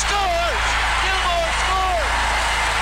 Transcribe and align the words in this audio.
scores! 0.00 0.64
Gilmore 1.04 1.52
scores! 1.60 2.12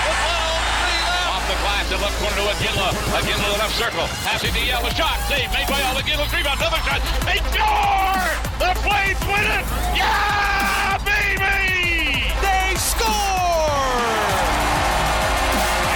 With 0.07 0.21
one 0.23 0.39
oh 0.39 0.59
three 0.79 1.03
left. 1.03 1.35
Off 1.35 1.45
the 1.51 1.59
glass, 1.59 1.85
the 1.91 1.99
left 1.99 2.17
corner 2.23 2.39
to 2.39 2.47
Iginla. 2.55 2.89
Iginla 3.19 3.43
to 3.43 3.51
the 3.51 3.59
left 3.59 3.75
circle. 3.75 4.07
Passing 4.23 4.55
to 4.55 4.63
Yell. 4.63 4.87
A 4.87 4.91
shot. 4.95 5.19
Save 5.27 5.51
made 5.51 5.67
by 5.67 5.79
Yell. 5.83 5.99
Iginla. 5.99 6.27
Rebound. 6.31 6.59
Another 6.63 6.83
shot. 6.87 7.01
They 7.27 7.39
score! 7.51 8.27
The 8.63 8.71
Flames 8.83 9.23
win 9.27 9.47
it! 9.59 9.65
Yeah, 9.95 10.99
baby! 11.03 12.27
They 12.43 12.75
score! 12.79 13.07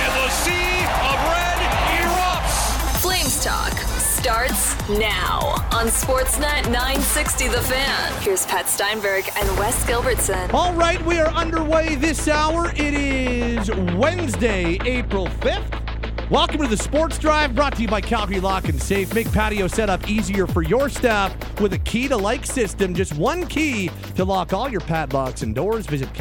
And 0.03 0.13
the 0.19 0.29
sea 0.31 0.87
of 1.11 1.17
red 1.31 1.59
erupts. 2.03 3.01
Flames 3.03 3.43
Talk 3.43 3.75
starts 4.23 4.89
now 4.89 5.41
on 5.73 5.87
Sportsnet 5.87 6.71
960 6.71 7.49
The 7.49 7.61
Fan. 7.61 8.23
Here's 8.23 8.47
Pat 8.47 8.69
Steinberg 8.69 9.25
and 9.37 9.59
Wes 9.59 9.85
Gilbertson. 9.85 10.55
All 10.55 10.73
right, 10.75 11.05
we 11.05 11.19
are 11.19 11.27
underway 11.33 11.97
this 11.97 12.29
hour. 12.29 12.71
It 12.77 12.95
is 12.95 13.69
Wednesday, 13.97 14.79
April 14.85 15.27
5th. 15.27 16.31
Welcome 16.31 16.61
to 16.61 16.69
the 16.69 16.77
Sports 16.77 17.19
Drive 17.19 17.57
brought 17.57 17.75
to 17.75 17.83
you 17.83 17.89
by 17.89 18.01
Calgary 18.01 18.39
Lock 18.39 18.69
and 18.69 18.81
Safe. 18.81 19.13
Make 19.13 19.31
patio 19.33 19.67
setup 19.67 20.09
easier 20.09 20.47
for 20.47 20.63
your 20.63 20.89
staff 20.89 21.35
with 21.61 21.73
a 21.73 21.79
key 21.81 22.07
to 22.07 22.17
like 22.17 22.47
system. 22.47 22.95
Just 22.95 23.15
one 23.15 23.45
key 23.49 23.91
to 24.15 24.25
lock 24.25 24.53
all 24.53 24.69
your 24.69 24.83
padlocks 24.83 25.43
and 25.43 25.53
doors. 25.53 25.85
Visit 25.87 26.15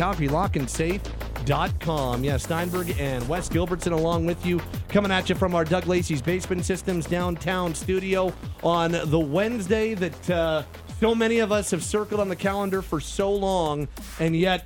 CalgaryLockandSafe.com. 1.46 2.24
Yeah, 2.24 2.38
Steinberg 2.38 2.96
and 3.00 3.28
Wes 3.28 3.50
Gilbertson 3.50 3.92
along 3.92 4.26
with 4.26 4.46
you, 4.46 4.62
coming 4.90 5.12
at 5.12 5.30
you 5.30 5.36
from 5.36 5.56
our 5.56 5.64
Doug 5.64 5.88
Lacey's 5.88 6.22
Basement 6.22 6.66
Systems 6.66 7.06
downtown 7.06 7.74
studio 7.74 8.34
on 8.64 8.92
the 8.92 9.20
Wednesday 9.20 9.94
that 9.94 10.30
uh, 10.30 10.64
so 11.00 11.16
many 11.16 11.40
of 11.40 11.52
us 11.52 11.72
have 11.72 11.84
circled 11.84 12.20
on 12.20 12.30
the 12.30 12.36
calendar 12.36 12.82
for 12.82 13.00
so 13.00 13.34
long, 13.34 13.88
and 14.20 14.36
yet 14.36 14.66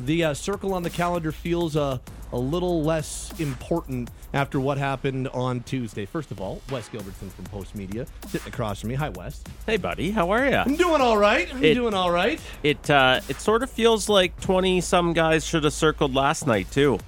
the 0.00 0.24
uh, 0.24 0.34
circle 0.34 0.74
on 0.74 0.82
the 0.82 0.90
calendar 0.90 1.32
feels 1.32 1.76
uh, 1.76 1.98
a 2.32 2.38
little 2.38 2.82
less 2.82 3.32
important 3.38 4.10
after 4.34 4.58
what 4.60 4.78
happened 4.78 5.28
on 5.28 5.60
Tuesday. 5.62 6.06
First 6.06 6.30
of 6.30 6.40
all, 6.40 6.60
Wes 6.70 6.88
Gilbertson 6.88 7.30
from 7.30 7.44
Postmedia 7.46 8.06
sitting 8.28 8.48
across 8.48 8.80
from 8.80 8.90
me. 8.90 8.94
Hi, 8.94 9.10
Wes. 9.10 9.42
Hey, 9.66 9.76
buddy, 9.76 10.10
how 10.10 10.30
are 10.30 10.46
you? 10.48 10.56
I'm 10.56 10.76
doing 10.76 11.00
all 11.00 11.18
right. 11.18 11.52
I'm 11.54 11.62
It- 11.62 11.74
doing 11.74 11.94
all 11.94 12.10
right. 12.10 12.40
It 12.62 12.88
uh, 12.90 13.20
it 13.28 13.40
sort 13.40 13.62
of 13.62 13.70
feels 13.70 14.08
like 14.08 14.38
twenty 14.40 14.80
some 14.80 15.12
guys 15.12 15.44
should 15.44 15.64
have 15.64 15.72
circled 15.72 16.14
last 16.14 16.46
night 16.46 16.70
too. 16.70 16.98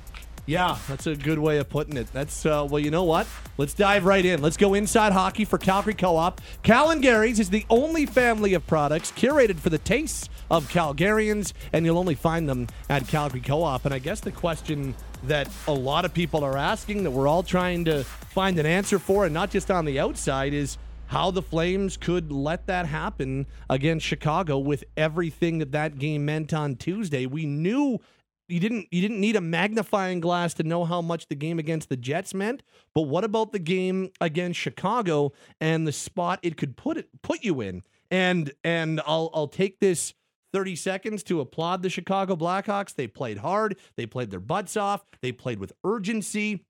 Yeah, 0.47 0.77
that's 0.89 1.06
a 1.06 1.16
good 1.16 1.38
way 1.38 1.56
of 1.56 1.70
putting 1.70 1.97
it. 1.97 2.06
That's 2.12 2.44
uh, 2.44 2.66
well, 2.69 2.78
you 2.78 2.91
know 2.91 3.05
what? 3.05 3.27
Let's 3.56 3.72
dive 3.72 4.05
right 4.05 4.22
in. 4.22 4.42
Let's 4.42 4.59
go 4.59 4.75
inside 4.75 5.12
hockey 5.14 5.47
for 5.47 5.56
Calgary 5.56 5.94
Co-op. 5.94 6.38
Cal 6.62 6.91
and 6.91 7.00
Gary's 7.00 7.41
is 7.41 7.48
the 7.48 7.64
only 7.70 8.05
family 8.05 8.53
of 8.53 8.66
products 8.66 9.11
curated 9.12 9.56
for 9.59 9.70
the 9.70 9.78
tastes 9.78 10.28
of 10.50 10.70
Calgarians, 10.70 11.55
and 11.72 11.86
you'll 11.86 11.97
only 11.98 12.14
find 12.14 12.47
them 12.47 12.66
at 12.91 13.09
Calgary 13.09 13.41
Co-op. 13.41 13.86
And 13.86 13.94
I 13.94 13.98
guess 13.98 14.20
the 14.20 14.33
question 14.33 14.94
that 15.28 15.48
a 15.67 15.72
lot 15.72 16.05
of 16.05 16.12
people 16.12 16.44
are 16.44 16.56
asking, 16.56 17.05
that 17.05 17.11
we're 17.11 17.28
all 17.28 17.42
trying 17.42 17.84
to 17.86 18.05
find 18.05 18.58
an 18.58 18.67
answer 18.67 18.98
for, 18.98 19.25
and 19.25 19.34
not 19.34 19.50
just 19.50 19.70
on 19.70 19.84
the 19.84 19.98
outside, 19.98 20.53
is 20.53 20.78
how 21.06 21.31
the 21.31 21.42
Flames 21.42 21.97
could 21.97 22.33
let 22.33 22.66
that 22.66 22.86
happen 22.86 23.47
against 23.69 24.06
Chicago 24.06 24.58
with 24.58 24.84
everything 24.97 25.58
that 25.58 25.72
that 25.72 25.98
game 25.98 26.25
meant 26.25 26.53
on 26.53 26.77
Tuesday. 26.77 27.27
We 27.27 27.47
knew 27.47 28.00
you 28.48 28.61
didn't 28.61 28.89
you 28.91 29.00
didn't 29.00 29.20
need 29.20 29.36
a 29.36 29.41
magnifying 29.41 30.20
glass 30.20 30.55
to 30.55 30.62
know 30.62 30.84
how 30.84 31.00
much 31.00 31.28
the 31.28 31.34
game 31.34 31.59
against 31.59 31.88
the 31.88 31.97
Jets 31.97 32.34
meant, 32.34 32.62
but 32.94 33.03
what 33.03 33.25
about 33.25 33.53
the 33.53 33.59
game 33.59 34.11
against 34.20 34.61
Chicago 34.61 35.33
and 35.61 35.86
the 35.86 35.92
spot 35.92 36.41
it 36.42 36.56
could 36.56 36.77
put 36.77 36.97
it 36.97 37.09
put 37.22 37.42
you 37.42 37.61
in? 37.61 37.83
And 38.11 38.53
and 38.62 39.00
I'll 39.06 39.31
I'll 39.33 39.48
take 39.48 39.81
this 39.81 40.14
30 40.55 40.77
seconds 40.77 41.22
to 41.24 41.41
applaud 41.41 41.83
the 41.83 41.91
Chicago 41.91 42.36
Blackhawks. 42.36 42.94
They 42.94 43.08
played 43.08 43.38
hard, 43.38 43.77
they 43.97 44.06
played 44.06 44.30
their 44.30 44.41
butts 44.41 44.77
off, 44.77 45.05
they 45.20 45.33
played 45.33 45.58
with 45.58 45.72
urgency. 45.84 46.65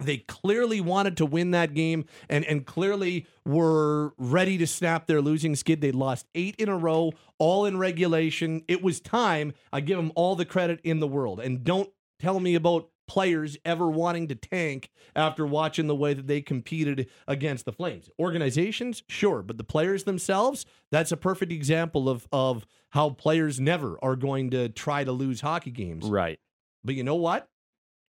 They 0.00 0.16
clearly 0.18 0.80
wanted 0.80 1.16
to 1.18 1.26
win 1.26 1.52
that 1.52 1.74
game 1.74 2.06
and, 2.28 2.44
and 2.44 2.66
clearly 2.66 3.26
were 3.46 4.14
ready 4.18 4.58
to 4.58 4.66
snap 4.66 5.06
their 5.06 5.20
losing 5.20 5.54
skid. 5.54 5.80
They 5.80 5.92
lost 5.92 6.26
eight 6.34 6.56
in 6.56 6.68
a 6.68 6.76
row, 6.76 7.12
all 7.38 7.66
in 7.66 7.78
regulation. 7.78 8.64
It 8.66 8.82
was 8.82 9.00
time. 9.00 9.52
I 9.72 9.80
give 9.80 9.98
them 9.98 10.10
all 10.16 10.34
the 10.34 10.44
credit 10.44 10.80
in 10.82 10.98
the 10.98 11.06
world. 11.06 11.38
And 11.38 11.62
don't 11.62 11.90
tell 12.18 12.40
me 12.40 12.56
about 12.56 12.88
players 13.12 13.58
ever 13.66 13.90
wanting 13.90 14.26
to 14.26 14.34
tank 14.34 14.88
after 15.14 15.46
watching 15.46 15.86
the 15.86 15.94
way 15.94 16.14
that 16.14 16.26
they 16.26 16.40
competed 16.40 17.10
against 17.28 17.66
the 17.66 17.72
Flames. 17.72 18.08
Organizations, 18.18 19.02
sure, 19.06 19.42
but 19.42 19.58
the 19.58 19.64
players 19.64 20.04
themselves, 20.04 20.64
that's 20.90 21.12
a 21.12 21.16
perfect 21.18 21.52
example 21.52 22.08
of, 22.08 22.26
of 22.32 22.66
how 22.88 23.10
players 23.10 23.60
never 23.60 23.98
are 24.02 24.16
going 24.16 24.48
to 24.48 24.70
try 24.70 25.04
to 25.04 25.12
lose 25.12 25.42
hockey 25.42 25.70
games. 25.70 26.06
Right. 26.06 26.40
But 26.82 26.94
you 26.94 27.04
know 27.04 27.16
what? 27.16 27.50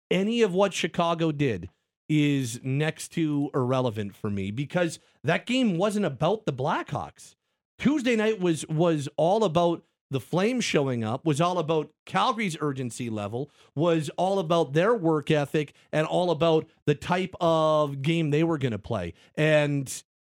Any 0.10 0.42
of 0.42 0.54
what 0.54 0.74
Chicago 0.74 1.34
did 1.34 1.70
is 2.08 2.62
next 2.64 3.10
to 3.10 3.52
irrelevant 3.54 4.16
for 4.16 4.30
me 4.30 4.52
because 4.52 5.00
that 5.22 5.46
game 5.46 5.78
wasn't 5.78 6.06
about 6.06 6.46
the 6.46 6.54
Blackhawks. 6.54 7.36
Tuesday 7.78 8.16
night 8.16 8.40
was 8.40 8.66
was 8.70 9.10
all 9.18 9.44
about 9.44 9.84
the 10.14 10.22
Flames 10.22 10.64
showing 10.64 11.04
up, 11.04 11.26
was 11.26 11.42
all 11.42 11.58
about 11.58 11.92
Calgary's 12.06 12.56
urgency 12.62 13.10
level, 13.10 13.52
was 13.76 14.10
all 14.18 14.40
about 14.40 14.74
their 14.74 14.94
work 14.94 15.30
ethic 15.30 15.74
and 15.92 16.08
all 16.08 16.32
about 16.32 16.70
the 16.86 16.96
type 16.96 17.36
of 17.42 18.02
game 18.02 18.30
they 18.30 18.44
were 18.44 18.58
going 18.58 18.72
to 18.72 18.80
play. 18.80 19.14
And 19.36 19.92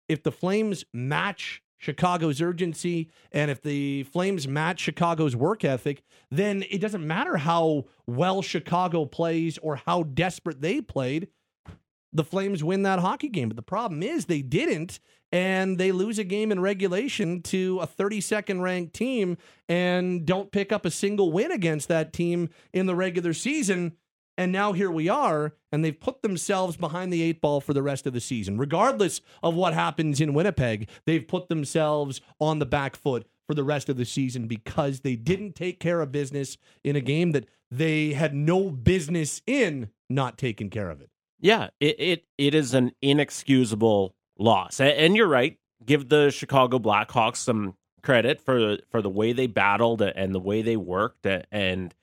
if 0.09 0.23
the 0.23 0.31
Flames 0.31 0.83
match 0.93 1.61
Chicago's 1.77 2.41
urgency 2.41 3.09
and 3.31 3.51
if 3.51 3.61
the 3.61 4.03
Flames 4.03 4.47
match 4.47 4.79
Chicago's 4.79 5.35
work 5.35 5.63
ethic, 5.63 6.03
then 6.31 6.63
it 6.69 6.79
doesn't 6.79 7.05
matter 7.05 7.37
how 7.37 7.85
well 8.07 8.41
Chicago 8.41 9.05
plays 9.05 9.57
or 9.59 9.75
how 9.85 10.03
desperate 10.03 10.61
they 10.61 10.81
played. 10.81 11.27
The 12.13 12.23
Flames 12.23 12.63
win 12.63 12.83
that 12.83 12.99
hockey 12.99 13.29
game. 13.29 13.49
But 13.49 13.57
the 13.57 13.61
problem 13.61 14.01
is 14.01 14.25
they 14.25 14.41
didn't, 14.41 14.99
and 15.31 15.77
they 15.77 15.91
lose 15.91 16.19
a 16.19 16.23
game 16.23 16.51
in 16.51 16.59
regulation 16.59 17.41
to 17.43 17.79
a 17.81 17.87
32nd 17.87 18.61
ranked 18.61 18.93
team 18.93 19.37
and 19.67 20.25
don't 20.25 20.51
pick 20.51 20.71
up 20.71 20.85
a 20.85 20.91
single 20.91 21.31
win 21.31 21.51
against 21.51 21.87
that 21.89 22.13
team 22.13 22.49
in 22.73 22.85
the 22.85 22.95
regular 22.95 23.33
season. 23.33 23.93
And 24.37 24.51
now 24.51 24.71
here 24.71 24.91
we 24.91 25.09
are, 25.09 25.55
and 25.71 25.83
they've 25.83 25.99
put 25.99 26.21
themselves 26.21 26.77
behind 26.77 27.11
the 27.11 27.23
eight 27.23 27.41
ball 27.41 27.59
for 27.59 27.73
the 27.73 27.81
rest 27.81 28.05
of 28.05 28.13
the 28.13 28.21
season. 28.21 28.57
Regardless 28.59 29.19
of 29.41 29.55
what 29.55 29.73
happens 29.73 30.21
in 30.21 30.33
Winnipeg, 30.33 30.89
they've 31.05 31.27
put 31.27 31.49
themselves 31.49 32.21
on 32.39 32.59
the 32.59 32.65
back 32.65 32.95
foot 32.95 33.25
for 33.47 33.55
the 33.55 33.63
rest 33.63 33.89
of 33.89 33.97
the 33.97 34.05
season 34.05 34.47
because 34.47 34.99
they 34.99 35.15
didn't 35.15 35.55
take 35.55 35.79
care 35.79 36.01
of 36.01 36.11
business 36.11 36.57
in 36.83 36.95
a 36.95 37.01
game 37.01 37.31
that 37.31 37.47
they 37.71 38.13
had 38.13 38.35
no 38.35 38.69
business 38.69 39.41
in 39.47 39.89
not 40.09 40.37
taking 40.37 40.69
care 40.69 40.89
of 40.89 41.01
it. 41.01 41.09
Yeah, 41.39 41.69
it 41.79 41.95
it, 41.99 42.25
it 42.37 42.55
is 42.55 42.73
an 42.73 42.91
inexcusable 43.01 44.15
loss, 44.37 44.79
A- 44.79 44.99
and 44.99 45.15
you're 45.15 45.27
right. 45.27 45.57
Give 45.85 46.07
the 46.09 46.31
Chicago 46.31 46.79
Blackhawks 46.79 47.37
some 47.37 47.75
credit 48.01 48.41
for 48.41 48.77
for 48.89 49.01
the 49.01 49.09
way 49.09 49.33
they 49.33 49.47
battled 49.47 50.01
and 50.01 50.33
the 50.33 50.39
way 50.39 50.61
they 50.61 50.77
worked 50.77 51.25
and 51.51 51.93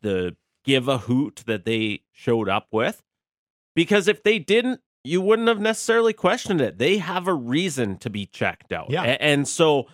the 0.00 0.36
give 0.64 0.88
a 0.88 0.98
hoot 0.98 1.44
that 1.46 1.64
they 1.64 2.02
showed 2.12 2.48
up 2.48 2.68
with. 2.72 3.02
Because 3.74 4.08
if 4.08 4.22
they 4.22 4.38
didn't, 4.38 4.80
you 5.04 5.20
wouldn't 5.20 5.48
have 5.48 5.60
necessarily 5.60 6.12
questioned 6.12 6.60
it. 6.60 6.78
They 6.78 6.98
have 6.98 7.28
a 7.28 7.34
reason 7.34 7.98
to 7.98 8.10
be 8.10 8.26
checked 8.26 8.72
out. 8.72 8.90
Yeah. 8.90 9.02
And 9.02 9.46
so 9.46 9.86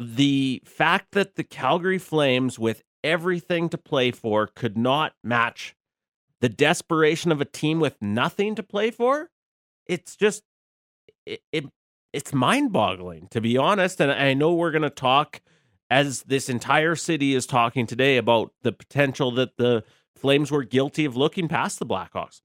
the 0.00 0.62
fact 0.64 1.12
that 1.12 1.36
the 1.36 1.44
Calgary 1.44 1.98
Flames, 1.98 2.58
with 2.58 2.82
everything 3.04 3.68
to 3.68 3.78
play 3.78 4.10
for, 4.10 4.46
could 4.46 4.76
not 4.76 5.14
match 5.22 5.76
the 6.40 6.48
desperation 6.48 7.32
of 7.32 7.40
a 7.40 7.44
team 7.44 7.80
with 7.80 8.00
nothing 8.00 8.54
to 8.54 8.62
play 8.62 8.90
for, 8.90 9.30
it's 9.86 10.16
just 10.16 10.42
it, 11.26 11.42
it 11.52 11.64
it's 12.12 12.32
mind-boggling 12.32 13.28
to 13.30 13.40
be 13.40 13.56
honest. 13.56 14.00
And 14.00 14.10
I 14.10 14.34
know 14.34 14.54
we're 14.54 14.72
going 14.72 14.82
to 14.82 14.90
talk 14.90 15.40
as 15.90 16.22
this 16.22 16.48
entire 16.48 16.96
city 16.96 17.34
is 17.34 17.46
talking 17.46 17.86
today 17.86 18.16
about 18.16 18.52
the 18.62 18.72
potential 18.72 19.30
that 19.32 19.56
the 19.56 19.84
Flames 20.16 20.50
were 20.50 20.64
guilty 20.64 21.04
of 21.04 21.16
looking 21.16 21.48
past 21.48 21.78
the 21.78 21.86
Blackhawks 21.86 22.42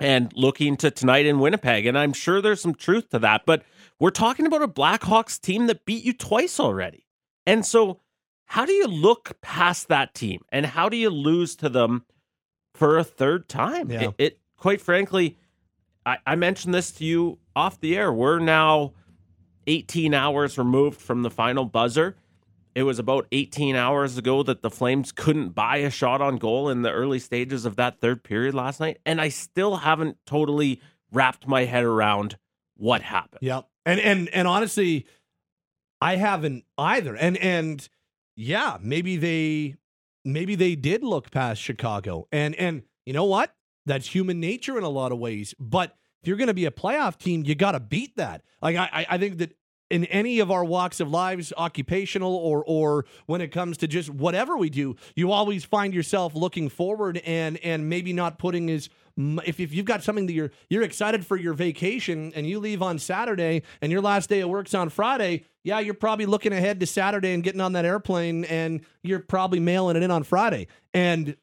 and 0.00 0.32
looking 0.34 0.76
to 0.78 0.90
tonight 0.90 1.26
in 1.26 1.38
Winnipeg. 1.38 1.86
And 1.86 1.98
I'm 1.98 2.12
sure 2.12 2.40
there's 2.40 2.60
some 2.60 2.74
truth 2.74 3.10
to 3.10 3.18
that. 3.18 3.42
But 3.44 3.64
we're 4.00 4.10
talking 4.10 4.46
about 4.46 4.62
a 4.62 4.68
Blackhawks 4.68 5.40
team 5.40 5.66
that 5.66 5.84
beat 5.84 6.04
you 6.04 6.12
twice 6.12 6.58
already. 6.58 7.06
And 7.44 7.64
so, 7.64 8.00
how 8.46 8.64
do 8.64 8.72
you 8.72 8.86
look 8.86 9.36
past 9.42 9.88
that 9.88 10.14
team 10.14 10.42
and 10.50 10.64
how 10.64 10.88
do 10.88 10.96
you 10.96 11.10
lose 11.10 11.56
to 11.56 11.68
them 11.68 12.04
for 12.76 12.98
a 12.98 13.04
third 13.04 13.48
time? 13.48 13.90
Yeah. 13.90 14.02
It, 14.02 14.14
it 14.18 14.40
quite 14.56 14.80
frankly, 14.80 15.36
I, 16.04 16.18
I 16.26 16.36
mentioned 16.36 16.74
this 16.74 16.90
to 16.92 17.04
you 17.04 17.38
off 17.54 17.80
the 17.80 17.96
air. 17.96 18.12
We're 18.12 18.38
now 18.38 18.92
18 19.66 20.14
hours 20.14 20.58
removed 20.58 21.00
from 21.00 21.22
the 21.22 21.30
final 21.30 21.64
buzzer. 21.64 22.16
It 22.74 22.82
was 22.82 22.98
about 22.98 23.26
18 23.32 23.74
hours 23.74 24.18
ago 24.18 24.42
that 24.42 24.60
the 24.60 24.70
Flames 24.70 25.10
couldn't 25.10 25.50
buy 25.50 25.78
a 25.78 25.90
shot 25.90 26.20
on 26.20 26.36
goal 26.36 26.68
in 26.68 26.82
the 26.82 26.92
early 26.92 27.18
stages 27.18 27.64
of 27.64 27.76
that 27.76 28.00
third 28.00 28.22
period 28.22 28.54
last 28.54 28.80
night. 28.80 28.98
And 29.06 29.20
I 29.20 29.30
still 29.30 29.76
haven't 29.76 30.18
totally 30.26 30.80
wrapped 31.10 31.48
my 31.48 31.64
head 31.64 31.84
around 31.84 32.36
what 32.76 33.00
happened. 33.00 33.40
Yep. 33.40 33.66
And 33.86 34.00
and 34.00 34.28
and 34.28 34.46
honestly, 34.46 35.06
I 36.02 36.16
haven't 36.16 36.64
either. 36.76 37.16
And 37.16 37.38
and 37.38 37.88
yeah, 38.36 38.76
maybe 38.82 39.16
they 39.16 39.76
maybe 40.26 40.54
they 40.54 40.74
did 40.74 41.02
look 41.02 41.30
past 41.30 41.62
Chicago. 41.62 42.26
And 42.32 42.54
and 42.56 42.82
you 43.06 43.12
know 43.12 43.24
what? 43.24 43.54
That's 43.86 44.08
human 44.08 44.40
nature 44.40 44.76
in 44.76 44.84
a 44.84 44.88
lot 44.88 45.12
of 45.12 45.18
ways. 45.18 45.54
But 45.58 45.96
if 46.22 46.28
you're 46.28 46.36
going 46.36 46.48
to 46.48 46.54
be 46.54 46.66
a 46.66 46.70
playoff 46.70 47.18
team, 47.18 47.44
you 47.46 47.54
got 47.54 47.72
to 47.72 47.80
beat 47.80 48.16
that. 48.16 48.42
Like 48.60 48.76
I 48.76 49.06
I 49.08 49.18
think 49.18 49.38
that 49.38 49.56
in 49.88 50.04
any 50.06 50.40
of 50.40 50.50
our 50.50 50.64
walks 50.64 50.98
of 50.98 51.08
lives, 51.08 51.52
occupational 51.56 52.34
or 52.34 52.64
or 52.66 53.06
when 53.26 53.40
it 53.40 53.48
comes 53.48 53.76
to 53.78 53.86
just 53.86 54.10
whatever 54.10 54.56
we 54.56 54.68
do, 54.68 54.96
you 55.14 55.30
always 55.30 55.64
find 55.64 55.94
yourself 55.94 56.34
looking 56.34 56.68
forward 56.68 57.18
and 57.24 57.58
and 57.58 57.88
maybe 57.88 58.12
not 58.12 58.38
putting 58.38 58.68
as 58.70 58.88
if, 59.16 59.60
if 59.60 59.72
you've 59.72 59.86
got 59.86 60.02
something 60.02 60.26
that 60.26 60.32
you're 60.32 60.50
you're 60.68 60.82
excited 60.82 61.24
for 61.24 61.36
your 61.36 61.54
vacation 61.54 62.32
and 62.34 62.46
you 62.46 62.58
leave 62.58 62.82
on 62.82 62.98
Saturday 62.98 63.62
and 63.80 63.90
your 63.90 64.02
last 64.02 64.28
day 64.28 64.40
of 64.40 64.50
work's 64.50 64.74
on 64.74 64.90
Friday, 64.90 65.44
yeah, 65.64 65.80
you're 65.80 65.94
probably 65.94 66.26
looking 66.26 66.52
ahead 66.52 66.80
to 66.80 66.86
Saturday 66.86 67.32
and 67.32 67.42
getting 67.42 67.60
on 67.60 67.72
that 67.72 67.84
airplane 67.84 68.44
and 68.44 68.82
you're 69.02 69.20
probably 69.20 69.60
mailing 69.60 69.96
it 69.96 70.02
in 70.02 70.10
on 70.10 70.22
Friday. 70.22 70.66
And 70.92 71.36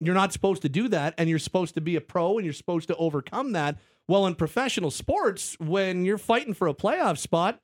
you're 0.00 0.14
not 0.14 0.32
supposed 0.32 0.62
to 0.62 0.68
do 0.68 0.88
that 0.88 1.14
and 1.18 1.28
you're 1.28 1.38
supposed 1.38 1.74
to 1.74 1.80
be 1.80 1.96
a 1.96 2.00
pro 2.00 2.38
and 2.38 2.44
you're 2.44 2.54
supposed 2.54 2.88
to 2.88 2.96
overcome 2.96 3.52
that. 3.52 3.78
Well, 4.08 4.26
in 4.26 4.36
professional 4.36 4.92
sports, 4.92 5.56
when 5.58 6.04
you're 6.04 6.18
fighting 6.18 6.54
for 6.54 6.68
a 6.68 6.74
playoff 6.74 7.18
spot, 7.18 7.60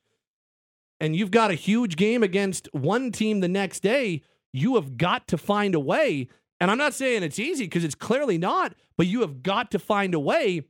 and 1.02 1.16
you've 1.16 1.32
got 1.32 1.50
a 1.50 1.54
huge 1.54 1.96
game 1.96 2.22
against 2.22 2.68
one 2.72 3.10
team 3.10 3.40
the 3.40 3.48
next 3.48 3.80
day, 3.80 4.22
you 4.52 4.76
have 4.76 4.96
got 4.96 5.26
to 5.28 5.36
find 5.36 5.74
a 5.74 5.80
way. 5.80 6.28
And 6.62 6.70
I'm 6.70 6.78
not 6.78 6.94
saying 6.94 7.24
it's 7.24 7.40
easy 7.40 7.64
because 7.64 7.82
it's 7.82 7.96
clearly 7.96 8.38
not, 8.38 8.76
but 8.96 9.08
you 9.08 9.22
have 9.22 9.42
got 9.42 9.72
to 9.72 9.80
find 9.80 10.14
a 10.14 10.20
way 10.20 10.62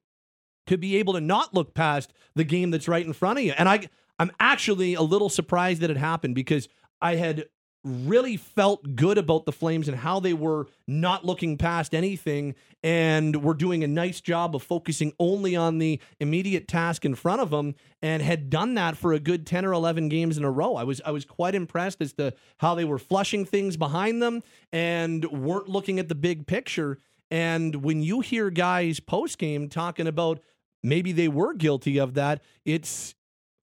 to 0.67 0.79
be 0.79 0.97
able 0.97 1.13
to 1.13 1.21
not 1.21 1.53
look 1.53 1.75
past 1.75 2.15
the 2.35 2.45
game 2.45 2.71
that's 2.71 2.89
right 2.89 3.05
in 3.05 3.13
front 3.13 3.39
of 3.39 3.45
you. 3.45 3.53
And 3.59 3.69
I 3.69 3.91
I'm 4.19 4.33
actually 4.41 4.95
a 4.95 5.03
little 5.03 5.29
surprised 5.29 5.83
that 5.83 5.91
it 5.91 5.99
happened 5.99 6.35
because 6.35 6.67
I 7.03 7.17
had 7.17 7.45
really 7.85 8.37
felt 8.37 8.95
good 8.95 9.19
about 9.19 9.45
the 9.45 9.53
Flames 9.53 9.89
and 9.89 9.97
how 9.97 10.21
they 10.21 10.33
were 10.33 10.69
not 10.87 11.25
looking 11.25 11.59
past 11.59 11.95
anything 11.95 12.55
and 12.83 13.43
were 13.43 13.55
doing 13.55 13.83
a 13.83 13.89
nice 13.89 14.21
job 14.21 14.55
of 14.55 14.63
focusing 14.63 15.13
only 15.19 15.57
on 15.57 15.79
the 15.79 16.01
immediate 16.21 16.69
task 16.69 17.05
in 17.05 17.15
front 17.15 17.41
of 17.41 17.51
them 17.51 17.75
and 18.01 18.23
had 18.23 18.51
done 18.51 18.75
that 18.75 18.97
for 18.97 19.13
a 19.13 19.19
good 19.19 19.47
10 19.47 19.65
or 19.65 19.73
11 19.73 20.09
games 20.09 20.39
in 20.39 20.45
a 20.45 20.51
row. 20.51 20.77
I 20.77 20.85
was 20.85 21.01
I 21.05 21.11
was 21.11 21.25
quite 21.25 21.55
impressed 21.55 22.01
as 22.01 22.13
to 22.15 22.35
how 22.59 22.75
they 22.75 22.85
were 22.85 22.99
flushing 22.99 23.45
things 23.45 23.77
behind 23.77 24.23
them 24.23 24.43
and 24.73 25.25
weren't 25.25 25.69
looking 25.69 25.99
at 25.99 26.09
the 26.09 26.15
big 26.15 26.47
picture 26.47 26.99
and 27.33 27.77
when 27.77 28.03
you 28.03 28.21
hear 28.21 28.51
guys 28.51 29.01
post 29.01 29.39
game 29.39 29.71
talking 29.71 30.07
about 30.07 30.41
maybe 30.83 31.13
they 31.13 31.29
were 31.29 31.55
guilty 31.55 31.97
of 31.97 32.13
that, 32.13 32.43
it's 32.67 33.15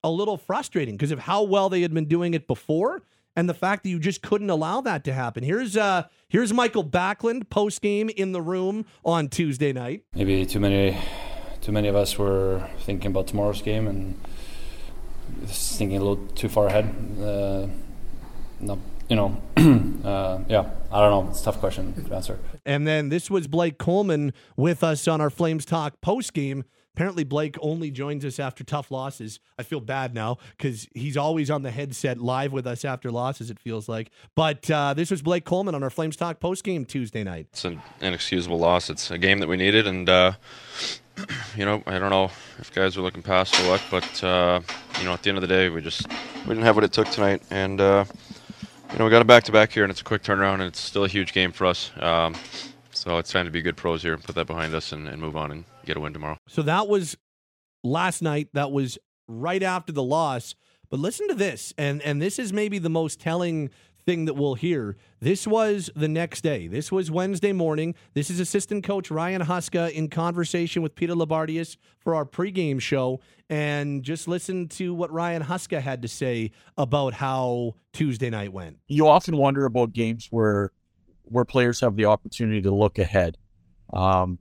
a 0.04 0.10
little 0.10 0.38
frustrating 0.38 0.98
because 0.98 1.12
of 1.12 1.20
how 1.20 1.44
well 1.44 1.70
they 1.70 1.82
had 1.82 1.94
been 1.94 2.06
doing 2.06 2.34
it 2.34 2.48
before 2.48 3.04
and 3.40 3.48
the 3.48 3.54
fact 3.54 3.84
that 3.84 3.90
you 3.90 4.00
just 4.00 4.22
couldn't 4.22 4.50
allow 4.50 4.82
that 4.82 5.06
to 5.06 5.14
happen. 5.14 5.44
Here's 5.44 5.78
uh 5.78 6.04
here's 6.28 6.54
Michael 6.54 6.84
Backlund 6.84 7.50
post 7.50 7.82
game 7.82 8.10
in 8.10 8.34
the 8.34 8.42
room 8.42 8.86
on 9.06 9.30
Tuesday 9.30 9.72
night. 9.72 10.04
Maybe 10.14 10.46
too 10.46 10.60
many 10.60 10.98
too 11.62 11.72
many 11.72 11.88
of 11.88 11.96
us 11.96 12.18
were 12.18 12.68
thinking 12.80 13.12
about 13.12 13.28
tomorrow's 13.28 13.62
game 13.62 13.88
and 13.88 14.20
thinking 15.46 15.98
a 15.98 16.02
little 16.02 16.28
too 16.36 16.50
far 16.50 16.68
ahead. 16.68 16.94
Uh, 17.18 17.68
no, 18.60 18.78
you 19.08 19.16
know, 19.16 19.42
uh, 20.04 20.40
yeah, 20.50 20.70
I 20.92 21.00
don't 21.00 21.26
know. 21.26 21.32
It's 21.32 21.40
a 21.40 21.46
tough 21.46 21.60
question 21.62 21.94
to 21.94 22.14
answer. 22.14 22.40
And 22.66 22.86
then 22.86 23.08
this 23.08 23.32
was 23.32 23.48
Blake 23.48 23.78
Coleman 23.78 24.34
with 24.58 24.84
us 24.84 25.08
on 25.08 25.22
our 25.22 25.30
Flames 25.30 25.64
Talk 25.64 26.02
post 26.02 26.34
game. 26.34 26.66
Apparently, 26.96 27.24
Blake 27.24 27.56
only 27.62 27.92
joins 27.92 28.26
us 28.26 28.40
after 28.40 28.64
tough 28.64 28.92
losses. 28.92 29.40
I 29.58 29.64
feel 29.64 29.80
bad 29.80 30.14
now 30.14 30.38
because 30.58 30.88
he's 30.94 31.16
always 31.16 31.50
on 31.50 31.62
the 31.62 31.72
headset 31.72 32.18
live 32.18 32.52
with 32.52 32.68
us 32.68 32.84
after 32.84 33.10
losses, 33.10 33.50
it 33.50 33.60
feels 33.60 33.88
like. 33.88 34.12
But 34.36 34.70
uh, 34.70 34.94
this 34.94 35.10
was 35.10 35.22
Blake 35.22 35.46
Coleman 35.46 35.76
on 35.76 35.84
our 35.84 35.90
Flames 35.90 36.18
Talk 36.18 36.40
post 36.40 36.64
game 36.64 36.86
Tuesday 36.86 37.24
night. 37.24 37.48
It's 37.52 37.64
an 37.64 37.82
inexcusable 38.02 38.60
loss. 38.60 38.90
It's 38.90 39.12
a 39.12 39.18
game 39.18 39.40
that 39.40 39.48
we 39.48 39.56
needed, 39.56 39.88
and, 39.88 40.10
uh, 40.10 40.34
you 41.56 41.64
know, 41.64 41.84
I 41.86 42.00
don't 42.00 42.10
know 42.10 42.32
if 42.58 42.74
guys 42.74 42.98
were 42.98 43.04
looking 43.04 43.24
past 43.24 43.58
or 43.62 43.70
what, 43.70 43.82
but, 43.90 44.24
uh, 44.24 44.60
you 44.98 45.06
know, 45.06 45.14
at 45.14 45.24
the 45.24 45.30
end 45.30 45.38
of 45.38 45.42
the 45.42 45.48
day, 45.48 45.70
we 45.70 45.82
just 45.82 46.06
we 46.44 46.50
didn't 46.50 46.64
have 46.64 46.76
what 46.76 46.84
it 46.84 46.92
took 46.92 47.10
tonight. 47.10 47.42
And, 47.50 47.80
uh, 47.80 48.04
you 48.92 49.00
know, 49.00 49.06
we 49.06 49.12
got 49.12 49.22
a 49.22 49.26
back 49.26 49.44
to 49.46 49.52
back 49.52 49.72
here, 49.72 49.84
and 49.84 49.92
it's 49.92 50.02
a 50.02 50.04
quick 50.04 50.24
turnaround, 50.24 50.56
and 50.56 50.64
it's 50.64 50.80
still 50.80 51.06
a 51.06 51.08
huge 51.08 51.32
game 51.32 51.52
for 51.52 51.66
us. 51.66 51.92
Um, 52.00 52.36
so 52.92 53.18
it's 53.20 53.32
time 53.32 53.46
to 53.46 53.52
be 53.52 53.62
good 53.62 53.78
pros 53.78 54.02
here, 54.02 54.14
and 54.14 54.24
put 54.24 54.36
that 54.36 54.48
behind 54.48 54.74
us, 54.74 54.92
and, 54.92 55.08
and 55.08 55.22
move 55.22 55.38
on 55.38 55.52
and 55.52 55.64
get 55.90 55.98
a 55.98 56.00
win 56.00 56.14
tomorrow. 56.14 56.38
So 56.48 56.62
that 56.62 56.88
was 56.88 57.18
last 57.84 58.22
night. 58.22 58.50
That 58.54 58.72
was 58.72 58.98
right 59.28 59.64
after 59.64 59.92
the 59.92 60.04
loss. 60.04 60.56
But 60.90 61.00
listen 61.00 61.28
to 61.28 61.36
this, 61.36 61.74
and 61.78 62.02
and 62.02 62.22
this 62.22 62.40
is 62.40 62.52
maybe 62.52 62.80
the 62.80 62.90
most 62.90 63.20
telling 63.20 63.70
thing 64.06 64.26
that 64.26 64.34
we'll 64.34 64.56
hear. 64.56 64.98
This 65.20 65.46
was 65.46 65.92
the 65.96 66.08
next 66.08 66.42
day. 66.42 66.68
This 66.68 66.92
was 66.92 67.12
Wednesday 67.12 67.52
morning. 67.52 67.94
This 68.16 68.32
is 68.32 68.40
assistant 68.40 68.84
coach 68.84 69.12
Ryan 69.12 69.44
Huska 69.44 69.92
in 69.92 70.10
conversation 70.10 70.82
with 70.82 70.96
Peter 70.96 71.14
Loubardias 71.14 71.78
for 72.00 72.16
our 72.16 72.26
pregame 72.26 72.82
show. 72.82 73.20
And 73.50 74.02
just 74.02 74.28
listen 74.28 74.68
to 74.70 74.96
what 74.96 75.12
Ryan 75.12 75.44
Huska 75.44 75.80
had 75.80 76.02
to 76.02 76.08
say 76.08 76.52
about 76.76 77.14
how 77.14 77.76
Tuesday 77.94 78.32
night 78.32 78.52
went. 78.52 78.78
You 78.88 79.08
often 79.08 79.38
wonder 79.38 79.66
about 79.66 79.94
games 79.94 80.28
where 80.32 80.72
where 81.24 81.46
players 81.46 81.82
have 81.82 81.96
the 81.96 82.06
opportunity 82.06 82.64
to 82.64 82.72
look 82.72 82.98
ahead. 82.98 83.38
Um, 83.94 84.40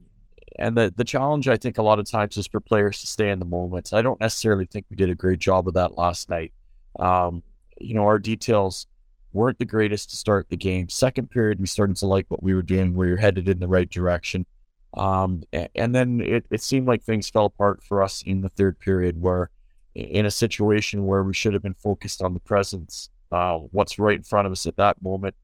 and 0.58 0.76
the, 0.76 0.92
the 0.96 1.04
challenge, 1.04 1.48
I 1.48 1.56
think, 1.56 1.78
a 1.78 1.82
lot 1.82 1.98
of 1.98 2.10
times 2.10 2.36
is 2.36 2.46
for 2.46 2.60
players 2.60 3.00
to 3.00 3.06
stay 3.06 3.30
in 3.30 3.38
the 3.38 3.44
moment. 3.44 3.92
I 3.92 4.02
don't 4.02 4.20
necessarily 4.20 4.66
think 4.66 4.86
we 4.90 4.96
did 4.96 5.10
a 5.10 5.14
great 5.14 5.38
job 5.38 5.68
of 5.68 5.74
that 5.74 5.96
last 5.96 6.28
night. 6.28 6.52
Um, 6.98 7.42
you 7.80 7.94
know, 7.94 8.04
our 8.04 8.18
details 8.18 8.86
weren't 9.32 9.58
the 9.58 9.64
greatest 9.64 10.10
to 10.10 10.16
start 10.16 10.48
the 10.48 10.56
game. 10.56 10.88
Second 10.88 11.30
period, 11.30 11.60
we 11.60 11.66
started 11.66 11.96
to 11.96 12.06
like 12.06 12.26
what 12.28 12.42
we 12.42 12.54
were 12.54 12.62
doing. 12.62 12.94
Where 12.94 13.06
we 13.06 13.12
were 13.12 13.18
headed 13.18 13.48
in 13.48 13.60
the 13.60 13.68
right 13.68 13.88
direction. 13.88 14.46
Um, 14.94 15.44
and 15.52 15.94
then 15.94 16.20
it, 16.20 16.46
it 16.50 16.62
seemed 16.62 16.88
like 16.88 17.02
things 17.02 17.28
fell 17.28 17.44
apart 17.44 17.82
for 17.82 18.02
us 18.02 18.22
in 18.22 18.40
the 18.40 18.48
third 18.48 18.78
period, 18.80 19.20
where 19.20 19.50
in 19.94 20.26
a 20.26 20.30
situation 20.30 21.06
where 21.06 21.22
we 21.22 21.34
should 21.34 21.52
have 21.52 21.62
been 21.62 21.74
focused 21.74 22.22
on 22.22 22.34
the 22.34 22.40
presence, 22.40 23.10
uh, 23.30 23.58
what's 23.58 23.98
right 23.98 24.16
in 24.16 24.22
front 24.22 24.46
of 24.46 24.52
us 24.52 24.66
at 24.66 24.76
that 24.76 25.00
moment, 25.02 25.34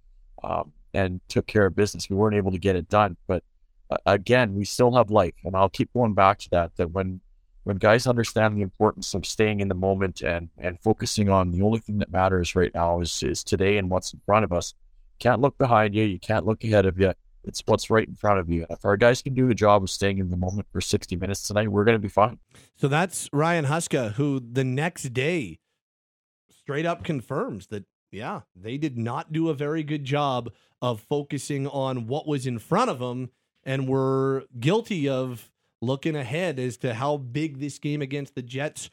um, 0.42 0.72
and 0.92 1.20
took 1.28 1.46
care 1.46 1.66
of 1.66 1.76
business. 1.76 2.08
We 2.08 2.16
weren't 2.16 2.36
able 2.36 2.52
to 2.52 2.58
get 2.58 2.74
it 2.74 2.88
done. 2.88 3.16
But 3.26 3.44
again, 4.06 4.54
we 4.54 4.64
still 4.64 4.94
have 4.94 5.10
life, 5.10 5.34
and 5.44 5.56
I'll 5.56 5.68
keep 5.68 5.92
going 5.92 6.14
back 6.14 6.38
to 6.40 6.50
that. 6.50 6.76
That 6.76 6.90
when 6.90 7.20
when 7.64 7.76
guys 7.76 8.06
understand 8.06 8.56
the 8.56 8.62
importance 8.62 9.14
of 9.14 9.24
staying 9.24 9.60
in 9.60 9.68
the 9.68 9.74
moment 9.74 10.20
and 10.20 10.48
and 10.58 10.80
focusing 10.80 11.28
on 11.28 11.50
the 11.50 11.62
only 11.62 11.80
thing 11.80 11.98
that 11.98 12.10
matters 12.10 12.54
right 12.54 12.72
now 12.74 13.00
is 13.00 13.22
is 13.22 13.42
today 13.42 13.78
and 13.78 13.90
what's 13.90 14.12
in 14.12 14.20
front 14.24 14.44
of 14.44 14.52
us. 14.52 14.74
Can't 15.18 15.40
look 15.40 15.56
behind 15.58 15.94
you. 15.94 16.04
You 16.04 16.18
can't 16.18 16.44
look 16.44 16.64
ahead 16.64 16.86
of 16.86 16.98
you. 16.98 17.14
It's 17.44 17.62
what's 17.66 17.90
right 17.90 18.06
in 18.06 18.14
front 18.14 18.40
of 18.40 18.48
you. 18.48 18.66
If 18.70 18.84
our 18.84 18.96
guys 18.96 19.22
can 19.22 19.34
do 19.34 19.50
a 19.50 19.54
job 19.54 19.82
of 19.82 19.90
staying 19.90 20.18
in 20.18 20.30
the 20.30 20.36
moment 20.36 20.66
for 20.72 20.80
60 20.80 21.16
minutes 21.16 21.46
tonight, 21.46 21.70
we're 21.70 21.84
going 21.84 21.96
to 21.96 22.02
be 22.02 22.08
fine. 22.08 22.38
So 22.76 22.88
that's 22.88 23.28
Ryan 23.32 23.66
Huska, 23.66 24.12
who 24.12 24.40
the 24.40 24.64
next 24.64 25.12
day 25.12 25.58
straight 26.50 26.86
up 26.86 27.04
confirms 27.04 27.66
that, 27.68 27.84
yeah, 28.10 28.40
they 28.56 28.78
did 28.78 28.96
not 28.96 29.32
do 29.32 29.50
a 29.50 29.54
very 29.54 29.82
good 29.82 30.04
job 30.04 30.50
of 30.80 31.00
focusing 31.00 31.66
on 31.66 32.06
what 32.06 32.26
was 32.26 32.46
in 32.46 32.58
front 32.58 32.90
of 32.90 32.98
them 32.98 33.30
and 33.64 33.88
were 33.88 34.44
guilty 34.58 35.08
of 35.08 35.50
looking 35.80 36.16
ahead 36.16 36.58
as 36.58 36.76
to 36.78 36.94
how 36.94 37.16
big 37.16 37.58
this 37.58 37.78
game 37.78 38.02
against 38.02 38.34
the 38.34 38.42
Jets 38.42 38.90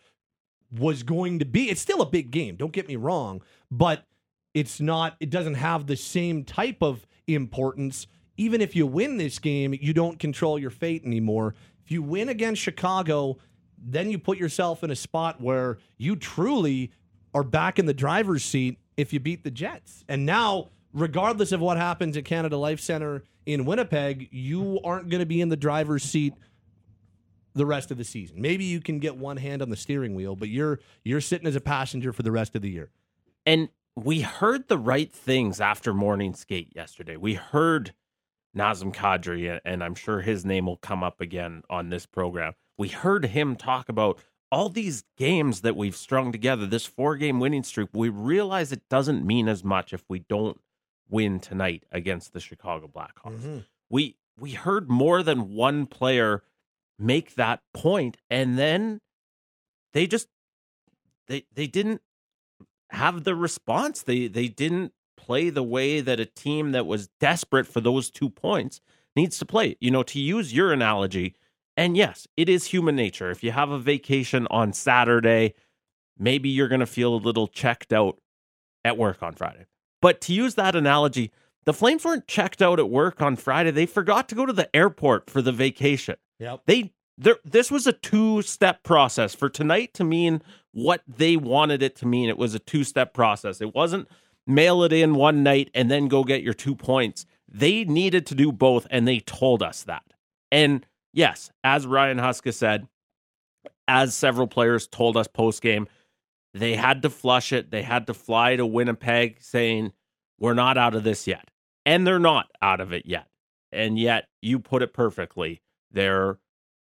was 0.72 1.04
going 1.04 1.40
to 1.40 1.46
be. 1.46 1.70
It's 1.70 1.82
still 1.82 2.02
a 2.02 2.06
big 2.06 2.32
game, 2.32 2.56
don't 2.56 2.74
get 2.74 2.88
me 2.88 2.96
wrong, 2.96 3.42
but 3.70 4.06
it's 4.54 4.82
not 4.82 5.16
it 5.20 5.30
doesn't 5.30 5.56
have 5.56 5.88
the 5.88 5.96
same 5.96 6.44
type 6.44 6.82
of 6.82 7.06
importance. 7.28 8.08
Even 8.38 8.62
if 8.62 8.76
you 8.76 8.88
win 8.88 9.18
this 9.18 9.40
game, 9.40 9.74
you 9.80 9.94
don't 9.94 10.20
control 10.20 10.58
your 10.58 10.70
fate 10.70 11.04
anymore. 11.06 11.56
If 11.84 11.92
you 11.92 12.02
win 12.02 12.30
against 12.30 12.62
Chicago, 12.62 13.38
then 13.78 14.10
you 14.10 14.18
put 14.20 14.38
yourself 14.38 14.84
in 14.84 14.92
a 14.92 14.96
spot 14.96 15.42
where 15.42 15.78
you 15.98 16.16
truly 16.16 16.92
are 17.34 17.44
back 17.44 17.80
in 17.80 17.86
the 17.86 17.94
driver's 17.94 18.44
seat 18.44 18.80
if 18.98 19.14
you 19.14 19.20
beat 19.20 19.44
the 19.44 19.52
Jets. 19.52 20.04
And 20.08 20.26
now, 20.26 20.70
regardless 20.94 21.52
of 21.52 21.60
what 21.60 21.78
happens 21.78 22.18
at 22.18 22.26
Canada 22.26 22.58
Life 22.58 22.80
Center 22.80 23.24
in 23.46 23.66
Winnipeg, 23.66 24.30
you 24.32 24.80
aren't 24.84 25.10
going 25.10 25.20
to 25.20 25.26
be 25.26 25.42
in 25.42 25.50
the 25.50 25.58
driver's 25.58 26.04
seat 26.04 26.34
the 27.54 27.66
rest 27.66 27.92
of 27.92 27.98
the 27.98 28.04
season. 28.04 28.42
Maybe 28.42 28.64
you 28.64 28.80
can 28.80 29.00
get 29.00 29.18
one 29.18 29.38
hand 29.38 29.62
on 29.62 29.70
the 29.70 29.76
steering 29.76 30.16
wheel, 30.16 30.36
but 30.36 30.50
you're 30.50 30.80
you're 31.04 31.22
sitting 31.22 31.48
as 31.48 31.56
a 31.56 31.62
passenger 31.62 32.14
for 32.14 32.24
the 32.24 32.32
rest 32.32 32.56
of 32.56 32.62
the 32.62 32.70
year. 32.70 32.90
And 33.46 33.70
we 33.96 34.22
heard 34.22 34.68
the 34.68 34.78
right 34.78 35.12
things 35.12 35.60
after 35.60 35.94
morning 35.94 36.34
skate 36.34 36.72
yesterday. 36.76 37.18
We 37.18 37.34
heard 37.34 37.94
Nazem 38.56 38.94
Kadri, 38.94 39.60
and 39.66 39.84
I'm 39.84 39.96
sure 39.96 40.22
his 40.22 40.46
name 40.46 40.66
will 40.66 40.78
come 40.78 41.04
up 41.04 41.20
again 41.20 41.64
on 41.70 41.90
this 41.90 42.06
program. 42.06 42.54
We 42.78 42.90
heard 42.90 43.26
him 43.26 43.56
talk 43.56 43.90
about 43.90 44.20
all 44.52 44.70
these 44.70 45.04
games 45.18 45.62
that 45.62 45.76
we've 45.76 45.96
strung 45.96 46.32
together, 46.32 46.66
this 46.66 46.86
four 46.86 47.16
game 47.16 47.40
winning 47.40 47.64
streak. 47.64 47.90
We 47.94 48.10
realize 48.10 48.72
it 48.72 48.90
doesn't 48.90 49.26
mean 49.26 49.48
as 49.48 49.64
much 49.64 49.94
if 49.94 50.04
we 50.10 50.20
don't 50.20 50.60
win 51.12 51.40
tonight 51.40 51.84
against 51.92 52.34
the 52.34 52.40
Chicago 52.40 52.88
Blackhawks. 52.88 53.40
Mm-hmm. 53.40 53.58
We 53.90 54.16
we 54.40 54.52
heard 54.52 54.90
more 54.90 55.22
than 55.22 55.54
one 55.54 55.86
player 55.86 56.44
make 56.98 57.36
that 57.36 57.62
point 57.74 58.18
and 58.30 58.58
then 58.58 59.02
they 59.94 60.08
just 60.08 60.28
they 61.28 61.44
they 61.54 61.68
didn't 61.68 62.02
have 62.92 63.24
the 63.24 63.36
response. 63.36 64.04
They 64.04 64.28
they 64.28 64.48
didn't 64.48 64.94
play 65.18 65.50
the 65.50 65.64
way 65.64 66.02
that 66.02 66.20
a 66.20 66.26
team 66.26 66.72
that 66.72 66.86
was 66.86 67.10
desperate 67.20 67.68
for 67.68 67.82
those 67.82 68.10
two 68.10 68.30
points 68.30 68.82
needs 69.16 69.38
to 69.40 69.46
play. 69.46 69.76
You 69.80 69.92
know, 69.92 70.04
to 70.04 70.20
use 70.20 70.54
your 70.54 70.72
analogy, 70.72 71.36
and 71.78 71.96
yes, 71.96 72.28
it 72.38 72.50
is 72.50 72.66
human 72.66 72.96
nature. 72.96 73.32
If 73.32 73.44
you 73.44 73.52
have 73.52 73.70
a 73.70 73.80
vacation 73.80 74.48
on 74.50 74.74
Saturday, 74.74 75.54
maybe 76.18 76.50
you're 76.50 76.68
going 76.68 76.80
to 76.80 76.86
feel 76.86 77.14
a 77.14 77.16
little 77.16 77.48
checked 77.48 77.94
out 77.94 78.20
at 78.84 78.98
work 78.98 79.24
on 79.24 79.34
Friday. 79.34 79.66
But 80.02 80.20
to 80.22 80.34
use 80.34 80.56
that 80.56 80.76
analogy, 80.76 81.32
the 81.66 81.74
Flames 81.74 82.04
weren't 82.04 82.28
checked 82.28 82.62
out 82.62 82.80
at 82.80 82.90
work 82.90 83.22
on 83.22 83.36
Friday. 83.36 83.72
They 83.72 83.86
forgot 83.86 84.28
to 84.30 84.36
go 84.36 84.46
to 84.46 84.54
the 84.54 84.76
airport 84.76 85.30
for 85.30 85.42
the 85.42 85.52
vacation. 85.52 86.16
Yep. 86.40 86.62
They 86.66 86.94
there 87.18 87.38
this 87.46 87.70
was 87.70 87.86
a 87.86 87.94
two-step 87.94 88.84
process 88.84 89.36
for 89.36 89.48
tonight 89.48 89.94
to 89.94 90.04
mean 90.04 90.42
what 90.72 91.04
they 91.08 91.38
wanted 91.38 91.84
it 91.84 91.96
to 91.98 92.08
mean. 92.08 92.30
It 92.30 92.38
was 92.38 92.56
a 92.56 92.60
two-step 92.60 93.14
process. 93.14 93.62
It 93.62 93.76
wasn't 93.76 94.08
mail 94.48 94.84
it 94.84 94.92
in 94.92 95.14
one 95.14 95.44
night 95.44 95.70
and 95.76 95.92
then 95.92 96.08
go 96.08 96.24
get 96.24 96.42
your 96.42 96.56
two 96.56 96.76
points. 96.76 97.26
They 97.48 97.84
needed 97.84 98.26
to 98.28 98.36
do 98.36 98.52
both 98.52 98.88
and 98.90 99.08
they 99.08 99.20
told 99.20 99.62
us 99.62 99.84
that. 99.84 100.04
And 100.52 100.86
yes, 101.14 101.52
as 101.64 101.86
Ryan 101.86 102.18
Huska 102.18 102.54
said, 102.54 102.88
as 103.88 104.16
several 104.16 104.48
players 104.48 104.88
told 104.88 105.16
us 105.16 105.28
post 105.28 105.62
game, 105.62 105.88
they 106.54 106.76
had 106.76 107.02
to 107.04 107.10
flush 107.10 107.54
it. 107.54 107.72
They 107.72 107.82
had 107.82 108.08
to 108.08 108.14
fly 108.14 108.56
to 108.56 108.66
Winnipeg 108.66 109.38
saying, 109.42 109.94
We're 110.40 110.54
not 110.54 110.78
out 110.78 110.96
of 110.96 111.04
this 111.04 111.28
yet. 111.28 111.50
And 111.86 112.06
they're 112.06 112.20
not 112.20 112.48
out 112.62 112.80
of 112.80 112.94
it 112.94 113.06
yet. 113.06 113.28
And 113.72 113.98
yet, 113.98 114.28
you 114.42 114.60
put 114.60 114.82
it 114.82 114.94
perfectly. 114.94 115.62
They're 115.92 116.40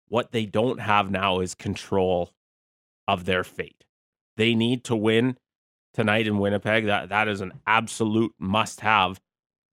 what 0.07 0.31
they 0.31 0.45
don't 0.45 0.79
have 0.79 1.09
now 1.09 1.39
is 1.39 1.55
control 1.55 2.33
of 3.07 3.25
their 3.25 3.43
fate. 3.43 3.85
They 4.37 4.53
need 4.53 4.83
to 4.85 4.95
win 4.95 5.37
tonight 5.93 6.27
in 6.27 6.39
Winnipeg. 6.39 6.85
That 6.85 7.09
that 7.09 7.27
is 7.27 7.41
an 7.41 7.53
absolute 7.65 8.33
must 8.37 8.81
have. 8.81 9.19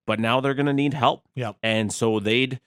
But 0.07 0.21
now 0.21 0.41
they're 0.41 0.55
gonna 0.55 0.73
need 0.73 0.95
help. 0.95 1.29
Yep. 1.35 1.57
And 1.63 1.93
so 1.93 2.21
they'd 2.21 2.61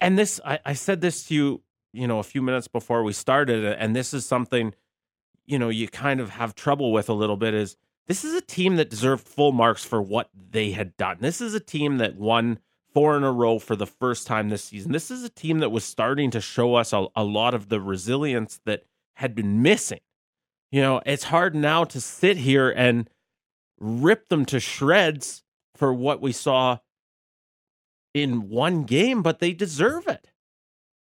and 0.00 0.18
this 0.18 0.40
I, 0.44 0.58
I 0.64 0.72
said 0.74 1.00
this 1.00 1.24
to 1.26 1.34
you, 1.34 1.62
you 1.92 2.06
know, 2.06 2.18
a 2.18 2.24
few 2.24 2.42
minutes 2.42 2.68
before 2.68 3.02
we 3.02 3.12
started, 3.12 3.64
and 3.64 3.94
this 3.94 4.12
is 4.14 4.26
something, 4.26 4.74
you 5.46 5.58
know, 5.58 5.68
you 5.68 5.88
kind 5.88 6.20
of 6.20 6.30
have 6.30 6.54
trouble 6.54 6.92
with 6.92 7.08
a 7.08 7.14
little 7.14 7.36
bit 7.36 7.54
is 7.54 7.76
this 8.06 8.24
is 8.24 8.34
a 8.34 8.40
team 8.40 8.76
that 8.76 8.90
deserved 8.90 9.26
full 9.26 9.52
marks 9.52 9.84
for 9.84 10.00
what 10.02 10.28
they 10.50 10.72
had 10.72 10.96
done. 10.96 11.18
This 11.20 11.40
is 11.40 11.54
a 11.54 11.60
team 11.60 11.98
that 11.98 12.16
won 12.16 12.58
four 12.92 13.16
in 13.16 13.24
a 13.24 13.32
row 13.32 13.58
for 13.58 13.76
the 13.76 13.86
first 13.86 14.26
time 14.26 14.48
this 14.48 14.64
season. 14.64 14.92
This 14.92 15.10
is 15.10 15.24
a 15.24 15.28
team 15.28 15.60
that 15.60 15.70
was 15.70 15.84
starting 15.84 16.30
to 16.30 16.40
show 16.40 16.74
us 16.74 16.92
a, 16.92 17.06
a 17.16 17.24
lot 17.24 17.54
of 17.54 17.68
the 17.68 17.80
resilience 17.80 18.60
that 18.66 18.84
had 19.14 19.34
been 19.34 19.62
missing. 19.62 20.00
You 20.70 20.82
know, 20.82 21.00
it's 21.06 21.24
hard 21.24 21.54
now 21.54 21.84
to 21.84 22.00
sit 22.00 22.36
here 22.36 22.70
and 22.70 23.08
rip 23.80 24.28
them 24.28 24.44
to 24.46 24.60
shreds 24.60 25.42
for 25.74 25.92
what 25.92 26.20
we 26.20 26.32
saw 26.32 26.78
in 28.12 28.48
one 28.48 28.84
game, 28.84 29.22
but 29.22 29.40
they 29.40 29.52
deserve 29.52 30.06
it 30.06 30.28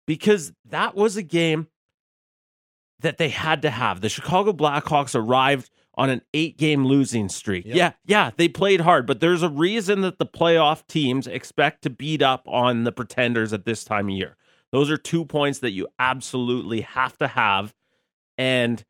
because 0.06 0.52
that 0.64 0.94
was 0.94 1.16
a 1.16 1.22
game 1.22 1.68
that 3.00 3.18
they 3.18 3.28
had 3.28 3.62
to 3.62 3.70
have. 3.70 4.00
The 4.00 4.08
Chicago 4.08 4.52
Blackhawks 4.52 5.14
arrived 5.14 5.70
on 5.96 6.10
an 6.10 6.22
eight 6.32 6.56
game 6.56 6.86
losing 6.86 7.28
streak. 7.28 7.66
Yep. 7.66 7.76
Yeah, 7.76 7.92
yeah, 8.06 8.30
they 8.36 8.48
played 8.48 8.80
hard, 8.80 9.06
but 9.06 9.20
there's 9.20 9.42
a 9.42 9.48
reason 9.48 10.00
that 10.00 10.18
the 10.18 10.26
playoff 10.26 10.86
teams 10.86 11.26
expect 11.26 11.82
to 11.82 11.90
beat 11.90 12.22
up 12.22 12.42
on 12.48 12.84
the 12.84 12.92
pretenders 12.92 13.52
at 13.52 13.64
this 13.64 13.84
time 13.84 14.08
of 14.08 14.14
year. 14.16 14.36
Those 14.72 14.90
are 14.90 14.96
two 14.96 15.24
points 15.24 15.60
that 15.60 15.70
you 15.70 15.86
absolutely 15.98 16.80
have 16.80 17.16
to 17.18 17.28
have. 17.28 17.74
And 18.36 18.84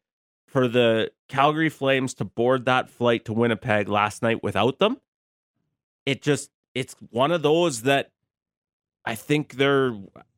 for 0.46 0.66
the 0.66 1.10
Calgary 1.28 1.68
Flames 1.68 2.14
to 2.14 2.24
board 2.24 2.64
that 2.64 2.88
flight 2.88 3.26
to 3.26 3.34
Winnipeg 3.34 3.88
last 3.88 4.22
night 4.22 4.42
without 4.42 4.78
them, 4.78 4.98
it 6.06 6.22
just, 6.22 6.50
it's 6.74 6.96
one 7.10 7.32
of 7.32 7.42
those 7.42 7.82
that 7.82 8.12
I 9.04 9.14
think 9.14 9.54
they're 9.54 9.94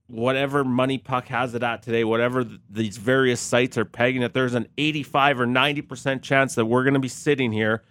whatever 0.08 0.64
MoneyPuck 0.64 1.26
has 1.26 1.54
it 1.54 1.62
at 1.62 1.82
today, 1.82 2.04
whatever 2.04 2.44
th- 2.44 2.60
these 2.70 2.96
various 2.96 3.40
sites 3.40 3.76
are 3.76 3.84
pegging 3.84 4.22
it, 4.22 4.32
there's 4.32 4.54
an 4.54 4.68
85 4.78 5.40
or 5.40 5.46
90% 5.46 6.22
chance 6.22 6.54
that 6.54 6.66
we're 6.66 6.84
going 6.84 6.94
to 6.94 7.00
be 7.00 7.08
sitting 7.08 7.52
here 7.52 7.82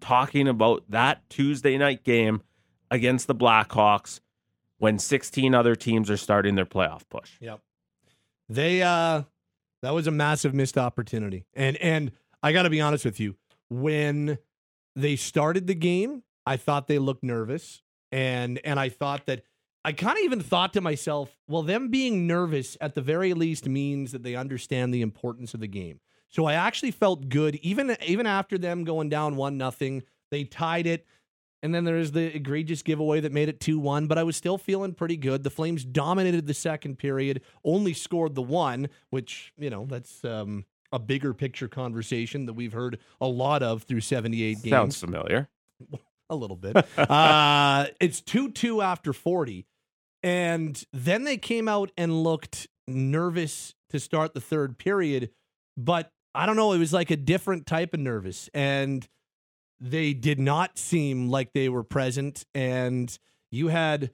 talking 0.00 0.48
about 0.48 0.84
that 0.90 1.28
Tuesday 1.30 1.76
night 1.78 2.04
game 2.04 2.42
against 2.90 3.26
the 3.26 3.34
Blackhawks 3.34 4.20
when 4.78 4.98
16 4.98 5.54
other 5.54 5.74
teams 5.74 6.10
are 6.10 6.16
starting 6.16 6.54
their 6.54 6.66
playoff 6.66 7.02
push. 7.08 7.32
Yep. 7.40 7.60
They 8.48 8.82
uh 8.82 9.22
that 9.82 9.94
was 9.94 10.06
a 10.06 10.10
massive 10.10 10.54
missed 10.54 10.78
opportunity. 10.78 11.46
And 11.54 11.76
and 11.78 12.12
I 12.42 12.52
got 12.52 12.62
to 12.62 12.70
be 12.70 12.80
honest 12.80 13.04
with 13.04 13.18
you, 13.18 13.36
when 13.70 14.38
they 14.94 15.16
started 15.16 15.66
the 15.66 15.74
game, 15.74 16.22
I 16.46 16.56
thought 16.56 16.86
they 16.86 16.98
looked 16.98 17.24
nervous 17.24 17.82
and 18.12 18.60
and 18.64 18.78
I 18.78 18.90
thought 18.90 19.26
that 19.26 19.42
I 19.84 19.92
kind 19.92 20.16
of 20.16 20.24
even 20.24 20.40
thought 20.40 20.72
to 20.72 20.80
myself, 20.80 21.36
well, 21.46 21.62
them 21.62 21.88
being 21.88 22.26
nervous 22.26 22.76
at 22.80 22.94
the 22.94 23.02
very 23.02 23.34
least 23.34 23.68
means 23.68 24.12
that 24.12 24.22
they 24.22 24.34
understand 24.34 24.94
the 24.94 25.02
importance 25.02 25.52
of 25.52 25.60
the 25.60 25.66
game. 25.66 26.00
So 26.28 26.46
I 26.46 26.54
actually 26.54 26.90
felt 26.90 27.28
good, 27.28 27.56
even 27.56 27.96
even 28.04 28.26
after 28.26 28.58
them 28.58 28.84
going 28.84 29.08
down 29.08 29.36
one 29.36 29.56
nothing. 29.56 30.02
They 30.30 30.44
tied 30.44 30.86
it, 30.86 31.06
and 31.62 31.72
then 31.72 31.84
there's 31.84 32.10
the 32.10 32.34
egregious 32.34 32.82
giveaway 32.82 33.20
that 33.20 33.30
made 33.30 33.48
it 33.48 33.60
two 33.60 33.78
one. 33.78 34.08
But 34.08 34.18
I 34.18 34.24
was 34.24 34.36
still 34.36 34.58
feeling 34.58 34.94
pretty 34.94 35.16
good. 35.16 35.44
The 35.44 35.50
Flames 35.50 35.84
dominated 35.84 36.46
the 36.46 36.54
second 36.54 36.98
period, 36.98 37.42
only 37.62 37.92
scored 37.92 38.34
the 38.34 38.42
one, 38.42 38.88
which 39.10 39.52
you 39.56 39.70
know 39.70 39.86
that's 39.88 40.24
um, 40.24 40.64
a 40.90 40.98
bigger 40.98 41.34
picture 41.34 41.68
conversation 41.68 42.46
that 42.46 42.54
we've 42.54 42.72
heard 42.72 42.98
a 43.20 43.28
lot 43.28 43.62
of 43.62 43.82
through 43.82 44.00
78 44.00 44.54
games 44.62 44.70
Sounds 44.70 44.98
familiar. 44.98 45.48
a 46.30 46.36
little 46.36 46.56
bit. 46.56 46.76
uh, 46.98 47.86
it's 48.00 48.20
2 48.22 48.50
2 48.50 48.82
after 48.82 49.12
40. 49.12 49.66
And 50.24 50.82
then 50.90 51.24
they 51.24 51.36
came 51.36 51.68
out 51.68 51.92
and 51.98 52.24
looked 52.24 52.66
nervous 52.88 53.74
to 53.90 54.00
start 54.00 54.32
the 54.32 54.40
third 54.40 54.78
period. 54.78 55.28
But 55.76 56.10
I 56.34 56.46
don't 56.46 56.56
know, 56.56 56.72
it 56.72 56.78
was 56.78 56.94
like 56.94 57.10
a 57.10 57.16
different 57.16 57.66
type 57.66 57.92
of 57.92 58.00
nervous. 58.00 58.48
And 58.54 59.06
they 59.78 60.14
did 60.14 60.40
not 60.40 60.78
seem 60.78 61.28
like 61.28 61.52
they 61.52 61.68
were 61.68 61.84
present. 61.84 62.46
And 62.54 63.16
you 63.52 63.68
had 63.68 64.12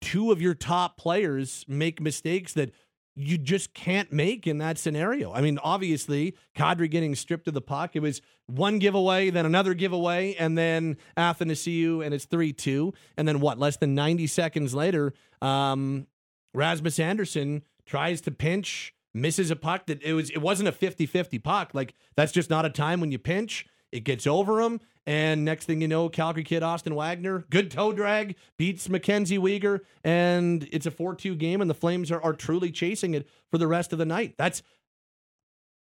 two 0.00 0.32
of 0.32 0.42
your 0.42 0.54
top 0.54 0.96
players 0.96 1.64
make 1.68 2.00
mistakes 2.00 2.52
that 2.54 2.72
you 3.20 3.38
just 3.38 3.74
can't 3.74 4.12
make 4.12 4.46
in 4.46 4.58
that 4.58 4.78
scenario. 4.78 5.32
I 5.32 5.40
mean, 5.40 5.58
obviously, 5.62 6.34
Kadri 6.56 6.90
getting 6.90 7.14
stripped 7.14 7.48
of 7.48 7.54
the 7.54 7.60
puck, 7.60 7.94
it 7.94 8.00
was 8.00 8.22
one 8.46 8.78
giveaway, 8.78 9.30
then 9.30 9.46
another 9.46 9.74
giveaway, 9.74 10.34
and 10.34 10.56
then 10.56 10.96
Athanasiu, 11.16 12.04
and 12.04 12.14
it's 12.14 12.24
3 12.24 12.52
2. 12.52 12.92
And 13.16 13.28
then 13.28 13.40
what? 13.40 13.58
Less 13.58 13.76
than 13.76 13.94
90 13.94 14.26
seconds 14.26 14.74
later, 14.74 15.12
um, 15.42 16.06
Rasmus 16.54 16.98
Andersson 16.98 17.62
tries 17.86 18.20
to 18.22 18.30
pinch, 18.30 18.94
misses 19.12 19.50
a 19.50 19.56
puck 19.56 19.86
that 19.86 20.02
it 20.02 20.14
was 20.14 20.30
it 20.30 20.38
wasn't 20.38 20.68
a 20.68 20.72
50-50 20.72 21.42
puck. 21.42 21.70
Like 21.74 21.94
that's 22.16 22.32
just 22.32 22.50
not 22.50 22.64
a 22.64 22.70
time 22.70 23.00
when 23.00 23.12
you 23.12 23.18
pinch. 23.18 23.66
It 23.92 24.04
gets 24.04 24.26
over 24.26 24.60
him, 24.60 24.80
and 25.10 25.44
next 25.44 25.64
thing 25.64 25.80
you 25.80 25.88
know, 25.88 26.08
Calgary 26.08 26.44
kid 26.44 26.62
Austin 26.62 26.94
Wagner, 26.94 27.44
good 27.50 27.68
toe 27.68 27.92
drag, 27.92 28.36
beats 28.56 28.88
Mackenzie 28.88 29.38
Weegar, 29.38 29.80
and 30.04 30.68
it's 30.70 30.86
a 30.86 30.90
4-2 30.92 31.36
game, 31.36 31.60
and 31.60 31.68
the 31.68 31.74
Flames 31.74 32.12
are, 32.12 32.22
are 32.22 32.32
truly 32.32 32.70
chasing 32.70 33.14
it 33.14 33.28
for 33.50 33.58
the 33.58 33.66
rest 33.66 33.92
of 33.92 33.98
the 33.98 34.04
night. 34.04 34.36
That's 34.38 34.62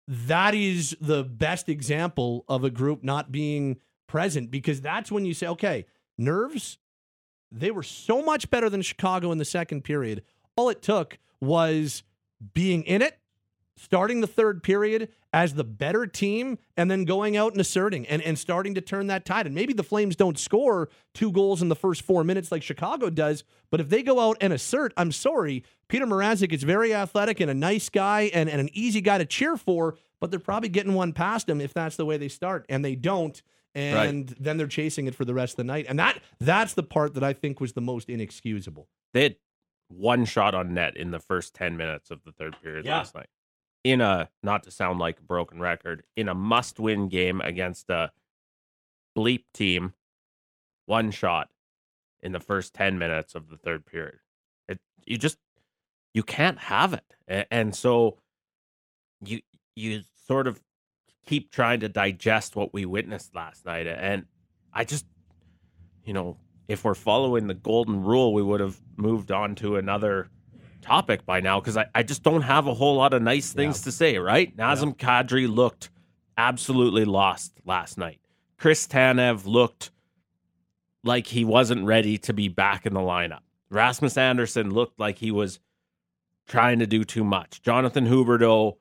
that 0.07 0.55
is 0.55 0.95
the 1.01 1.25
best 1.25 1.67
example 1.67 2.45
of 2.47 2.63
a 2.63 2.69
group 2.69 3.03
not 3.03 3.29
being 3.29 3.81
present 4.07 4.49
because 4.49 4.79
that's 4.79 5.11
when 5.11 5.25
you 5.25 5.33
say, 5.33 5.47
okay, 5.47 5.85
nerves, 6.17 6.77
they 7.51 7.69
were 7.69 7.83
so 7.83 8.21
much 8.21 8.49
better 8.49 8.69
than 8.69 8.81
Chicago 8.81 9.33
in 9.33 9.39
the 9.39 9.43
second 9.43 9.83
period. 9.83 10.23
All 10.55 10.69
it 10.69 10.81
took 10.81 11.19
was 11.41 12.03
being 12.53 12.83
in 12.83 13.01
it, 13.01 13.19
starting 13.77 14.21
the 14.21 14.27
third 14.27 14.61
period 14.63 15.09
as 15.33 15.53
the 15.53 15.63
better 15.63 16.07
team, 16.07 16.57
and 16.75 16.89
then 16.89 17.05
going 17.05 17.37
out 17.37 17.51
and 17.51 17.61
asserting 17.61 18.07
and, 18.07 18.21
and 18.23 18.37
starting 18.39 18.73
to 18.73 18.81
turn 18.81 19.07
that 19.07 19.23
tide. 19.25 19.45
And 19.45 19.53
maybe 19.53 19.71
the 19.73 19.83
Flames 19.83 20.15
don't 20.15 20.37
score 20.39 20.89
two 21.13 21.31
goals 21.31 21.61
in 21.61 21.69
the 21.69 21.75
first 21.75 22.01
four 22.01 22.23
minutes 22.23 22.51
like 22.51 22.63
Chicago 22.63 23.09
does, 23.09 23.43
but 23.69 23.79
if 23.79 23.89
they 23.89 24.01
go 24.03 24.19
out 24.19 24.37
and 24.41 24.51
assert, 24.51 24.93
I'm 24.97 25.11
sorry, 25.11 25.63
Peter 25.89 26.05
Mrazek 26.05 26.51
is 26.51 26.63
very 26.63 26.93
athletic 26.93 27.39
and 27.39 27.51
a 27.51 27.53
nice 27.53 27.89
guy 27.89 28.31
and, 28.33 28.49
and 28.49 28.59
an 28.59 28.69
easy 28.73 28.99
guy 29.01 29.17
to 29.19 29.25
cheer 29.25 29.57
for, 29.57 29.97
but 30.19 30.31
they're 30.31 30.39
probably 30.39 30.69
getting 30.69 30.93
one 30.95 31.13
past 31.13 31.47
him 31.47 31.61
if 31.61 31.73
that's 31.73 31.97
the 31.97 32.05
way 32.05 32.17
they 32.17 32.29
start. 32.29 32.65
And 32.69 32.83
they 32.83 32.95
don't. 32.95 33.41
And 33.75 34.29
then 34.39 34.57
they're 34.57 34.65
chasing 34.65 35.05
it 35.05 35.13
for 35.13 35.23
the 35.23 35.35
rest 35.35 35.53
of 35.53 35.57
the 35.57 35.63
night. 35.65 35.85
And 35.87 35.99
that 35.99 36.19
that's 36.39 36.73
the 36.73 36.81
part 36.81 37.13
that 37.13 37.23
I 37.23 37.33
think 37.33 37.59
was 37.59 37.73
the 37.73 37.81
most 37.81 38.09
inexcusable. 38.09 38.87
They 39.13 39.21
had 39.23 39.35
one 39.89 40.25
shot 40.25 40.55
on 40.55 40.73
net 40.73 40.97
in 40.97 41.11
the 41.11 41.19
first 41.19 41.53
10 41.53 41.77
minutes 41.77 42.09
of 42.09 42.23
the 42.25 42.31
third 42.31 42.55
period 42.63 42.85
Yeah. 42.85 42.97
last 42.97 43.13
night. 43.13 43.27
In 43.83 44.01
a, 44.01 44.29
not 44.43 44.63
to 44.63 44.71
sound 44.71 44.99
like 44.99 45.19
a 45.19 45.23
broken 45.23 45.59
record, 45.59 46.03
in 46.15 46.27
a 46.27 46.33
must 46.33 46.79
win 46.79 47.07
game 47.07 47.39
against 47.41 47.89
a 47.89 48.11
bleep 49.17 49.43
team, 49.53 49.93
one 50.85 51.11
shot 51.11 51.49
in 52.21 52.31
the 52.31 52.39
first 52.39 52.73
10 52.73 52.97
minutes 52.97 53.35
of 53.35 53.49
the 53.49 53.57
third 53.57 53.85
period. 53.85 54.19
It, 54.67 54.79
you 55.05 55.17
just, 55.17 55.37
you 56.13 56.23
can't 56.23 56.59
have 56.59 56.93
it. 56.93 57.45
And 57.51 57.75
so 57.75 58.17
you, 59.23 59.41
you 59.75 60.01
sort 60.25 60.47
of 60.47 60.59
keep 61.25 61.51
trying 61.51 61.81
to 61.81 61.89
digest 61.89 62.55
what 62.55 62.73
we 62.73 62.85
witnessed 62.85 63.35
last 63.35 63.65
night. 63.65 63.87
And 63.87 64.25
I 64.73 64.83
just, 64.83 65.05
you 66.03 66.13
know, 66.13 66.37
if 66.67 66.83
we're 66.83 66.95
following 66.95 67.47
the 67.47 67.53
golden 67.53 68.03
rule, 68.03 68.33
we 68.33 68.41
would 68.41 68.59
have 68.59 68.79
moved 68.97 69.31
on 69.31 69.55
to 69.55 69.77
another 69.77 70.29
topic 70.87 71.25
by 71.25 71.39
now 71.41 71.59
because 71.59 71.77
I, 71.77 71.85
I 71.93 72.03
just 72.03 72.23
don't 72.23 72.41
have 72.43 72.67
a 72.67 72.73
whole 72.73 72.95
lot 72.95 73.13
of 73.13 73.21
nice 73.21 73.51
things 73.53 73.79
Yeah. 73.79 73.83
to 73.85 73.91
say, 73.91 74.17
right? 74.17 74.55
Nazem 74.55 74.95
Kadri 74.95 75.53
looked 75.53 75.89
absolutely 76.37 77.05
lost 77.05 77.53
last 77.65 77.97
night. 77.97 78.19
Chris 78.57 78.87
Tanev 78.87 79.45
looked 79.45 79.91
like 81.03 81.27
he 81.27 81.45
wasn't 81.45 81.85
ready 81.85 82.17
to 82.19 82.33
be 82.33 82.47
back 82.47 82.85
in 82.85 82.93
the 82.93 82.99
lineup. 82.99 83.39
Rasmus 83.69 84.17
Andersson 84.17 84.71
looked 84.73 84.99
like 84.99 85.17
he 85.19 85.31
was 85.31 85.59
trying 86.47 86.79
to 86.79 86.87
do 86.87 87.03
too 87.03 87.23
much. 87.23 87.61
Jonathan 87.61 88.07
Huberdeau 88.07 88.77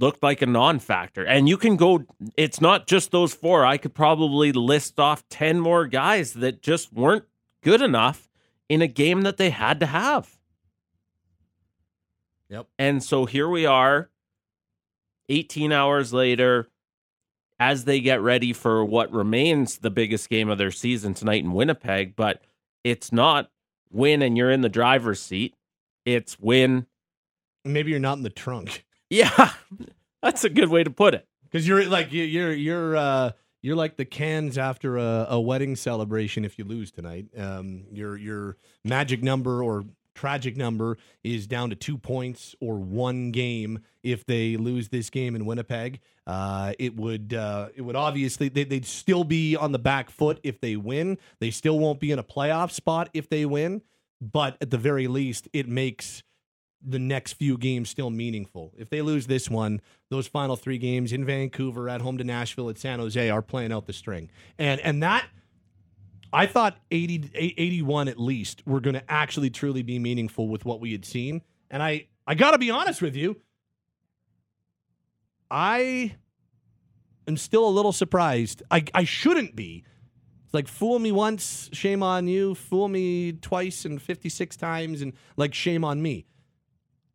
looked 0.00 0.22
like 0.22 0.42
a 0.42 0.46
non-factor. 0.46 1.24
And 1.24 1.48
you 1.48 1.56
can 1.56 1.76
go 1.76 2.04
it's 2.36 2.60
not 2.60 2.86
just 2.86 3.10
those 3.10 3.34
four. 3.34 3.64
I 3.64 3.76
could 3.78 3.94
probably 3.94 4.52
list 4.52 4.98
off 5.00 5.28
10 5.28 5.58
more 5.60 5.86
guys 5.86 6.34
that 6.34 6.62
just 6.62 6.92
weren't 6.92 7.24
good 7.62 7.80
enough 7.82 8.28
in 8.68 8.82
a 8.82 8.86
game 8.86 9.22
that 9.22 9.36
they 9.38 9.50
had 9.50 9.80
to 9.80 9.86
have. 9.86 10.37
Yep. 12.50 12.66
And 12.78 13.02
so 13.02 13.24
here 13.26 13.48
we 13.48 13.66
are 13.66 14.10
18 15.28 15.72
hours 15.72 16.12
later 16.12 16.68
as 17.60 17.84
they 17.84 18.00
get 18.00 18.20
ready 18.22 18.52
for 18.52 18.84
what 18.84 19.12
remains 19.12 19.78
the 19.78 19.90
biggest 19.90 20.28
game 20.30 20.48
of 20.48 20.58
their 20.58 20.70
season 20.70 21.12
tonight 21.14 21.42
in 21.42 21.52
Winnipeg, 21.52 22.14
but 22.16 22.42
it's 22.84 23.12
not 23.12 23.50
win 23.90 24.22
and 24.22 24.36
you're 24.36 24.50
in 24.50 24.60
the 24.60 24.68
driver's 24.68 25.20
seat. 25.20 25.54
It's 26.04 26.38
win. 26.38 26.86
Maybe 27.64 27.90
you're 27.90 28.00
not 28.00 28.16
in 28.18 28.22
the 28.22 28.30
trunk 28.30 28.84
Yeah. 29.10 29.52
That's 30.22 30.44
a 30.44 30.48
good 30.50 30.68
way 30.68 30.84
to 30.84 30.90
put 30.90 31.14
it. 31.14 31.26
because 31.44 31.66
you're 31.66 31.84
like 31.86 32.12
you- 32.12 32.24
you're 32.24 32.52
you're 32.52 32.96
uh 32.96 33.30
you're 33.62 33.76
like 33.76 33.96
the 33.96 34.04
cans 34.04 34.56
after 34.56 34.96
a, 34.98 35.26
a 35.30 35.40
wedding 35.40 35.74
celebration 35.76 36.44
if 36.44 36.58
you 36.58 36.64
lose 36.64 36.90
tonight. 36.92 37.26
Um, 37.36 37.84
your 37.90 38.16
your 38.16 38.56
magic 38.84 39.22
number 39.22 39.62
or 39.62 39.84
tragic 40.18 40.56
number 40.56 40.98
is 41.22 41.46
down 41.46 41.70
to 41.70 41.76
two 41.76 41.96
points 41.96 42.56
or 42.60 42.76
one 42.76 43.30
game 43.30 43.78
if 44.02 44.26
they 44.26 44.56
lose 44.56 44.88
this 44.88 45.10
game 45.10 45.36
in 45.36 45.46
Winnipeg. 45.46 46.00
Uh, 46.26 46.72
it 46.78 46.96
would 46.96 47.32
uh, 47.32 47.68
it 47.76 47.82
would 47.82 47.94
obviously 47.94 48.48
they, 48.48 48.64
they'd 48.64 48.84
still 48.84 49.22
be 49.22 49.54
on 49.54 49.70
the 49.70 49.78
back 49.78 50.10
foot 50.10 50.40
if 50.42 50.60
they 50.60 50.74
win. 50.74 51.18
They 51.38 51.52
still 51.52 51.78
won't 51.78 52.00
be 52.00 52.10
in 52.10 52.18
a 52.18 52.24
playoff 52.24 52.72
spot 52.72 53.10
if 53.14 53.28
they 53.28 53.46
win. 53.46 53.82
But 54.20 54.56
at 54.60 54.70
the 54.70 54.78
very 54.78 55.06
least, 55.06 55.46
it 55.52 55.68
makes 55.68 56.24
the 56.84 56.98
next 56.98 57.34
few 57.34 57.56
games 57.56 57.88
still 57.88 58.10
meaningful. 58.10 58.72
If 58.76 58.90
they 58.90 59.00
lose 59.00 59.28
this 59.28 59.48
one, 59.48 59.80
those 60.10 60.26
final 60.26 60.56
three 60.56 60.78
games 60.78 61.12
in 61.12 61.24
Vancouver, 61.24 61.88
at 61.88 62.00
home 62.00 62.18
to 62.18 62.24
Nashville, 62.24 62.68
at 62.70 62.78
San 62.78 62.98
Jose 62.98 63.30
are 63.30 63.42
playing 63.42 63.72
out 63.72 63.86
the 63.86 63.92
string. 63.92 64.30
And 64.58 64.80
and 64.80 65.00
that 65.04 65.28
I 66.32 66.46
thought 66.46 66.78
80 66.90 67.30
81 67.34 68.08
at 68.08 68.18
least 68.18 68.66
were 68.66 68.80
going 68.80 68.94
to 68.94 69.10
actually 69.10 69.50
truly 69.50 69.82
be 69.82 69.98
meaningful 69.98 70.48
with 70.48 70.64
what 70.64 70.80
we 70.80 70.92
had 70.92 71.04
seen. 71.04 71.42
And 71.70 71.82
I 71.82 72.06
I 72.26 72.34
got 72.34 72.52
to 72.52 72.58
be 72.58 72.70
honest 72.70 73.00
with 73.00 73.16
you, 73.16 73.40
I 75.50 76.16
am 77.26 77.36
still 77.36 77.66
a 77.66 77.70
little 77.70 77.92
surprised. 77.92 78.62
I 78.70 78.84
I 78.94 79.04
shouldn't 79.04 79.56
be. 79.56 79.84
It's 80.44 80.54
like 80.54 80.68
fool 80.68 80.98
me 80.98 81.12
once, 81.12 81.68
shame 81.72 82.02
on 82.02 82.26
you. 82.26 82.54
Fool 82.54 82.88
me 82.88 83.32
twice 83.32 83.84
and 83.84 84.00
56 84.00 84.56
times 84.56 85.02
and 85.02 85.12
like 85.36 85.52
shame 85.52 85.84
on 85.84 86.00
me 86.00 86.26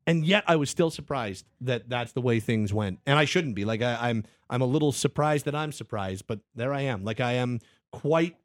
and 0.05 0.25
yet 0.25 0.43
I 0.47 0.55
was 0.55 0.69
still 0.69 0.89
surprised 0.89 1.45
that 1.61 1.89
that's 1.89 2.11
the 2.11 2.21
way 2.21 2.39
things 2.39 2.73
went. 2.73 2.99
And 3.05 3.17
I 3.17 3.25
shouldn't 3.25 3.55
be. 3.55 3.65
Like 3.65 3.81
I, 3.81 4.09
I'm, 4.09 4.23
I'm 4.49 4.61
a 4.61 4.65
little 4.65 4.91
surprised 4.91 5.45
that 5.45 5.55
I'm 5.55 5.71
surprised, 5.71 6.27
but 6.27 6.39
there 6.55 6.73
I 6.73 6.81
am. 6.81 7.03
Like 7.03 7.19
I 7.19 7.33
am 7.33 7.59
quite, 7.91 8.35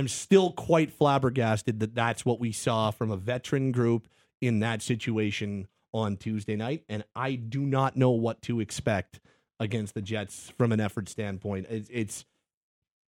I'm 0.00 0.08
still 0.08 0.52
quite 0.52 0.90
flabbergasted 0.90 1.80
that 1.80 1.94
that's 1.94 2.24
what 2.24 2.40
we 2.40 2.52
saw 2.52 2.90
from 2.90 3.10
a 3.10 3.18
veteran 3.18 3.70
group 3.70 4.08
in 4.40 4.60
that 4.60 4.80
situation 4.80 5.68
on 5.92 6.16
Tuesday 6.16 6.56
night, 6.56 6.84
and 6.88 7.04
I 7.14 7.34
do 7.34 7.60
not 7.60 7.96
know 7.96 8.08
what 8.08 8.40
to 8.42 8.60
expect 8.60 9.20
against 9.58 9.92
the 9.92 10.00
Jets 10.00 10.54
from 10.56 10.72
an 10.72 10.80
effort 10.80 11.10
standpoint. 11.10 11.66
It's, 11.68 11.90
it's 11.92 12.24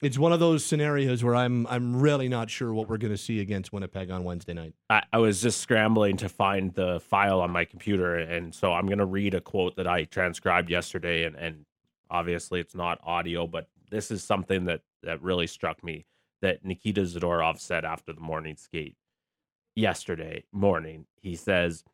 it's 0.03 0.19
one 0.19 0.35
of 0.35 0.41
those 0.41 0.67
scenarios 0.67 1.25
where 1.25 1.35
I'm 1.35 1.67
I'm 1.69 1.99
really 1.99 2.29
not 2.29 2.51
sure 2.51 2.75
what 2.75 2.91
we're 2.91 2.99
going 2.99 3.15
to 3.15 3.17
see 3.17 3.41
against 3.41 3.73
Winnipeg 3.73 4.11
on 4.11 4.23
Wednesday 4.25 4.53
night. 4.53 4.75
I, 4.91 5.03
I 5.15 5.17
was 5.17 5.41
just 5.41 5.63
scrambling 5.63 6.19
to 6.19 6.29
find 6.29 6.75
the 6.75 7.01
file 7.01 7.41
on 7.41 7.51
my 7.51 7.65
computer, 7.65 8.17
and 8.17 8.55
so 8.55 8.71
I'm 8.71 8.85
going 8.85 8.99
to 8.99 9.07
read 9.07 9.33
a 9.33 9.41
quote 9.41 9.77
that 9.77 9.87
I 9.87 10.05
transcribed 10.05 10.69
yesterday, 10.69 11.25
and, 11.25 11.37
and 11.37 11.65
obviously 12.11 12.61
it's 12.61 12.75
not 12.75 13.01
audio, 13.03 13.47
but 13.47 13.71
this 13.91 14.11
is 14.11 14.23
something 14.23 14.67
that 14.67 14.83
that 15.05 15.23
really 15.23 15.47
struck 15.47 15.83
me 15.83 16.05
that 16.43 16.65
Nikita 16.65 17.03
Zadorov 17.03 17.59
said 17.59 17.85
after 17.85 18.13
the 18.13 18.21
morning 18.21 18.57
skate 18.57 18.97
yesterday 19.75 20.45
morning. 20.53 21.07
He 21.21 21.35
says, 21.35 21.85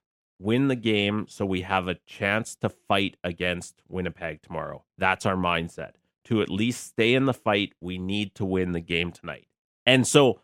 "Win 0.40 0.68
the 0.68 0.76
game 0.76 1.26
so 1.28 1.46
we 1.46 1.60
have 1.62 1.86
a 1.86 1.98
chance 2.06 2.56
to 2.56 2.68
fight 2.68 3.16
against 3.22 3.82
Winnipeg 3.88 4.42
tomorrow. 4.42 4.84
That's 4.98 5.24
our 5.26 5.36
mindset. 5.36 5.92
To 6.24 6.42
at 6.42 6.50
least 6.50 6.84
stay 6.84 7.14
in 7.14 7.26
the 7.26 7.34
fight, 7.34 7.72
we 7.80 7.98
need 7.98 8.34
to 8.34 8.44
win 8.44 8.72
the 8.72 8.80
game 8.80 9.12
tonight." 9.12 9.46
And 9.86 10.06
so 10.06 10.40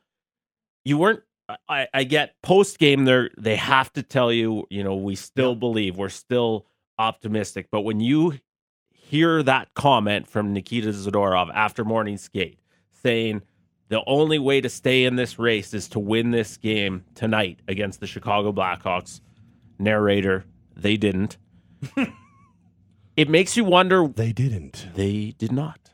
you 0.84 0.98
weren't 0.98 1.24
I, 1.68 1.88
I 1.92 2.04
get 2.04 2.40
post 2.42 2.78
game 2.78 3.04
there 3.04 3.30
they 3.36 3.56
have 3.56 3.92
to 3.94 4.02
tell 4.02 4.32
you, 4.32 4.66
you 4.70 4.82
know, 4.82 4.94
we 4.96 5.14
still 5.14 5.54
believe, 5.54 5.96
we're 5.96 6.08
still 6.08 6.66
optimistic. 6.98 7.68
But 7.70 7.82
when 7.82 8.00
you 8.00 8.38
hear 8.90 9.42
that 9.42 9.74
comment 9.74 10.28
from 10.28 10.52
Nikita 10.52 10.88
Zadorov 10.88 11.50
after 11.54 11.84
morning 11.84 12.16
skate 12.16 12.58
saying 12.90 13.42
the 13.88 14.02
only 14.06 14.38
way 14.38 14.60
to 14.60 14.68
stay 14.68 15.04
in 15.04 15.16
this 15.16 15.38
race 15.38 15.74
is 15.74 15.88
to 15.88 15.98
win 15.98 16.30
this 16.30 16.56
game 16.56 17.04
tonight 17.14 17.60
against 17.68 18.00
the 18.00 18.06
Chicago 18.06 18.52
Blackhawks, 18.52 19.20
narrator, 19.78 20.44
they 20.76 20.96
didn't. 20.96 21.36
it 23.16 23.28
makes 23.28 23.56
you 23.56 23.64
wonder 23.64 24.06
They 24.08 24.32
didn't. 24.32 24.88
they 24.94 25.34
did 25.38 25.52
not. 25.52 25.90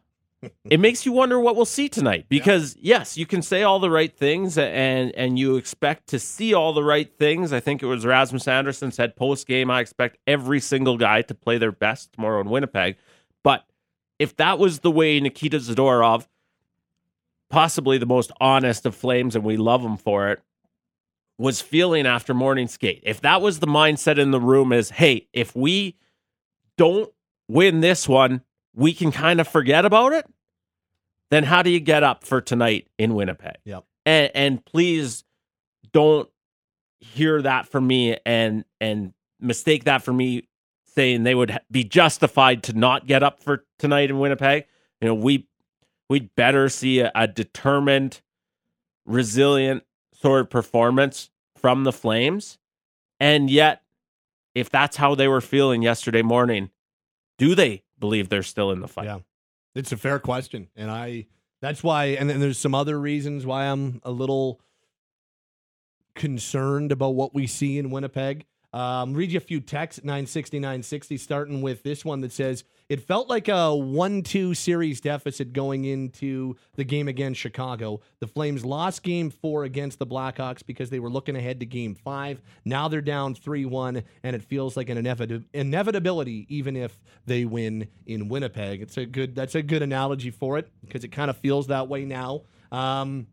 it 0.65 0.81
makes 0.81 1.05
you 1.05 1.13
wonder 1.13 1.39
what 1.39 1.55
we'll 1.55 1.67
see 1.67 1.89
tonight 1.89 2.25
because 2.31 2.75
yes, 2.81 3.19
you 3.19 3.27
can 3.27 3.43
say 3.43 3.63
all 3.63 3.79
the 3.79 3.91
right 3.91 4.17
things 4.17 4.57
and 4.57 5.13
and 5.15 5.39
you 5.39 5.57
expect 5.57 6.07
to 6.07 6.19
see 6.19 6.55
all 6.55 6.73
the 6.73 6.83
right 6.85 7.13
things. 7.19 7.53
I 7.53 7.61
think 7.61 7.83
it 7.83 7.87
was 7.87 8.07
Rasmus 8.07 8.49
Andersson 8.49 8.91
said 8.91 9.17
post 9.17 9.47
game 9.47 9.71
I 9.71 9.81
expect 9.81 10.17
every 10.27 10.61
single 10.61 10.97
guy 10.97 11.21
to 11.23 11.35
play 11.35 11.59
their 11.59 11.73
best 11.73 12.13
tomorrow 12.15 12.41
in 12.41 12.49
Winnipeg. 12.49 12.97
But 13.45 13.65
if 14.19 14.35
that 14.37 14.59
was 14.59 14.79
the 14.79 14.91
way 14.91 15.21
Nikita 15.21 15.59
Zadorov, 15.59 16.27
possibly 17.51 17.99
the 17.99 18.07
most 18.07 18.33
honest 18.41 18.87
of 18.87 18.95
flames 18.95 19.35
and 19.37 19.45
we 19.45 19.57
love 19.57 19.83
him 19.83 19.97
for 19.97 20.31
it, 20.31 20.41
was 21.39 21.61
feeling 21.61 22.07
after 22.07 22.35
morning 22.35 22.69
skate. 22.69 23.03
If 23.03 23.23
that 23.23 23.43
was 23.43 23.61
the 23.61 23.67
mindset 23.67 24.19
in 24.19 24.31
the 24.31 24.41
room 24.41 24.73
is, 24.73 24.91
hey, 24.91 25.27
if 25.33 25.57
we 25.57 25.97
don't 26.77 27.11
win 27.49 27.81
this 27.81 28.09
one, 28.09 28.43
we 28.75 28.93
can 28.93 29.11
kind 29.11 29.41
of 29.41 29.49
forget 29.49 29.85
about 29.85 30.13
it. 30.13 30.27
Then 31.31 31.45
how 31.45 31.63
do 31.63 31.71
you 31.71 31.81
get 31.81 32.03
up 32.03 32.25
for 32.25 32.41
tonight 32.41 32.89
in 32.99 33.15
Winnipeg? 33.15 33.57
Yep. 33.65 33.85
And 34.07 34.31
and 34.35 34.65
please 34.65 35.25
don't 35.93 36.29
hear 36.99 37.41
that 37.43 37.69
from 37.69 37.87
me 37.87 38.17
and 38.27 38.65
and 38.81 39.13
mistake 39.41 39.85
that 39.85 40.03
for 40.03 40.13
me 40.13 40.49
saying 40.95 41.23
they 41.23 41.35
would 41.35 41.59
be 41.71 41.85
justified 41.85 42.65
to 42.65 42.73
not 42.73 43.07
get 43.07 43.23
up 43.23 43.43
for 43.43 43.65
tonight 43.79 44.11
in 44.11 44.19
Winnipeg. 44.19 44.67
You 45.01 45.09
know, 45.09 45.15
we 45.15 45.47
we'd 46.11 46.35
better 46.35 46.69
see 46.69 46.99
a, 46.99 47.11
a 47.15 47.27
determined, 47.27 48.21
resilient 49.07 49.85
sort 50.13 50.43
of 50.43 50.51
performance 50.51 51.31
from 51.57 51.85
the 51.85 51.93
Flames. 51.93 52.59
And 53.19 53.49
yet, 53.49 53.83
if 54.55 54.69
that's 54.69 54.97
how 54.97 55.15
they 55.15 55.29
were 55.29 55.41
feeling 55.41 55.83
yesterday 55.83 56.23
morning, 56.23 56.71
do 57.39 57.55
they 57.55 57.85
believe 57.99 58.29
they're 58.29 58.43
still 58.43 58.73
in 58.73 58.81
the 58.81 58.89
fight? 58.89 59.05
Yeah. 59.07 59.19
It's 59.75 59.93
a 59.93 59.97
fair 59.97 60.19
question. 60.19 60.69
And 60.77 60.91
I 60.91 61.27
that's 61.63 61.83
why 61.83 62.07
and 62.07 62.29
then 62.29 62.41
there's 62.41 62.59
some 62.59 62.75
other 62.75 62.99
reasons 62.99 63.47
why 63.47 63.67
I'm 63.67 64.01
a 64.03 64.11
little 64.11 64.61
concerned 66.17 66.91
about 66.91 67.11
what 67.11 67.35
we 67.35 67.47
see 67.47 67.79
in 67.79 67.91
Winnipeg. 67.91 68.47
Um, 68.73 69.15
read 69.15 69.31
you 69.31 69.37
a 69.37 69.41
few 69.41 69.61
texts, 69.61 70.03
960, 70.03 70.59
960, 70.59 71.17
starting 71.19 71.63
with 71.63 71.83
this 71.83 72.05
one 72.05 72.21
that 72.21 72.33
says, 72.33 72.65
It 72.91 73.07
felt 73.07 73.29
like 73.29 73.47
a 73.47 73.73
1 73.73 74.25
2 74.25 74.53
series 74.53 75.01
deficit 75.01 75.53
going 75.53 75.85
into 75.85 76.57
the 76.75 76.83
game 76.83 77.07
against 77.07 77.39
Chicago. 77.39 78.01
The 78.19 78.27
Flames 78.27 78.65
lost 78.65 79.05
game 79.05 79.31
four 79.31 79.63
against 79.63 80.01
the 80.01 80.07
Blackhawks 80.09 80.67
because 80.67 80.91
they 80.91 80.99
were 80.99 81.09
looking 81.09 81.37
ahead 81.37 81.61
to 81.61 81.67
game 81.67 81.95
five. 81.95 82.43
Now 82.65 82.89
they're 82.89 83.01
down 83.01 83.37
3 83.37 83.65
1, 83.65 84.03
and 84.25 84.35
it 84.35 84.43
feels 84.43 84.77
like 84.77 84.89
an 84.89 84.99
inevit- 84.99 85.45
inevitability, 85.55 86.47
even 86.49 86.75
if 86.75 87.01
they 87.27 87.45
win 87.45 87.87
in 88.07 88.29
Winnipeg. 88.29 88.83
It's 88.83 88.97
a 88.97 89.07
good, 89.07 89.37
that's 89.37 89.55
a 89.55 89.63
good 89.63 89.83
analogy 89.83 90.33
for 90.33 90.59
it 90.59 90.69
because 90.85 91.05
it 91.05 91.13
kind 91.13 91.31
of 91.31 91.37
feels 91.37 91.69
that 91.69 91.87
way 91.87 92.05
now. 92.05 92.43
Um, 92.73 93.29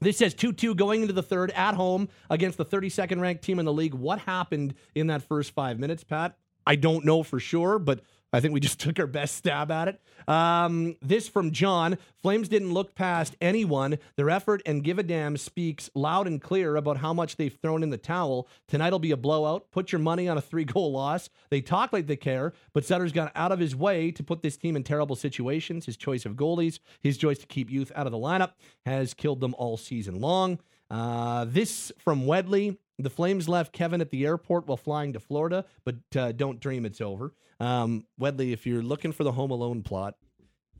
this 0.00 0.16
says 0.16 0.32
2 0.32 0.54
2 0.54 0.74
going 0.74 1.02
into 1.02 1.12
the 1.12 1.22
third 1.22 1.50
at 1.50 1.74
home 1.74 2.08
against 2.30 2.56
the 2.56 2.64
32nd 2.64 3.20
ranked 3.20 3.44
team 3.44 3.58
in 3.58 3.66
the 3.66 3.74
league. 3.74 3.92
What 3.92 4.20
happened 4.20 4.72
in 4.94 5.08
that 5.08 5.22
first 5.22 5.50
five 5.50 5.78
minutes, 5.78 6.02
Pat? 6.02 6.38
I 6.66 6.76
don't 6.76 7.04
know 7.04 7.22
for 7.22 7.38
sure, 7.38 7.78
but 7.78 8.00
I 8.32 8.40
think 8.40 8.54
we 8.54 8.60
just 8.60 8.80
took 8.80 8.98
our 8.98 9.06
best 9.06 9.36
stab 9.36 9.70
at 9.70 9.88
it. 9.88 10.00
Um, 10.28 10.96
this 11.00 11.28
from 11.28 11.52
John 11.52 11.98
Flames 12.26 12.48
didn't 12.48 12.74
look 12.74 12.96
past 12.96 13.36
anyone. 13.40 13.98
Their 14.16 14.30
effort 14.30 14.60
and 14.66 14.82
give 14.82 14.98
a 14.98 15.04
damn 15.04 15.36
speaks 15.36 15.88
loud 15.94 16.26
and 16.26 16.42
clear 16.42 16.74
about 16.74 16.96
how 16.96 17.12
much 17.12 17.36
they've 17.36 17.56
thrown 17.62 17.84
in 17.84 17.90
the 17.90 17.98
towel. 17.98 18.48
Tonight 18.66 18.90
will 18.90 18.98
be 18.98 19.12
a 19.12 19.16
blowout. 19.16 19.70
Put 19.70 19.92
your 19.92 20.00
money 20.00 20.28
on 20.28 20.36
a 20.36 20.40
three 20.40 20.64
goal 20.64 20.90
loss. 20.90 21.30
They 21.50 21.60
talk 21.60 21.92
like 21.92 22.08
they 22.08 22.16
care, 22.16 22.52
but 22.72 22.84
Sutter's 22.84 23.12
gone 23.12 23.30
out 23.36 23.52
of 23.52 23.60
his 23.60 23.76
way 23.76 24.10
to 24.10 24.24
put 24.24 24.42
this 24.42 24.56
team 24.56 24.74
in 24.74 24.82
terrible 24.82 25.14
situations. 25.14 25.86
His 25.86 25.96
choice 25.96 26.26
of 26.26 26.34
goalies, 26.34 26.80
his 27.00 27.16
choice 27.16 27.38
to 27.38 27.46
keep 27.46 27.70
youth 27.70 27.92
out 27.94 28.06
of 28.06 28.12
the 28.12 28.18
lineup, 28.18 28.54
has 28.84 29.14
killed 29.14 29.40
them 29.40 29.54
all 29.56 29.76
season 29.76 30.20
long. 30.20 30.58
Uh, 30.90 31.44
this 31.46 31.92
from 31.98 32.26
Wedley. 32.26 32.76
The 32.98 33.10
Flames 33.10 33.48
left 33.48 33.72
Kevin 33.72 34.00
at 34.00 34.10
the 34.10 34.24
airport 34.24 34.66
while 34.66 34.76
flying 34.78 35.12
to 35.12 35.20
Florida, 35.20 35.64
but 35.84 35.96
uh, 36.16 36.32
don't 36.32 36.60
dream 36.60 36.86
it's 36.86 37.00
over. 37.00 37.34
Um, 37.60 38.06
Wedley, 38.20 38.52
if 38.52 38.66
you're 38.66 38.82
looking 38.82 39.12
for 39.12 39.22
the 39.24 39.32
Home 39.32 39.50
Alone 39.50 39.82
plot, 39.82 40.14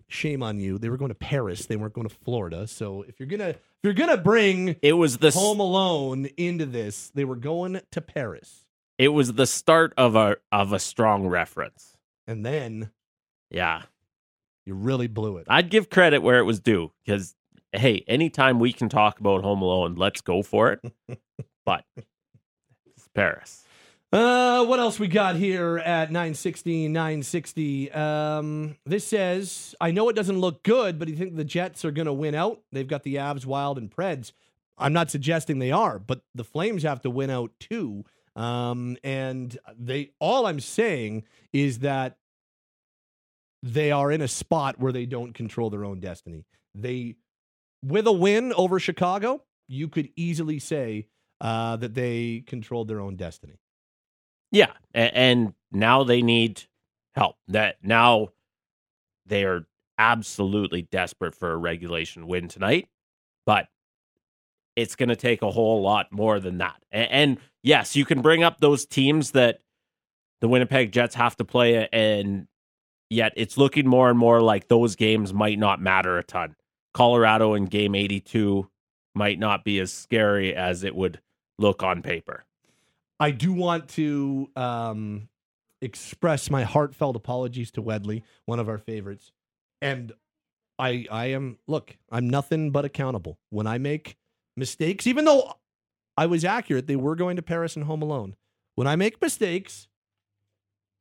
shame 0.09 0.43
on 0.43 0.59
you. 0.59 0.79
They 0.79 0.89
were 0.89 0.97
going 0.97 1.11
to 1.11 1.15
Paris. 1.15 1.67
They 1.67 1.77
weren't 1.77 1.93
going 1.93 2.09
to 2.09 2.15
Florida. 2.15 2.67
So 2.67 3.03
if 3.03 3.19
you're 3.21 3.27
gonna 3.27 3.49
if 3.51 3.59
you're 3.83 3.93
gonna 3.93 4.17
bring 4.17 4.77
It 4.81 4.95
was 4.95 5.19
the 5.19 5.31
Home 5.33 5.61
Alone 5.61 6.27
into 6.39 6.65
this, 6.65 7.11
they 7.15 7.25
were 7.25 7.37
going 7.37 7.81
to 7.91 8.01
Paris, 8.01 8.65
it 8.99 9.09
was 9.09 9.35
the 9.35 9.47
start 9.47 9.93
of 9.99 10.15
a 10.17 10.37
of 10.53 10.73
a 10.73 10.79
strong 10.79 11.27
reference. 11.27 11.97
and 12.27 12.45
then 12.47 12.91
Yeah. 13.51 13.83
you 14.65 14.75
really 14.75 15.07
blew 15.07 15.37
it. 15.37 15.47
I'd 15.49 15.71
give 15.71 15.91
credit 15.91 16.23
where 16.23 16.39
it 16.39 16.45
was 16.45 16.61
due 16.61 16.93
because 17.05 17.35
hey, 17.77 18.05
anytime 18.09 18.59
we 18.59 18.73
can 18.73 18.89
talk 18.89 19.21
about 19.21 19.43
Home 19.43 19.63
Alone, 19.63 19.95
let's 19.97 20.21
go 20.21 20.43
for 20.43 20.73
it. 20.73 20.93
but 21.65 21.85
it's 22.87 23.09
Paris. 23.15 23.65
Uh, 24.13 24.65
what 24.65 24.79
else 24.79 25.01
we 25.01 25.09
got 25.09 25.37
here 25.37 25.79
at 25.79 26.11
960, 26.11 26.89
960? 26.89 27.91
Um, 27.93 28.77
this 28.87 29.07
says, 29.07 29.75
I 29.81 29.91
know 29.91 30.09
it 30.09 30.17
doesn't 30.17 30.39
look 30.39 30.63
good, 30.63 30.99
but 30.99 31.09
you 31.09 31.17
think 31.17 31.37
the 31.37 31.45
Jets 31.45 31.85
are 31.85 31.91
going 31.91 32.07
to 32.07 32.13
win 32.13 32.35
out? 32.35 32.61
They've 32.73 32.87
got 32.87 33.03
the 33.03 33.17
Avs, 33.17 33.45
Wild, 33.45 33.79
and 33.79 33.91
Preds. 33.91 34.33
I'm 34.79 34.93
not 34.93 35.11
suggesting 35.11 35.59
they 35.59 35.73
are, 35.73 35.99
but 35.99 36.23
the 36.35 36.45
Flames 36.45 36.83
have 36.85 37.01
to 37.03 37.11
win 37.11 37.31
out 37.31 37.51
too. 37.59 38.05
Um, 38.37 38.97
and 39.03 39.59
they, 39.77 40.13
all 40.21 40.47
I'm 40.47 40.61
saying 40.61 41.25
is 41.53 41.81
that 41.81 42.19
they 43.63 43.91
are 43.91 44.13
in 44.13 44.21
a 44.21 44.29
spot 44.29 44.79
where 44.79 44.93
they 44.93 45.07
don't 45.07 45.33
control 45.33 45.71
their 45.71 45.85
own 45.85 45.99
destiny. 45.99 46.45
They, 46.75 47.17
with 47.83 48.07
a 48.07 48.13
win 48.13 48.53
over 48.55 48.79
Chicago, 48.79 49.43
you 49.69 49.89
could 49.89 50.11
easily 50.17 50.59
say 50.59 51.07
uh, 51.41 51.77
that 51.77 51.95
they 51.95 52.45
controlled 52.47 52.89
their 52.89 53.01
own 53.01 53.17
destiny. 53.17 53.61
Yeah, 54.53 54.73
and, 54.95 55.55
now 55.73 56.05
they 56.05 56.23
need 56.23 56.63
help. 57.15 57.37
That 57.49 57.77
now 57.83 58.29
they 59.27 59.45
are 59.45 59.67
absolutely 59.99 60.83
desperate 60.83 61.35
for 61.35 61.53
a 61.53 61.57
regulation 61.57 62.27
win 62.27 62.49
tonight, 62.49 62.89
but 63.45 63.67
it's 64.77 64.95
going 64.95 65.09
to 65.09 65.17
take 65.17 65.43
a 65.43 65.51
whole 65.51 65.83
lot 65.83 66.13
more 66.13 66.39
than 66.39 66.59
that. 66.59 66.83
And 66.93 67.39
yes, 67.63 67.97
you 67.97 68.05
can 68.05 68.23
bring 68.23 68.43
up 68.43 68.61
those 68.61 68.87
teams 68.87 69.33
that 69.33 69.59
the 70.41 70.49
Winnipeg 70.49 70.93
Jets 70.93 71.15
have 71.17 71.37
to 71.37 71.45
play, 71.45 71.89
and 71.93 72.47
yet 73.11 73.33
it's 73.37 73.59
looking 73.59 73.87
more 73.87 74.09
and 74.09 74.19
more 74.19 74.41
like 74.41 74.69
those 74.69 74.97
games 74.97 75.35
might 75.35 75.59
not 75.59 75.81
matter 75.81 76.19
a 76.19 76.23
ton. 76.23 76.55
Colorado 76.97 77.53
in 77.53 77.67
game 77.67 77.95
82 77.95 78.71
might 79.15 79.39
not 79.39 79.65
be 79.65 79.79
as 79.81 79.93
scary 79.93 80.55
as 80.55 80.83
it 80.83 80.95
would 80.97 81.21
look 81.59 81.83
on 81.83 82.01
paper. 82.01 82.47
I 83.21 83.33
do 83.33 83.53
want 83.53 83.89
to 83.91 84.49
um, 84.57 85.29
express 85.83 86.49
my 86.49 86.63
heartfelt 86.65 87.15
apologies 87.15 87.71
to 87.73 87.83
Wedley, 87.83 88.23
one 88.47 88.59
of 88.59 88.71
our 88.71 88.79
favorites. 88.79 89.31
And 89.83 90.11
I 90.79 91.07
I 91.11 91.27
am 91.27 91.59
look, 91.67 91.99
I'm 92.11 92.31
nothing 92.31 92.71
but 92.71 92.87
accountable. 92.87 93.39
When 93.51 93.67
I 93.67 93.77
make 93.77 94.17
mistakes, 94.57 95.07
even 95.07 95.27
though 95.27 95.53
I 96.17 96.25
was 96.25 96.47
accurate, 96.47 96.87
they 96.87 96.97
were 96.97 97.15
going 97.15 97.37
to 97.37 97.43
Paris 97.43 97.77
and 97.77 97.85
Home 97.85 98.01
Alone. 98.01 98.37
When 98.75 98.87
I 98.87 98.97
make 98.97 99.21
mistakes, 99.21 99.87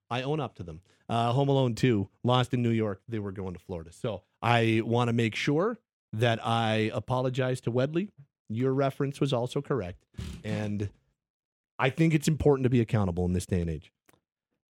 I 0.09 0.23
own 0.23 0.41
up 0.41 0.55
to 0.55 0.63
them. 0.63 0.81
Uh, 1.07 1.31
Home 1.31 1.47
Alone 1.47 1.75
2, 1.75 2.09
lost 2.23 2.53
in 2.53 2.61
New 2.61 2.71
York, 2.71 3.01
they 3.07 3.19
were 3.19 3.31
going 3.31 3.53
to 3.53 3.59
Florida. 3.59 3.91
So 3.93 4.23
I 4.41 4.81
want 4.83 5.07
to 5.07 5.13
make 5.13 5.35
sure 5.35 5.79
that 6.19 6.45
I 6.45 6.91
apologize 6.93 7.61
to 7.61 7.71
Wedley. 7.71 8.09
Your 8.49 8.73
reference 8.73 9.19
was 9.19 9.33
also 9.33 9.61
correct. 9.61 10.05
And 10.43 10.89
I 11.79 11.89
think 11.89 12.13
it's 12.13 12.27
important 12.27 12.63
to 12.63 12.69
be 12.69 12.79
accountable 12.79 13.25
in 13.25 13.33
this 13.33 13.45
day 13.45 13.61
and 13.61 13.69
age. 13.69 13.91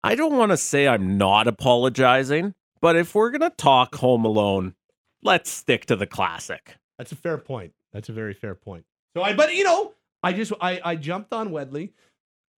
I 0.03 0.15
don't 0.15 0.37
want 0.37 0.51
to 0.51 0.57
say 0.57 0.87
I'm 0.87 1.17
not 1.17 1.47
apologizing, 1.47 2.55
but 2.81 2.95
if 2.95 3.13
we're 3.13 3.31
going 3.31 3.49
to 3.49 3.55
talk 3.55 3.95
Home 3.95 4.25
Alone, 4.25 4.75
let's 5.21 5.49
stick 5.49 5.85
to 5.87 5.95
the 5.95 6.07
classic. 6.07 6.77
That's 6.97 7.11
a 7.11 7.15
fair 7.15 7.37
point. 7.37 7.73
That's 7.93 8.09
a 8.09 8.13
very 8.13 8.33
fair 8.33 8.55
point. 8.55 8.85
So 9.15 9.23
I, 9.23 9.33
but 9.33 9.53
you 9.53 9.63
know, 9.63 9.93
I 10.21 10.33
just 10.33 10.53
I 10.61 10.79
I 10.83 10.95
jumped 10.95 11.33
on 11.33 11.49
Wedley, 11.49 11.91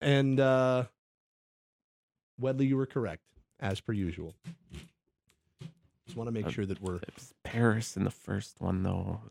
and 0.01 0.39
uh 0.39 0.85
Wedley, 2.39 2.67
you 2.67 2.77
were 2.77 2.85
correct 2.85 3.23
as 3.59 3.79
per 3.79 3.93
usual. 3.93 4.35
Just 6.11 6.17
want 6.17 6.27
to 6.27 6.33
make 6.33 6.49
sure 6.49 6.65
that 6.65 6.81
we're. 6.81 6.97
It 6.97 7.13
was 7.15 7.33
Paris 7.45 7.95
in 7.95 8.03
the 8.03 8.11
first 8.11 8.59
one, 8.59 8.83
though. 8.83 9.21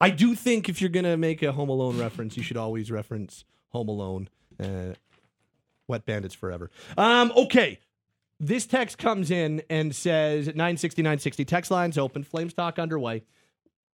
I 0.00 0.10
do 0.10 0.36
think 0.36 0.68
if 0.68 0.80
you're 0.80 0.88
gonna 0.88 1.16
make 1.16 1.42
a 1.42 1.50
Home 1.50 1.68
Alone 1.68 1.98
reference, 1.98 2.36
you 2.36 2.44
should 2.44 2.56
always 2.56 2.92
reference 2.92 3.44
Home 3.70 3.88
Alone. 3.88 4.28
Uh, 4.62 4.94
Wet 5.88 6.06
Bandits 6.06 6.32
forever. 6.32 6.70
Um, 6.96 7.32
okay. 7.36 7.80
This 8.38 8.66
text 8.66 8.98
comes 8.98 9.32
in 9.32 9.62
and 9.68 9.92
says 9.96 10.46
960, 10.46 11.02
960. 11.02 11.44
Text 11.44 11.72
lines 11.72 11.98
open. 11.98 12.22
Flames 12.22 12.54
talk 12.54 12.78
underway. 12.78 13.24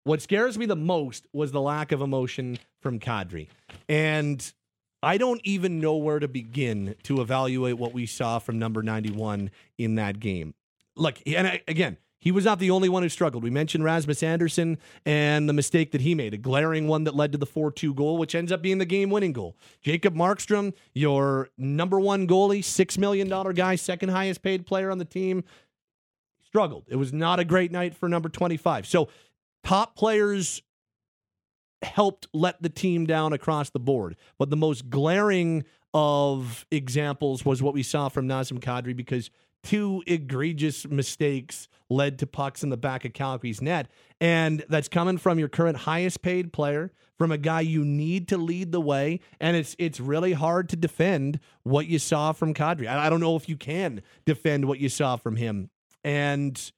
What 0.04 0.22
scares 0.22 0.58
me 0.58 0.66
the 0.66 0.76
most 0.76 1.28
was 1.32 1.54
the 1.54 1.62
lack 1.62 1.94
of 1.94 2.02
emotion 2.02 2.60
from 2.82 3.00
Kadri. 3.00 3.48
And 3.88 4.52
I 5.02 5.18
don't 5.18 5.40
even 5.46 5.80
know 5.80 5.96
where 5.96 6.20
to 6.20 6.28
begin 6.28 6.96
to 7.04 7.22
evaluate 7.22 7.78
what 7.78 7.94
we 7.94 8.06
saw 8.06 8.40
from 8.40 8.60
number 8.60 8.84
91 8.84 9.50
in 9.78 9.96
that 9.96 10.20
game. 10.20 10.54
Look, 10.98 11.18
and 11.26 11.48
I, 11.48 11.62
again, 11.68 11.98
he 12.20 12.32
was 12.32 12.46
not 12.46 12.60
the 12.60 12.72
only 12.72 12.90
one 12.90 13.04
who 13.04 13.10
struggled. 13.10 13.44
We 13.44 13.50
mentioned 13.50 13.84
Rasmus 13.84 14.24
Andersson 14.24 14.80
and 15.06 15.48
the 15.48 15.54
mistake 15.54 15.92
that 15.92 16.02
he 16.02 16.16
made, 16.16 16.34
a 16.34 16.38
glaring 16.38 16.88
one 16.88 17.04
that 17.04 17.16
led 17.16 17.32
to 17.34 17.38
the 17.38 17.46
4 17.46 17.72
2 17.72 17.94
goal, 17.94 18.18
which 18.18 18.34
ends 18.34 18.52
up 18.52 18.62
being 18.62 18.80
the 18.80 18.86
game 18.86 19.10
winning 19.10 19.34
goal. 19.34 19.56
Jacob 19.82 20.16
Markstrom, 20.16 20.74
your 20.94 21.50
number 21.58 22.00
one 22.00 22.28
goalie, 22.28 22.60
$6 22.60 22.98
million 22.98 23.30
guy, 23.54 23.76
second 23.76 24.10
highest 24.10 24.42
paid 24.42 24.66
player 24.66 24.90
on 24.90 24.98
the 24.98 25.06
team, 25.06 25.44
struggled. 26.44 26.86
It 26.88 26.96
was 26.96 27.14
not 27.14 27.40
a 27.40 27.46
great 27.46 27.72
night 27.72 27.96
for 27.96 28.10
number 28.10 28.30
25. 28.30 28.88
So, 28.88 29.10
top 29.64 29.96
players 29.96 30.64
helped 31.84 32.28
let 32.34 32.62
the 32.62 32.70
team 32.70 33.06
down 33.06 33.34
across 33.34 33.70
the 33.70 33.80
board. 33.80 34.16
But 34.40 34.50
the 34.50 34.58
most 34.58 34.90
glaring 34.90 35.66
of 35.94 36.66
examples 36.72 37.46
was 37.46 37.62
what 37.62 37.74
we 37.74 37.84
saw 37.84 38.10
from 38.10 38.28
Nazem 38.28 38.60
Kadri 38.60 38.96
because 38.96 39.30
two 39.64 40.04
egregious 40.08 40.88
mistakes 40.88 41.68
led 41.90 42.20
to 42.20 42.28
pucks 42.28 42.64
in 42.64 42.70
the 42.70 42.78
back 42.78 43.06
of 43.06 43.14
Calgary's 43.14 43.62
net. 43.62 43.90
And 44.20 44.66
that's 44.70 44.88
coming 44.88 45.18
from 45.18 45.40
your 45.40 45.48
current 45.48 45.78
highest 45.78 46.22
paid 46.22 46.52
player, 46.52 46.92
from 47.18 47.32
a 47.32 47.38
guy 47.38 47.62
you 47.62 47.86
need 47.86 48.28
to 48.30 48.38
lead 48.38 48.72
the 48.72 48.82
way. 48.82 49.20
And 49.40 49.56
it's 49.56 49.76
it's 49.80 50.00
really 50.00 50.34
hard 50.34 50.70
to 50.70 50.76
defend 50.76 51.40
what 51.64 51.88
you 51.88 52.00
saw 52.00 52.32
from 52.32 52.54
Kadri. 52.54 52.88
I, 52.88 53.08
I 53.08 53.10
don't 53.10 53.20
know 53.20 53.36
if 53.36 53.48
you 53.48 53.58
can 53.58 54.02
defend 54.26 54.66
what 54.66 54.80
you 54.80 54.90
saw 54.90 55.16
from 55.16 55.36
him. 55.36 55.70
And 56.04 56.72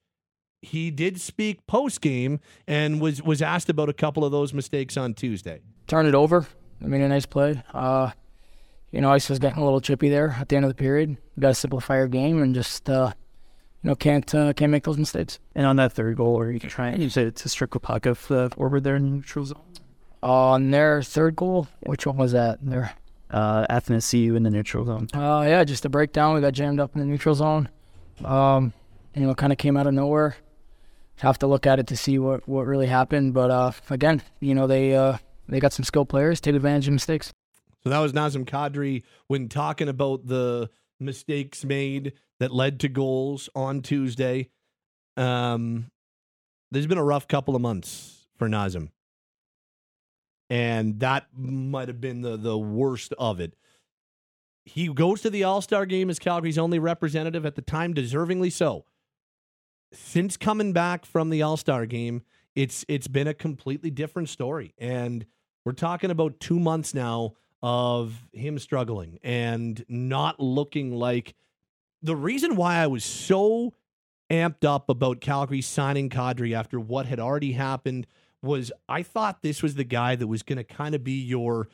he 0.61 0.91
did 0.91 1.21
speak 1.21 1.65
post 1.67 2.01
game 2.01 2.39
and 2.67 2.99
was 2.99 3.21
was 3.21 3.41
asked 3.41 3.69
about 3.69 3.89
a 3.89 3.93
couple 3.93 4.25
of 4.25 4.31
those 4.31 4.53
mistakes 4.53 4.97
on 4.97 5.13
Tuesday. 5.13 5.61
turn 5.87 6.05
it 6.05 6.15
over. 6.15 6.45
I 6.81 6.87
mean, 6.87 7.01
a 7.01 7.09
nice 7.09 7.25
play. 7.25 7.61
Uh, 7.73 8.11
you 8.91 9.02
know, 9.02 9.12
ice 9.12 9.30
was 9.30 9.39
getting 9.39 9.60
a 9.60 9.63
little 9.63 9.82
chippy 9.82 10.10
there 10.10 10.38
at 10.39 10.49
the 10.49 10.56
end 10.56 10.65
of 10.65 10.69
the 10.69 10.75
period. 10.75 11.17
We 11.36 11.41
got 11.41 11.49
to 11.49 11.56
simplify 11.56 11.97
our 11.97 12.08
game 12.08 12.41
and 12.41 12.56
just, 12.56 12.89
uh, 12.89 13.13
you 13.84 13.89
know, 13.89 13.95
can't 13.95 14.34
uh, 14.34 14.54
can't 14.54 14.71
make 14.71 14.84
those 14.84 14.97
mistakes. 14.97 15.39
And 15.56 15.65
on 15.65 15.75
that 15.78 15.93
third 15.93 16.17
goal, 16.17 16.36
where 16.36 16.52
you 16.52 16.60
can 16.60 16.69
try 16.69 16.89
and 16.89 17.02
you 17.02 17.10
said 17.10 17.36
to 17.36 17.49
strip 17.49 17.71
the 17.71 18.52
forward 18.56 18.84
there 18.84 18.95
in 18.95 19.04
the 19.04 19.10
neutral 19.10 19.45
zone. 19.45 19.62
On 20.21 20.71
their 20.71 21.02
third 21.02 21.36
goal, 21.36 21.67
which 21.82 22.06
one 22.06 22.17
was 22.17 22.34
that? 22.34 22.60
There. 22.62 22.93
Uh, 23.32 23.67
Athanasiu 23.67 24.36
in 24.36 24.43
the 24.43 24.49
neutral 24.49 24.86
zone. 24.86 25.08
Uh, 25.13 25.45
yeah, 25.47 25.63
just 25.63 25.86
a 25.86 25.89
breakdown. 25.89 26.34
We 26.34 26.41
got 26.41 26.54
jammed 26.54 26.80
up 26.80 26.95
in 26.95 26.99
the 26.99 27.06
neutral 27.06 27.36
zone. 27.36 27.69
Um, 28.25 28.73
you 29.15 29.21
know, 29.21 29.36
kind 29.36 29.54
of 29.54 29.60
came 29.60 29.78
out 29.78 29.86
of 29.86 29.93
nowhere. 29.93 30.36
Have 31.17 31.38
to 31.39 31.47
look 31.47 31.67
at 31.67 31.80
it 31.80 31.88
to 31.88 31.97
see 31.97 32.17
what, 32.17 32.47
what 32.47 32.65
really 32.65 32.88
happened. 32.88 33.34
But 33.36 33.52
uh, 33.52 33.71
again, 33.89 34.23
you 34.39 34.56
know, 34.56 34.65
they 34.65 34.95
uh, 34.95 35.17
they 35.47 35.60
got 35.60 35.73
some 35.73 35.84
skilled 35.84 36.10
players, 36.10 36.41
take 36.41 36.56
advantage 36.56 36.88
of 36.88 36.93
mistakes. 36.93 37.32
So 37.83 37.89
that 37.89 37.99
was 37.99 38.13
Nazem 38.13 38.45
Kadri 38.45 39.03
when 39.27 39.49
talking 39.49 39.87
about 39.87 40.27
the 40.27 40.69
mistakes 40.99 41.63
made 41.63 42.13
that 42.39 42.51
led 42.51 42.79
to 42.81 42.89
goals 42.89 43.49
on 43.55 43.81
Tuesday. 43.81 44.49
Um, 45.17 45.91
there's 46.71 46.87
been 46.87 46.97
a 46.97 47.03
rough 47.03 47.27
couple 47.27 47.55
of 47.55 47.61
months 47.61 48.27
for 48.37 48.47
Nazem. 48.47 48.89
And 50.49 50.99
that 51.01 51.27
might 51.33 51.87
have 51.87 52.01
been 52.01 52.21
the, 52.21 52.35
the 52.35 52.57
worst 52.57 53.13
of 53.17 53.39
it. 53.39 53.53
he 54.65 54.87
goes 54.87 55.21
to 55.21 55.29
the 55.29 55.43
All 55.43 55.61
Star 55.61 55.85
game 55.85 56.09
as 56.09 56.19
Calgary's 56.19 56.57
only 56.57 56.79
representative 56.79 57.45
at 57.45 57.55
the 57.55 57.61
time, 57.61 57.93
deservingly 57.93 58.51
so. 58.51 58.85
Since 59.91 60.37
coming 60.37 60.73
back 60.73 61.05
from 61.05 61.29
the 61.29 61.41
All 61.41 61.57
Star 61.57 61.85
game, 61.85 62.21
it's 62.55 62.85
it's 62.87 63.07
been 63.07 63.27
a 63.27 63.33
completely 63.33 63.89
different 63.89 64.29
story, 64.29 64.73
and 64.77 65.25
we're 65.65 65.71
talking 65.71 66.11
about 66.11 66.39
two 66.39 66.59
months 66.59 66.93
now 66.93 67.33
of 67.61 68.27
him 68.31 68.57
struggling 68.59 69.19
and 69.23 69.83
not 69.89 70.39
looking 70.39 70.95
like 70.95 71.35
the 72.01 72.15
reason 72.15 72.55
why 72.55 72.77
I 72.77 72.87
was 72.87 73.03
so 73.03 73.73
amped 74.29 74.63
up 74.63 74.89
about 74.89 75.21
Calgary 75.21 75.61
signing 75.61 76.09
Kadri 76.09 76.53
after 76.53 76.79
what 76.79 77.05
had 77.05 77.19
already 77.19 77.53
happened 77.53 78.07
was 78.41 78.71
I 78.87 79.03
thought 79.03 79.41
this 79.41 79.61
was 79.61 79.75
the 79.75 79.83
guy 79.83 80.15
that 80.15 80.27
was 80.27 80.43
going 80.43 80.57
to 80.57 80.63
kind 80.63 80.95
of 80.95 81.03
be 81.03 81.19
your 81.19 81.67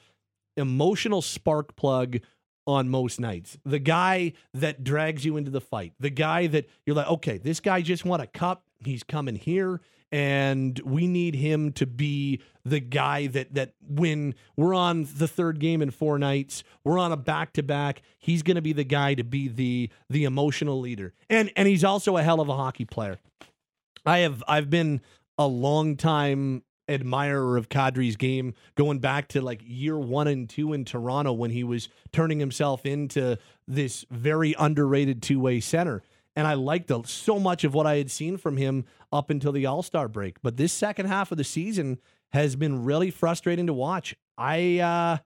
emotional 0.57 1.21
spark 1.21 1.75
plug 1.75 2.17
on 2.65 2.89
most 2.89 3.19
nights. 3.19 3.57
The 3.63 3.77
guy 3.77 4.33
that 4.53 4.83
drags 4.83 5.23
you 5.23 5.37
into 5.37 5.51
the 5.51 5.61
fight. 5.61 5.93
The 5.99 6.09
guy 6.09 6.47
that 6.47 6.67
you're 6.85 6.95
like, 6.95 7.07
okay, 7.07 7.37
this 7.37 7.59
guy 7.59 7.81
just 7.81 8.05
won 8.05 8.21
a 8.21 8.27
cup. 8.27 8.63
He's 8.83 9.03
coming 9.03 9.35
here 9.35 9.81
and 10.15 10.79
we 10.85 11.07
need 11.07 11.35
him 11.35 11.73
to 11.73 11.85
be 11.85 12.39
the 12.63 12.79
guy 12.79 13.27
that 13.27 13.53
that 13.53 13.73
when 13.85 14.33
we're 14.55 14.73
on 14.73 15.05
the 15.17 15.27
third 15.27 15.59
game 15.59 15.81
in 15.81 15.91
four 15.91 16.17
nights, 16.17 16.63
we're 16.85 16.97
on 16.97 17.11
a 17.11 17.17
back 17.17 17.51
to 17.51 17.61
back. 17.61 18.01
He's 18.17 18.41
going 18.41 18.55
to 18.55 18.61
be 18.61 18.71
the 18.71 18.85
guy 18.85 19.13
to 19.15 19.25
be 19.25 19.49
the 19.49 19.89
the 20.09 20.23
emotional 20.23 20.79
leader, 20.79 21.13
and 21.29 21.51
and 21.57 21.67
he's 21.67 21.83
also 21.83 22.15
a 22.15 22.23
hell 22.23 22.39
of 22.39 22.47
a 22.47 22.55
hockey 22.55 22.85
player. 22.85 23.19
I 24.05 24.19
have 24.19 24.41
I've 24.47 24.69
been 24.69 25.01
a 25.37 25.47
long 25.47 25.97
time 25.97 26.63
admirer 26.87 27.57
of 27.57 27.67
Kadri's 27.67 28.15
game 28.15 28.53
going 28.75 28.99
back 28.99 29.27
to 29.29 29.41
like 29.41 29.59
year 29.65 29.99
one 29.99 30.27
and 30.27 30.49
two 30.49 30.71
in 30.71 30.85
Toronto 30.85 31.33
when 31.33 31.51
he 31.51 31.65
was 31.65 31.89
turning 32.13 32.39
himself 32.39 32.85
into 32.85 33.37
this 33.67 34.05
very 34.09 34.55
underrated 34.57 35.21
two 35.21 35.41
way 35.41 35.59
center 35.59 36.03
and 36.35 36.47
I 36.47 36.53
liked 36.53 36.91
so 37.07 37.39
much 37.39 37.63
of 37.63 37.73
what 37.73 37.87
I 37.87 37.97
had 37.97 38.11
seen 38.11 38.37
from 38.37 38.57
him 38.57 38.85
up 39.11 39.29
until 39.29 39.51
the 39.51 39.65
All 39.65 39.83
Star 39.83 40.07
break. 40.07 40.41
But 40.41 40.57
this 40.57 40.73
second 40.73 41.07
half 41.07 41.31
of 41.31 41.37
the 41.37 41.43
season 41.43 41.99
has 42.33 42.55
been 42.55 42.83
really 42.83 43.11
frustrating 43.11 43.67
to 43.67 43.73
watch. 43.73 44.15
I 44.37 44.79
uh, 44.79 45.17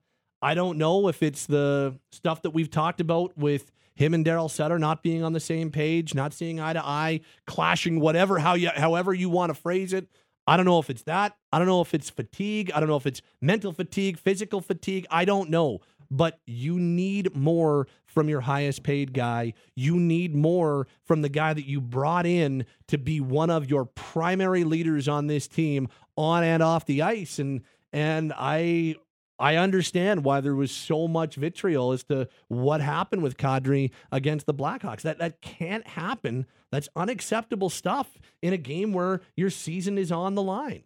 I 0.42 0.54
don't 0.54 0.78
know 0.78 1.08
if 1.08 1.22
it's 1.22 1.46
the 1.46 1.98
stuff 2.12 2.42
that 2.42 2.50
we've 2.50 2.70
talked 2.70 3.00
about 3.00 3.36
with 3.36 3.72
him 3.94 4.14
and 4.14 4.24
Daryl 4.24 4.50
Sutter 4.50 4.78
not 4.78 5.02
being 5.02 5.22
on 5.22 5.32
the 5.32 5.40
same 5.40 5.70
page, 5.70 6.14
not 6.14 6.32
seeing 6.32 6.60
eye 6.60 6.72
to 6.72 6.84
eye, 6.84 7.20
clashing, 7.46 8.00
whatever 8.00 8.38
how 8.38 8.54
you 8.54 8.70
however 8.74 9.12
you 9.12 9.28
want 9.28 9.50
to 9.50 9.60
phrase 9.60 9.92
it. 9.92 10.08
I 10.46 10.56
don't 10.56 10.66
know 10.66 10.78
if 10.78 10.90
it's 10.90 11.02
that. 11.02 11.36
I 11.52 11.58
don't 11.58 11.68
know 11.68 11.80
if 11.80 11.92
it's 11.94 12.10
fatigue. 12.10 12.72
I 12.74 12.80
don't 12.80 12.88
know 12.88 12.96
if 12.96 13.06
it's 13.06 13.20
mental 13.40 13.72
fatigue, 13.72 14.18
physical 14.18 14.60
fatigue. 14.60 15.06
I 15.10 15.24
don't 15.24 15.50
know 15.50 15.80
but 16.10 16.40
you 16.46 16.78
need 16.78 17.34
more 17.36 17.86
from 18.10 18.28
your 18.28 18.40
highest 18.40 18.82
paid 18.82 19.14
guy. 19.14 19.54
You 19.74 19.98
need 19.98 20.34
more 20.34 20.86
from 21.04 21.22
the 21.22 21.28
guy 21.28 21.54
that 21.54 21.66
you 21.66 21.80
brought 21.80 22.26
in 22.26 22.66
to 22.88 22.98
be 22.98 23.20
one 23.20 23.50
of 23.50 23.70
your 23.70 23.84
primary 23.84 24.64
leaders 24.64 25.08
on 25.08 25.26
this 25.26 25.46
team 25.48 25.88
on 26.16 26.42
and 26.42 26.62
off 26.62 26.86
the 26.86 27.02
ice. 27.02 27.38
And 27.38 27.62
and 27.92 28.32
I 28.36 28.96
I 29.38 29.56
understand 29.56 30.24
why 30.24 30.42
there 30.42 30.54
was 30.54 30.70
so 30.70 31.08
much 31.08 31.36
vitriol 31.36 31.92
as 31.92 32.04
to 32.04 32.28
what 32.48 32.82
happened 32.82 33.22
with 33.22 33.38
Kadri 33.38 33.90
against 34.12 34.46
the 34.46 34.54
Blackhawks. 34.54 35.02
That 35.02 35.18
that 35.18 35.40
can't 35.40 35.86
happen. 35.86 36.46
That's 36.70 36.88
unacceptable 36.94 37.70
stuff 37.70 38.18
in 38.42 38.52
a 38.52 38.58
game 38.58 38.92
where 38.92 39.22
your 39.36 39.50
season 39.50 39.98
is 39.98 40.12
on 40.12 40.34
the 40.34 40.42
line. 40.42 40.84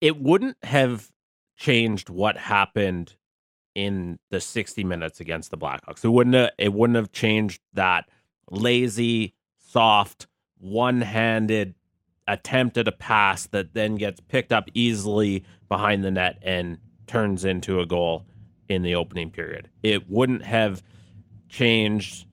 It 0.00 0.20
wouldn't 0.20 0.56
have 0.62 1.10
changed 1.56 2.10
what 2.10 2.36
happened 2.36 3.16
in 3.76 4.18
the 4.30 4.40
60 4.40 4.82
minutes 4.84 5.20
against 5.20 5.50
the 5.50 5.58
Blackhawks. 5.58 6.02
It 6.02 6.08
wouldn't 6.08 6.34
have, 6.34 6.50
it 6.56 6.72
wouldn't 6.72 6.96
have 6.96 7.12
changed 7.12 7.60
that 7.74 8.08
lazy, 8.50 9.34
soft, 9.58 10.26
one-handed 10.58 11.74
attempt 12.26 12.78
at 12.78 12.88
a 12.88 12.92
pass 12.92 13.46
that 13.48 13.74
then 13.74 13.96
gets 13.96 14.18
picked 14.18 14.50
up 14.50 14.70
easily 14.72 15.44
behind 15.68 16.02
the 16.02 16.10
net 16.10 16.38
and 16.40 16.78
turns 17.06 17.44
into 17.44 17.78
a 17.78 17.86
goal 17.86 18.24
in 18.70 18.82
the 18.82 18.94
opening 18.94 19.30
period. 19.30 19.68
It 19.82 20.08
wouldn't 20.08 20.42
have 20.42 20.82
changed 21.50 22.26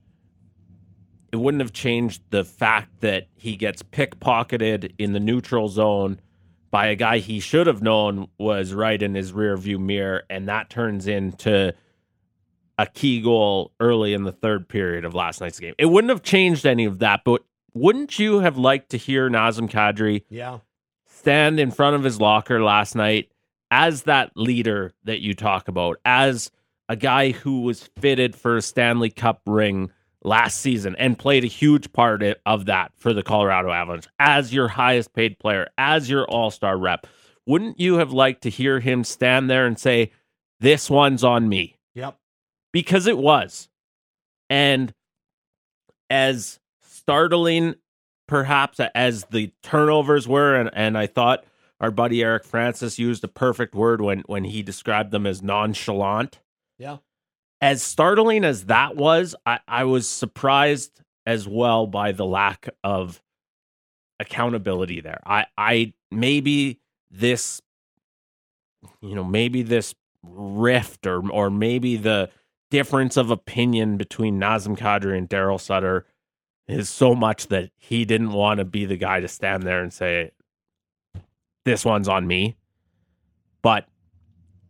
it 1.33 1.37
wouldn't 1.37 1.61
have 1.61 1.73
changed 1.73 2.21
the 2.29 2.43
fact 2.43 3.01
that 3.01 3.27
he 3.35 3.55
gets 3.55 3.81
pickpocketed 3.81 4.93
in 4.99 5.13
the 5.13 5.19
neutral 5.19 5.67
zone 5.67 6.21
by 6.73 6.87
a 6.87 6.95
guy 6.95 7.19
he 7.19 7.39
should 7.39 7.67
have 7.67 7.83
known 7.83 8.27
was 8.39 8.73
right 8.73 8.99
in 8.99 9.13
his 9.13 9.31
rear 9.31 9.55
view 9.55 9.77
mirror, 9.77 10.23
and 10.27 10.47
that 10.47 10.71
turns 10.71 11.05
into 11.05 11.71
a 12.79 12.87
key 12.87 13.21
goal 13.21 13.71
early 13.79 14.15
in 14.15 14.23
the 14.23 14.31
third 14.31 14.67
period 14.67 15.05
of 15.05 15.13
last 15.13 15.39
night's 15.39 15.59
game. 15.59 15.75
It 15.77 15.85
wouldn't 15.85 16.09
have 16.09 16.23
changed 16.23 16.65
any 16.65 16.85
of 16.85 16.97
that, 16.97 17.21
but 17.23 17.43
wouldn't 17.75 18.17
you 18.17 18.39
have 18.39 18.57
liked 18.57 18.89
to 18.89 18.97
hear 18.97 19.29
Nazem 19.29 19.69
Kadri 19.69 20.23
yeah. 20.29 20.61
stand 21.05 21.59
in 21.59 21.69
front 21.69 21.95
of 21.95 22.03
his 22.03 22.19
locker 22.19 22.63
last 22.63 22.95
night 22.95 23.29
as 23.69 24.01
that 24.03 24.31
leader 24.35 24.93
that 25.03 25.21
you 25.21 25.35
talk 25.35 25.67
about, 25.67 25.99
as 26.03 26.49
a 26.89 26.95
guy 26.95 27.33
who 27.33 27.61
was 27.61 27.83
fitted 27.99 28.35
for 28.35 28.57
a 28.57 28.63
Stanley 28.63 29.11
Cup 29.11 29.43
ring 29.45 29.91
last 30.23 30.59
season 30.59 30.95
and 30.97 31.17
played 31.19 31.43
a 31.43 31.47
huge 31.47 31.91
part 31.93 32.23
of 32.45 32.65
that 32.65 32.91
for 32.95 33.13
the 33.13 33.23
Colorado 33.23 33.71
Avalanche 33.71 34.07
as 34.19 34.53
your 34.53 34.67
highest 34.67 35.13
paid 35.13 35.39
player, 35.39 35.69
as 35.77 36.09
your 36.09 36.25
all 36.25 36.51
star 36.51 36.77
rep. 36.77 37.07
Wouldn't 37.45 37.79
you 37.79 37.95
have 37.95 38.13
liked 38.13 38.43
to 38.43 38.49
hear 38.49 38.79
him 38.79 39.03
stand 39.03 39.49
there 39.49 39.65
and 39.65 39.77
say, 39.77 40.11
This 40.59 40.89
one's 40.89 41.23
on 41.23 41.49
me? 41.49 41.77
Yep. 41.95 42.17
Because 42.71 43.07
it 43.07 43.17
was. 43.17 43.69
And 44.49 44.93
as 46.09 46.59
startling, 46.81 47.75
perhaps, 48.27 48.79
as 48.95 49.25
the 49.25 49.51
turnovers 49.61 50.27
were, 50.27 50.55
and, 50.55 50.69
and 50.73 50.97
I 50.97 51.07
thought 51.07 51.43
our 51.79 51.91
buddy 51.91 52.23
Eric 52.23 52.45
Francis 52.45 52.97
used 52.97 53.23
a 53.23 53.27
perfect 53.27 53.75
word 53.75 53.99
when, 53.99 54.23
when 54.27 54.45
he 54.45 54.63
described 54.63 55.11
them 55.11 55.27
as 55.27 55.41
nonchalant. 55.41 56.39
Yeah 56.77 56.97
as 57.63 57.81
startling 57.81 58.43
as 58.43 58.65
that 58.65 58.97
was, 58.97 59.35
I, 59.45 59.59
I 59.69 59.85
was 59.85 60.09
surprised 60.09 60.99
as 61.25 61.47
well 61.47 61.87
by 61.87 62.11
the 62.11 62.25
lack 62.25 62.67
of 62.83 63.21
accountability 64.19 64.99
there. 64.99 65.21
I, 65.25 65.45
I 65.57 65.93
maybe 66.11 66.81
this, 67.09 67.61
you 68.99 69.15
know, 69.15 69.23
maybe 69.23 69.61
this 69.61 69.95
rift 70.23 71.07
or 71.07 71.31
or 71.31 71.49
maybe 71.49 71.95
the 71.95 72.29
difference 72.69 73.15
of 73.15 73.31
opinion 73.31 73.95
between 73.95 74.37
Nazem 74.37 74.77
Kadri 74.77 75.17
and 75.17 75.29
Daryl 75.29 75.59
Sutter 75.59 76.05
is 76.67 76.89
so 76.89 77.15
much 77.15 77.47
that 77.47 77.71
he 77.77 78.03
didn't 78.03 78.33
want 78.33 78.57
to 78.57 78.65
be 78.65 78.83
the 78.83 78.97
guy 78.97 79.21
to 79.21 79.29
stand 79.29 79.63
there 79.63 79.81
and 79.81 79.93
say, 79.93 80.31
"This 81.63 81.85
one's 81.85 82.09
on 82.09 82.27
me." 82.27 82.57
But 83.61 83.87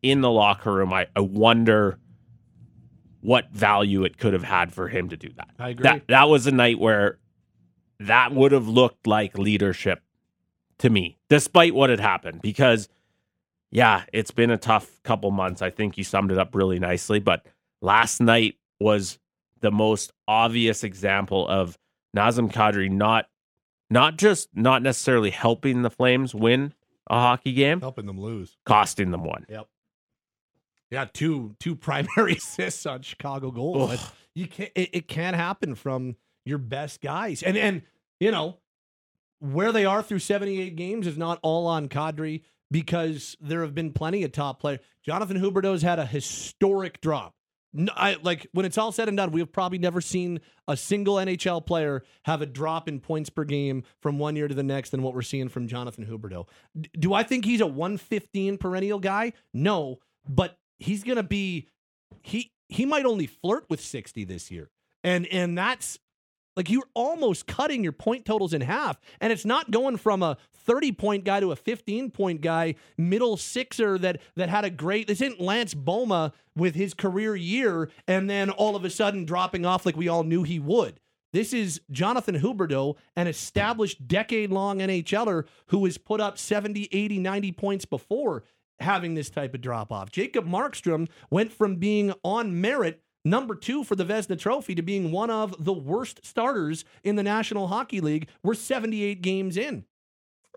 in 0.03 0.21
the 0.21 0.29
locker 0.29 0.71
room, 0.71 0.93
I, 0.93 1.07
I 1.15 1.21
wonder 1.21 1.97
what 3.23 3.49
value 3.51 4.03
it 4.03 4.17
could 4.17 4.33
have 4.33 4.43
had 4.43 4.73
for 4.73 4.89
him 4.89 5.09
to 5.09 5.17
do 5.17 5.29
that. 5.37 5.49
I 5.57 5.69
agree. 5.69 5.83
That 5.83 6.07
that 6.07 6.29
was 6.29 6.45
a 6.45 6.51
night 6.51 6.77
where 6.77 7.19
that 7.99 8.33
would 8.33 8.51
have 8.51 8.67
looked 8.67 9.07
like 9.07 9.37
leadership 9.37 10.01
to 10.79 10.89
me, 10.89 11.17
despite 11.29 11.73
what 11.73 11.89
had 11.89 12.01
happened. 12.01 12.41
Because 12.41 12.89
yeah, 13.71 14.03
it's 14.11 14.31
been 14.31 14.51
a 14.51 14.57
tough 14.57 15.01
couple 15.03 15.31
months. 15.31 15.61
I 15.61 15.69
think 15.69 15.97
you 15.97 16.03
summed 16.03 16.31
it 16.31 16.37
up 16.37 16.53
really 16.53 16.79
nicely. 16.79 17.19
But 17.19 17.45
last 17.81 18.21
night 18.21 18.55
was 18.79 19.19
the 19.61 19.71
most 19.71 20.11
obvious 20.27 20.83
example 20.83 21.47
of 21.47 21.77
Nazem 22.15 22.51
Kadri 22.51 22.91
not 22.91 23.27
not 23.89 24.17
just 24.17 24.49
not 24.53 24.81
necessarily 24.81 25.29
helping 25.29 25.81
the 25.81 25.89
Flames 25.89 26.35
win 26.35 26.73
a 27.09 27.15
hockey 27.15 27.53
game, 27.53 27.79
helping 27.79 28.05
them 28.05 28.19
lose, 28.19 28.57
costing 28.65 29.11
them 29.11 29.23
one. 29.23 29.45
Yep. 29.47 29.67
Yeah, 30.93 31.05
two 31.11 31.55
two 31.59 31.75
primary 31.89 32.33
assists 32.33 32.85
on 32.85 33.01
Chicago 33.01 33.49
goals. 33.49 33.99
You 34.35 34.47
can't. 34.47 34.71
It, 34.75 34.89
it 34.93 35.07
can't 35.07 35.35
happen 35.35 35.73
from 35.73 36.15
your 36.45 36.59
best 36.59 37.01
guys, 37.01 37.41
and 37.41 37.57
and 37.57 37.81
you 38.19 38.29
know 38.29 38.59
where 39.39 39.71
they 39.71 39.85
are 39.85 40.03
through 40.03 40.19
seventy 40.19 40.61
eight 40.61 40.75
games 40.75 41.07
is 41.07 41.17
not 41.17 41.39
all 41.41 41.65
on 41.65 41.89
Kadri 41.89 42.43
because 42.69 43.35
there 43.41 43.61
have 43.61 43.73
been 43.73 43.91
plenty 43.91 44.23
of 44.23 44.31
top 44.31 44.59
players. 44.59 44.79
Jonathan 45.03 45.39
Huberdeau's 45.41 45.81
had 45.81 45.97
a 45.97 46.05
historic 46.05 47.01
drop. 47.01 47.33
No, 47.75 47.91
I, 47.95 48.17
like 48.21 48.45
when 48.51 48.67
it's 48.67 48.77
all 48.77 48.91
said 48.91 49.07
and 49.07 49.17
done, 49.17 49.31
we've 49.31 49.51
probably 49.51 49.79
never 49.79 49.99
seen 49.99 50.41
a 50.67 50.77
single 50.77 51.15
NHL 51.15 51.65
player 51.65 52.03
have 52.25 52.43
a 52.43 52.45
drop 52.45 52.87
in 52.87 52.99
points 52.99 53.31
per 53.31 53.45
game 53.45 53.83
from 53.99 54.19
one 54.19 54.35
year 54.35 54.47
to 54.47 54.53
the 54.53 54.61
next 54.61 54.91
than 54.91 55.01
what 55.01 55.15
we're 55.15 55.23
seeing 55.23 55.49
from 55.49 55.67
Jonathan 55.67 56.05
Huberdeau. 56.05 56.47
D- 56.79 56.91
do 56.99 57.13
I 57.15 57.23
think 57.23 57.45
he's 57.45 57.61
a 57.61 57.67
115 57.67 58.59
perennial 58.59 58.99
guy? 58.99 59.33
No, 59.55 59.97
but 60.29 60.59
he's 60.83 61.03
going 61.03 61.15
to 61.15 61.23
be 61.23 61.67
he 62.21 62.51
he 62.69 62.85
might 62.85 63.05
only 63.05 63.27
flirt 63.27 63.65
with 63.69 63.79
60 63.81 64.23
this 64.25 64.51
year. 64.51 64.69
And 65.03 65.25
and 65.27 65.57
that's 65.57 65.99
Like 66.55 66.69
you're 66.69 66.87
almost 66.93 67.47
cutting 67.47 67.83
your 67.83 67.93
point 67.93 68.25
totals 68.25 68.53
in 68.53 68.61
half. 68.61 68.99
And 69.19 69.33
it's 69.33 69.45
not 69.45 69.71
going 69.71 69.97
from 69.97 70.21
a 70.21 70.37
30 70.65 70.91
point 70.91 71.23
guy 71.23 71.39
to 71.39 71.51
a 71.51 71.55
15 71.55 72.11
point 72.11 72.41
guy, 72.41 72.75
middle 72.97 73.37
sixer 73.37 73.97
that 73.99 74.21
that 74.35 74.49
had 74.49 74.65
a 74.65 74.69
great 74.69 75.07
this 75.07 75.21
isn't 75.21 75.41
Lance 75.41 75.73
Bouma 75.73 76.33
with 76.55 76.75
his 76.75 76.93
career 76.93 77.35
year 77.35 77.89
and 78.07 78.29
then 78.29 78.49
all 78.49 78.75
of 78.75 78.85
a 78.85 78.89
sudden 78.89 79.25
dropping 79.25 79.65
off 79.65 79.85
like 79.85 79.97
we 79.97 80.07
all 80.07 80.23
knew 80.23 80.43
he 80.43 80.59
would. 80.59 80.99
This 81.31 81.51
is 81.51 81.81
Jonathan 81.89 82.39
Huberdeau, 82.39 82.95
an 83.15 83.25
established 83.25 84.07
decade 84.07 84.51
long 84.51 84.79
NHLer 84.79 85.45
who 85.67 85.83
has 85.85 85.97
put 85.97 86.21
up 86.21 86.37
70, 86.37 86.89
80, 86.91 87.17
90 87.17 87.51
points 87.53 87.85
before 87.85 88.43
having 88.83 89.15
this 89.15 89.29
type 89.29 89.53
of 89.53 89.61
drop 89.61 89.91
off. 89.91 90.11
Jacob 90.11 90.45
Markstrom 90.45 91.07
went 91.29 91.51
from 91.51 91.77
being 91.77 92.13
on 92.23 92.59
merit 92.61 93.01
number 93.25 93.55
two 93.55 93.83
for 93.83 93.95
the 93.95 94.05
Vezina 94.05 94.37
Trophy 94.37 94.75
to 94.75 94.81
being 94.81 95.11
one 95.11 95.29
of 95.29 95.63
the 95.63 95.73
worst 95.73 96.25
starters 96.25 96.85
in 97.03 97.15
the 97.15 97.23
National 97.23 97.67
Hockey 97.67 98.01
League. 98.01 98.27
We're 98.43 98.53
78 98.53 99.21
games 99.21 99.57
in. 99.57 99.85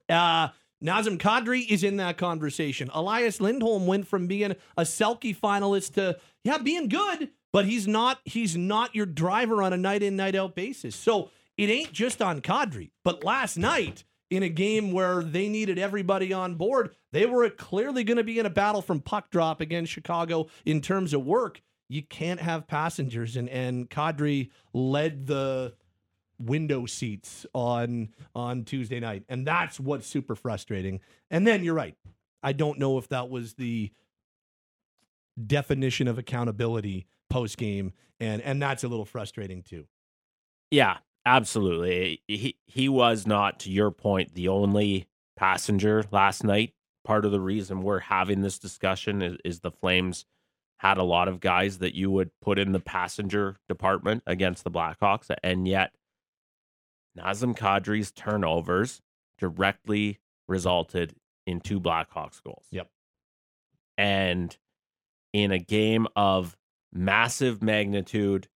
Uh, 0.09 0.49
Nazem 0.85 1.19
Kadri 1.19 1.67
is 1.69 1.83
in 1.83 1.97
that 1.97 2.19
conversation. 2.19 2.91
Elias 2.93 3.41
Lindholm 3.41 3.87
went 3.87 4.07
from 4.07 4.27
being 4.27 4.55
a 4.77 4.83
Selke 4.83 5.37
finalist 5.37 5.95
to 5.95 6.19
yeah, 6.45 6.59
being 6.59 6.89
good, 6.89 7.31
but 7.53 7.65
he's 7.65 7.89
not 7.89 8.21
he's 8.25 8.57
not 8.57 8.95
your 8.95 9.07
driver 9.07 9.63
on 9.63 9.73
a 9.73 9.77
night 9.77 10.03
in 10.03 10.17
night 10.17 10.35
out 10.35 10.55
basis. 10.55 10.95
So 10.95 11.31
it 11.57 11.71
ain't 11.71 11.93
just 11.93 12.21
on 12.21 12.41
Kadri. 12.41 12.91
But 13.03 13.25
last 13.25 13.57
night 13.57 14.05
in 14.31 14.43
a 14.43 14.49
game 14.49 14.93
where 14.93 15.23
they 15.23 15.49
needed 15.49 15.79
everybody 15.79 16.33
on 16.33 16.55
board, 16.57 16.95
they 17.13 17.27
were 17.27 17.49
clearly 17.51 18.05
going 18.05 18.17
to 18.17 18.25
be 18.25 18.39
in 18.39 18.47
a 18.47 18.51
battle 18.51 18.83
from 18.83 19.01
puck 19.01 19.31
drop 19.31 19.61
against 19.61 19.93
Chicago 19.93 20.49
in 20.65 20.81
terms 20.81 21.13
of 21.13 21.25
work. 21.25 21.63
You 21.89 22.03
can't 22.03 22.41
have 22.41 22.67
passengers, 22.67 23.37
and 23.37 23.49
and 23.49 23.89
Kadri 23.89 24.51
led 24.73 25.27
the 25.27 25.75
window 26.39 26.87
seats 26.87 27.47
on 27.55 28.09
on 28.35 28.65
Tuesday 28.65 28.99
night, 28.99 29.25
and 29.29 29.47
that's 29.47 29.79
what's 29.79 30.07
super 30.07 30.35
frustrating. 30.35 31.01
And 31.31 31.47
then 31.47 31.63
you're 31.63 31.75
right. 31.75 31.97
I 32.43 32.53
don't 32.53 32.79
know 32.79 32.99
if 32.99 33.09
that 33.09 33.31
was 33.31 33.55
the 33.55 33.93
definition 35.45 36.09
of 36.09 36.19
accountability 36.19 37.07
post 37.31 37.57
game, 37.57 37.93
and 38.19 38.43
and 38.43 38.61
that's 38.61 38.83
a 38.83 38.89
little 38.89 39.05
frustrating 39.05 39.63
too. 39.63 39.87
Yeah, 40.71 40.97
absolutely. 41.27 42.23
He 42.27 42.57
he 42.67 42.89
was 42.89 43.27
not, 43.27 43.61
to 43.61 43.71
your 43.71 43.91
point, 43.91 44.35
the 44.35 44.49
only 44.49 45.09
passenger 45.37 46.05
last 46.11 46.45
night. 46.45 46.73
Part 47.05 47.25
of 47.25 47.33
the 47.33 47.41
reason 47.41 47.83
we're 47.83 48.01
having 48.01 48.41
this 48.41 48.59
discussion 48.59 49.23
is, 49.23 49.37
is 49.45 49.61
the 49.61 49.71
Flames 49.71 50.25
had 50.79 50.99
a 50.99 51.05
lot 51.05 51.29
of 51.29 51.41
guys 51.41 51.79
that 51.79 51.95
you 51.95 52.11
would 52.11 52.31
put 52.41 52.59
in 52.59 52.73
the 52.73 52.81
passenger 52.81 53.57
department 53.69 54.23
against 54.27 54.65
the 54.65 54.71
Blackhawks, 54.71 55.31
and 55.43 55.69
yet 55.69 55.93
Nazem 57.19 57.57
Kadri's 57.57 58.11
turnovers 58.13 59.01
directly 59.39 60.19
resulted 60.49 61.15
in 61.47 61.61
two 61.61 61.81
Blackhawks 61.81 62.43
goals. 62.43 62.67
Yep. 62.71 62.89
And 63.97 64.57
in 65.33 65.53
a 65.53 65.59
game 65.59 66.07
of 66.17 66.57
massive 66.93 67.63
magnitude, 67.63 68.49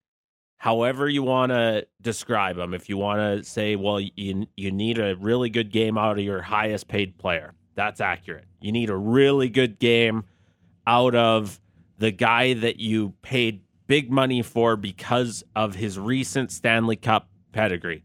however 0.61 1.09
you 1.09 1.23
want 1.23 1.51
to 1.51 1.87
describe 2.03 2.55
them, 2.57 2.75
if 2.75 2.91
you 2.91 2.99
want 2.99 3.19
to 3.19 3.43
say, 3.43 3.77
well, 3.77 3.99
you, 3.99 4.47
you 4.59 4.71
need 4.71 4.99
a 4.99 5.17
really 5.17 5.49
good 5.49 5.73
game 5.73 5.97
out 5.97 6.19
of 6.19 6.25
your 6.25 6.43
highest 6.43 6.87
paid 6.87 7.17
player, 7.17 7.55
that's 7.75 7.99
accurate. 7.99 8.45
You 8.61 8.71
need 8.71 8.91
a 8.91 8.97
really 8.97 9.49
good 9.49 9.79
game 9.79 10.25
out 10.87 11.15
of 11.15 11.59
the 11.97 12.11
guy 12.11 12.53
that 12.53 12.79
you 12.79 13.15
paid 13.23 13.63
big 13.87 14.11
money 14.11 14.43
for 14.43 14.77
because 14.77 15.43
of 15.57 15.77
his 15.77 15.99
recent 15.99 16.53
Stanley 16.53 16.97
Cup 16.97 17.31
pedigree. 17.53 18.05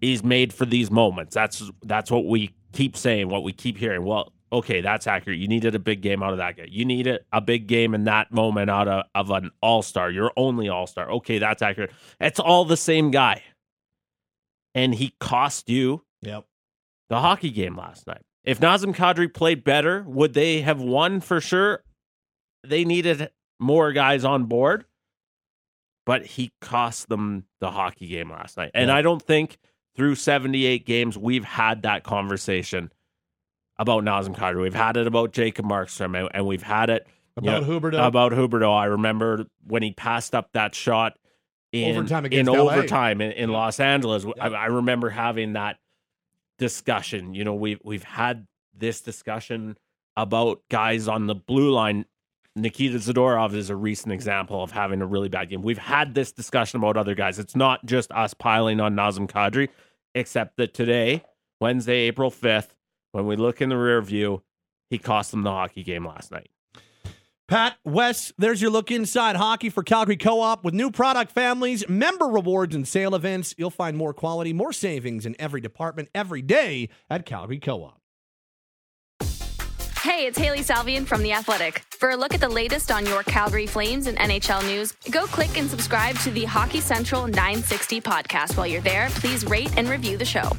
He's 0.00 0.22
made 0.22 0.52
for 0.52 0.64
these 0.64 0.92
moments. 0.92 1.34
That's 1.34 1.72
that's 1.82 2.08
what 2.08 2.24
we 2.24 2.54
keep 2.72 2.96
saying, 2.96 3.28
what 3.28 3.42
we 3.42 3.52
keep 3.52 3.78
hearing. 3.78 4.04
Well, 4.04 4.32
okay, 4.52 4.80
that's 4.80 5.06
accurate. 5.06 5.38
You 5.38 5.48
needed 5.48 5.74
a 5.74 5.78
big 5.78 6.00
game 6.00 6.22
out 6.22 6.32
of 6.32 6.38
that 6.38 6.56
guy. 6.56 6.66
You 6.68 6.84
needed 6.84 7.20
a 7.32 7.40
big 7.40 7.66
game 7.66 7.94
in 7.94 8.04
that 8.04 8.32
moment 8.32 8.70
out 8.70 8.88
of, 8.88 9.04
of 9.14 9.30
an 9.30 9.50
all 9.60 9.82
star, 9.82 10.10
your 10.10 10.32
only 10.36 10.68
all 10.68 10.86
star. 10.86 11.10
Okay, 11.10 11.38
that's 11.38 11.62
accurate. 11.62 11.92
It's 12.20 12.40
all 12.40 12.64
the 12.64 12.76
same 12.76 13.10
guy. 13.10 13.42
And 14.74 14.94
he 14.94 15.14
cost 15.20 15.68
you 15.68 16.04
yep. 16.22 16.44
the 17.08 17.20
hockey 17.20 17.50
game 17.50 17.76
last 17.76 18.06
night. 18.06 18.22
If 18.44 18.60
Nazem 18.60 18.94
Kadri 18.94 19.32
played 19.32 19.64
better, 19.64 20.04
would 20.06 20.34
they 20.34 20.60
have 20.60 20.80
won 20.80 21.20
for 21.20 21.40
sure? 21.40 21.82
They 22.66 22.84
needed 22.84 23.30
more 23.60 23.92
guys 23.92 24.24
on 24.24 24.44
board, 24.44 24.84
but 26.06 26.24
he 26.24 26.52
cost 26.60 27.08
them 27.08 27.44
the 27.60 27.70
hockey 27.70 28.06
game 28.06 28.30
last 28.30 28.56
night. 28.56 28.70
And 28.74 28.90
I 28.90 29.02
don't 29.02 29.22
think 29.22 29.58
through 29.96 30.14
78 30.14 30.86
games 30.86 31.18
we've 31.18 31.44
had 31.44 31.82
that 31.82 32.04
conversation 32.04 32.92
about 33.78 34.04
Nazem 34.04 34.36
Kadri. 34.36 34.62
We've 34.62 34.74
had 34.74 34.96
it 34.96 35.06
about 35.06 35.32
Jacob 35.32 35.64
Markstrom, 35.64 36.28
and, 36.32 36.46
we've 36.46 36.62
had 36.62 36.90
it 36.90 37.06
about 37.36 37.62
you 37.62 37.66
know, 37.68 37.80
Huberdeau. 37.80 38.06
About 38.06 38.32
Huberdeau, 38.32 38.76
I 38.76 38.86
remember 38.86 39.46
when 39.66 39.82
he 39.82 39.92
passed 39.92 40.34
up 40.34 40.52
that 40.52 40.74
shot 40.74 41.18
in 41.72 41.96
overtime 41.96 42.26
in 42.26 42.46
LA. 42.46 42.54
overtime 42.54 43.20
in, 43.20 43.32
in 43.32 43.50
Los 43.50 43.80
Angeles. 43.80 44.24
I, 44.40 44.48
I 44.48 44.66
remember 44.66 45.10
having 45.10 45.52
that 45.52 45.78
discussion. 46.58 47.34
You 47.34 47.44
know, 47.44 47.54
we've 47.54 47.80
we've 47.84 48.02
had 48.02 48.46
this 48.76 49.00
discussion 49.00 49.76
about 50.16 50.62
guys 50.70 51.08
on 51.08 51.26
the 51.26 51.34
blue 51.34 51.70
line. 51.70 52.04
Nikita 52.56 52.98
Zadorov 52.98 53.54
is 53.54 53.70
a 53.70 53.76
recent 53.76 54.12
example 54.12 54.64
of 54.64 54.72
having 54.72 55.00
a 55.00 55.06
really 55.06 55.28
bad 55.28 55.48
game. 55.48 55.62
We've 55.62 55.78
had 55.78 56.14
this 56.14 56.32
discussion 56.32 56.78
about 56.78 56.96
other 56.96 57.14
guys. 57.14 57.38
It's 57.38 57.54
not 57.54 57.86
just 57.86 58.10
us 58.10 58.34
piling 58.34 58.80
on 58.80 58.96
Nazem 58.96 59.30
Kadri, 59.30 59.68
except 60.16 60.56
that 60.56 60.74
today, 60.74 61.22
Wednesday, 61.60 61.98
April 62.08 62.32
5th, 62.32 62.70
when 63.18 63.38
we 63.38 63.42
look 63.42 63.60
in 63.60 63.68
the 63.68 63.76
rear 63.76 64.00
view, 64.00 64.42
he 64.90 64.98
cost 64.98 65.30
them 65.30 65.42
the 65.42 65.50
hockey 65.50 65.82
game 65.82 66.06
last 66.06 66.30
night. 66.30 66.50
Pat, 67.48 67.78
Wes, 67.82 68.30
there's 68.36 68.60
your 68.60 68.70
look 68.70 68.90
inside 68.90 69.36
hockey 69.36 69.70
for 69.70 69.82
Calgary 69.82 70.18
Co 70.18 70.40
op. 70.40 70.64
With 70.64 70.74
new 70.74 70.90
product 70.90 71.32
families, 71.32 71.88
member 71.88 72.26
rewards, 72.26 72.74
and 72.74 72.86
sale 72.86 73.14
events, 73.14 73.54
you'll 73.56 73.70
find 73.70 73.96
more 73.96 74.12
quality, 74.12 74.52
more 74.52 74.72
savings 74.72 75.24
in 75.24 75.34
every 75.38 75.62
department 75.62 76.10
every 76.14 76.42
day 76.42 76.90
at 77.08 77.24
Calgary 77.24 77.58
Co 77.58 77.84
op. 77.84 78.02
Hey, 80.02 80.26
it's 80.26 80.38
Hailey 80.38 80.60
Salvian 80.60 81.06
from 81.06 81.22
The 81.22 81.32
Athletic. 81.32 81.84
For 81.98 82.10
a 82.10 82.16
look 82.16 82.34
at 82.34 82.40
the 82.40 82.48
latest 82.48 82.90
on 82.90 83.04
your 83.06 83.22
Calgary 83.22 83.66
Flames 83.66 84.06
and 84.06 84.18
NHL 84.18 84.64
news, 84.66 84.92
go 85.10 85.26
click 85.26 85.56
and 85.58 85.68
subscribe 85.68 86.16
to 86.20 86.30
the 86.30 86.44
Hockey 86.44 86.80
Central 86.80 87.26
960 87.26 88.00
podcast. 88.00 88.56
While 88.56 88.66
you're 88.66 88.80
there, 88.80 89.08
please 89.10 89.44
rate 89.46 89.76
and 89.76 89.88
review 89.88 90.16
the 90.16 90.24
show. 90.24 90.50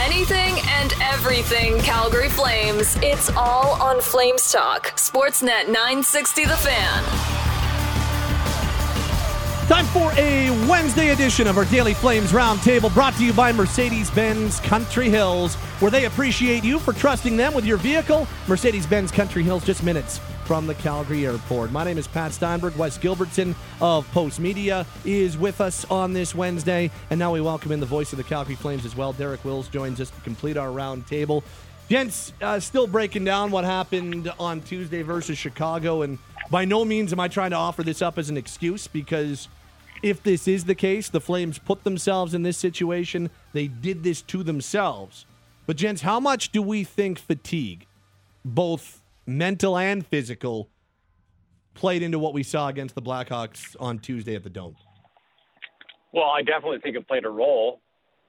Anything 0.00 0.58
and 0.66 0.94
everything 1.02 1.78
Calgary 1.80 2.30
Flames. 2.30 2.96
It's 3.02 3.28
all 3.36 3.80
on 3.82 4.00
Flames 4.00 4.50
Talk. 4.50 4.86
Sportsnet 4.96 5.66
960 5.66 6.44
The 6.46 6.56
Fan. 6.56 7.04
Time 9.68 9.84
for 9.86 10.10
a 10.18 10.50
Wednesday 10.66 11.10
edition 11.10 11.46
of 11.46 11.58
our 11.58 11.66
Daily 11.66 11.92
Flames 11.92 12.32
Roundtable 12.32 12.92
brought 12.94 13.14
to 13.16 13.24
you 13.24 13.34
by 13.34 13.52
Mercedes 13.52 14.10
Benz 14.10 14.58
Country 14.60 15.10
Hills, 15.10 15.54
where 15.80 15.90
they 15.90 16.06
appreciate 16.06 16.64
you 16.64 16.78
for 16.78 16.94
trusting 16.94 17.36
them 17.36 17.52
with 17.52 17.66
your 17.66 17.76
vehicle. 17.76 18.26
Mercedes 18.48 18.86
Benz 18.86 19.12
Country 19.12 19.42
Hills, 19.42 19.64
just 19.64 19.82
minutes 19.82 20.18
from 20.50 20.66
the 20.66 20.74
Calgary 20.74 21.26
airport. 21.26 21.70
My 21.70 21.84
name 21.84 21.96
is 21.96 22.08
Pat 22.08 22.32
Steinberg. 22.32 22.74
Wes 22.74 22.98
Gilbertson 22.98 23.54
of 23.80 24.04
Postmedia 24.10 24.84
is 25.04 25.38
with 25.38 25.60
us 25.60 25.84
on 25.84 26.12
this 26.12 26.34
Wednesday. 26.34 26.90
And 27.10 27.20
now 27.20 27.32
we 27.32 27.40
welcome 27.40 27.70
in 27.70 27.78
the 27.78 27.86
voice 27.86 28.12
of 28.12 28.16
the 28.16 28.24
Calgary 28.24 28.56
Flames 28.56 28.84
as 28.84 28.96
well. 28.96 29.12
Derek 29.12 29.44
Wills 29.44 29.68
joins 29.68 30.00
us 30.00 30.10
to 30.10 30.20
complete 30.22 30.56
our 30.56 30.70
roundtable. 30.70 31.44
Gents, 31.88 32.32
uh, 32.42 32.58
still 32.58 32.88
breaking 32.88 33.24
down 33.24 33.52
what 33.52 33.62
happened 33.62 34.32
on 34.40 34.60
Tuesday 34.62 35.02
versus 35.02 35.38
Chicago. 35.38 36.02
And 36.02 36.18
by 36.50 36.64
no 36.64 36.84
means 36.84 37.12
am 37.12 37.20
I 37.20 37.28
trying 37.28 37.50
to 37.50 37.56
offer 37.56 37.84
this 37.84 38.02
up 38.02 38.18
as 38.18 38.28
an 38.28 38.36
excuse 38.36 38.88
because 38.88 39.46
if 40.02 40.20
this 40.20 40.48
is 40.48 40.64
the 40.64 40.74
case, 40.74 41.08
the 41.08 41.20
Flames 41.20 41.60
put 41.60 41.84
themselves 41.84 42.34
in 42.34 42.42
this 42.42 42.58
situation. 42.58 43.30
They 43.52 43.68
did 43.68 44.02
this 44.02 44.20
to 44.22 44.42
themselves. 44.42 45.26
But, 45.66 45.76
gents, 45.76 46.02
how 46.02 46.18
much 46.18 46.50
do 46.50 46.60
we 46.60 46.82
think 46.82 47.20
fatigue, 47.20 47.86
both 48.44 48.99
mental 49.30 49.78
and 49.78 50.06
physical, 50.06 50.70
played 51.74 52.02
into 52.02 52.18
what 52.18 52.34
we 52.34 52.42
saw 52.42 52.68
against 52.68 52.94
the 52.94 53.02
Blackhawks 53.02 53.76
on 53.80 53.98
Tuesday 53.98 54.34
at 54.34 54.42
the 54.42 54.50
Dome? 54.50 54.76
Well, 56.12 56.30
I 56.30 56.42
definitely 56.42 56.78
think 56.82 56.96
it 56.96 57.06
played 57.06 57.24
a 57.24 57.30
role. 57.30 57.80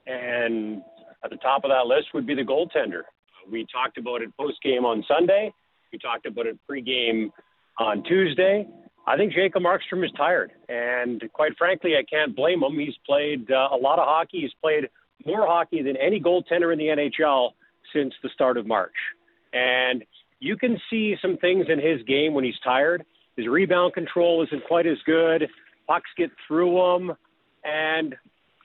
And 0.07 0.82
at 1.23 1.30
the 1.30 1.38
top 1.38 1.63
of 1.63 1.71
that 1.71 1.88
list 1.88 2.07
would 2.13 2.25
be 2.25 2.36
the 2.36 2.43
goaltender. 2.43 3.03
We 3.51 3.65
talked 3.71 3.97
about 3.97 4.21
it 4.21 4.30
post 4.38 4.61
game 4.63 4.86
on 4.86 5.03
Sunday. 5.07 5.51
We 5.91 5.99
talked 5.99 6.25
about 6.25 6.45
it 6.45 6.57
pregame 6.69 7.32
on 7.80 8.03
Tuesday. 8.03 8.67
I 9.07 9.17
think 9.17 9.34
Jacob 9.34 9.63
Markstrom 9.63 10.05
is 10.05 10.11
tired, 10.15 10.51
and 10.69 11.23
quite 11.34 11.57
frankly, 11.57 11.95
I 11.97 12.03
can't 12.03 12.36
blame 12.36 12.61
him. 12.61 12.78
He's 12.78 12.93
played 13.05 13.49
uh, 13.49 13.69
a 13.71 13.75
lot 13.75 13.97
of 13.97 14.05
hockey. 14.05 14.41
He's 14.41 14.53
played 14.61 14.89
more 15.25 15.47
hockey 15.47 15.82
than 15.82 15.97
any 15.97 16.19
goaltender 16.19 16.71
in 16.71 16.78
the 16.78 16.86
NHL 16.86 17.51
since 17.93 18.13
the 18.21 18.30
start 18.30 18.57
of 18.57 18.67
March. 18.67 18.93
And 19.53 20.03
you 20.41 20.57
can 20.57 20.77
see 20.89 21.15
some 21.21 21.37
things 21.37 21.67
in 21.69 21.79
his 21.79 22.01
game 22.05 22.33
when 22.33 22.43
he's 22.43 22.59
tired. 22.63 23.05
His 23.37 23.47
rebound 23.47 23.93
control 23.93 24.43
isn't 24.43 24.65
quite 24.67 24.87
as 24.87 24.97
good. 25.05 25.47
pucks 25.87 26.09
get 26.17 26.31
through 26.47 26.95
him, 26.95 27.11
and 27.63 28.15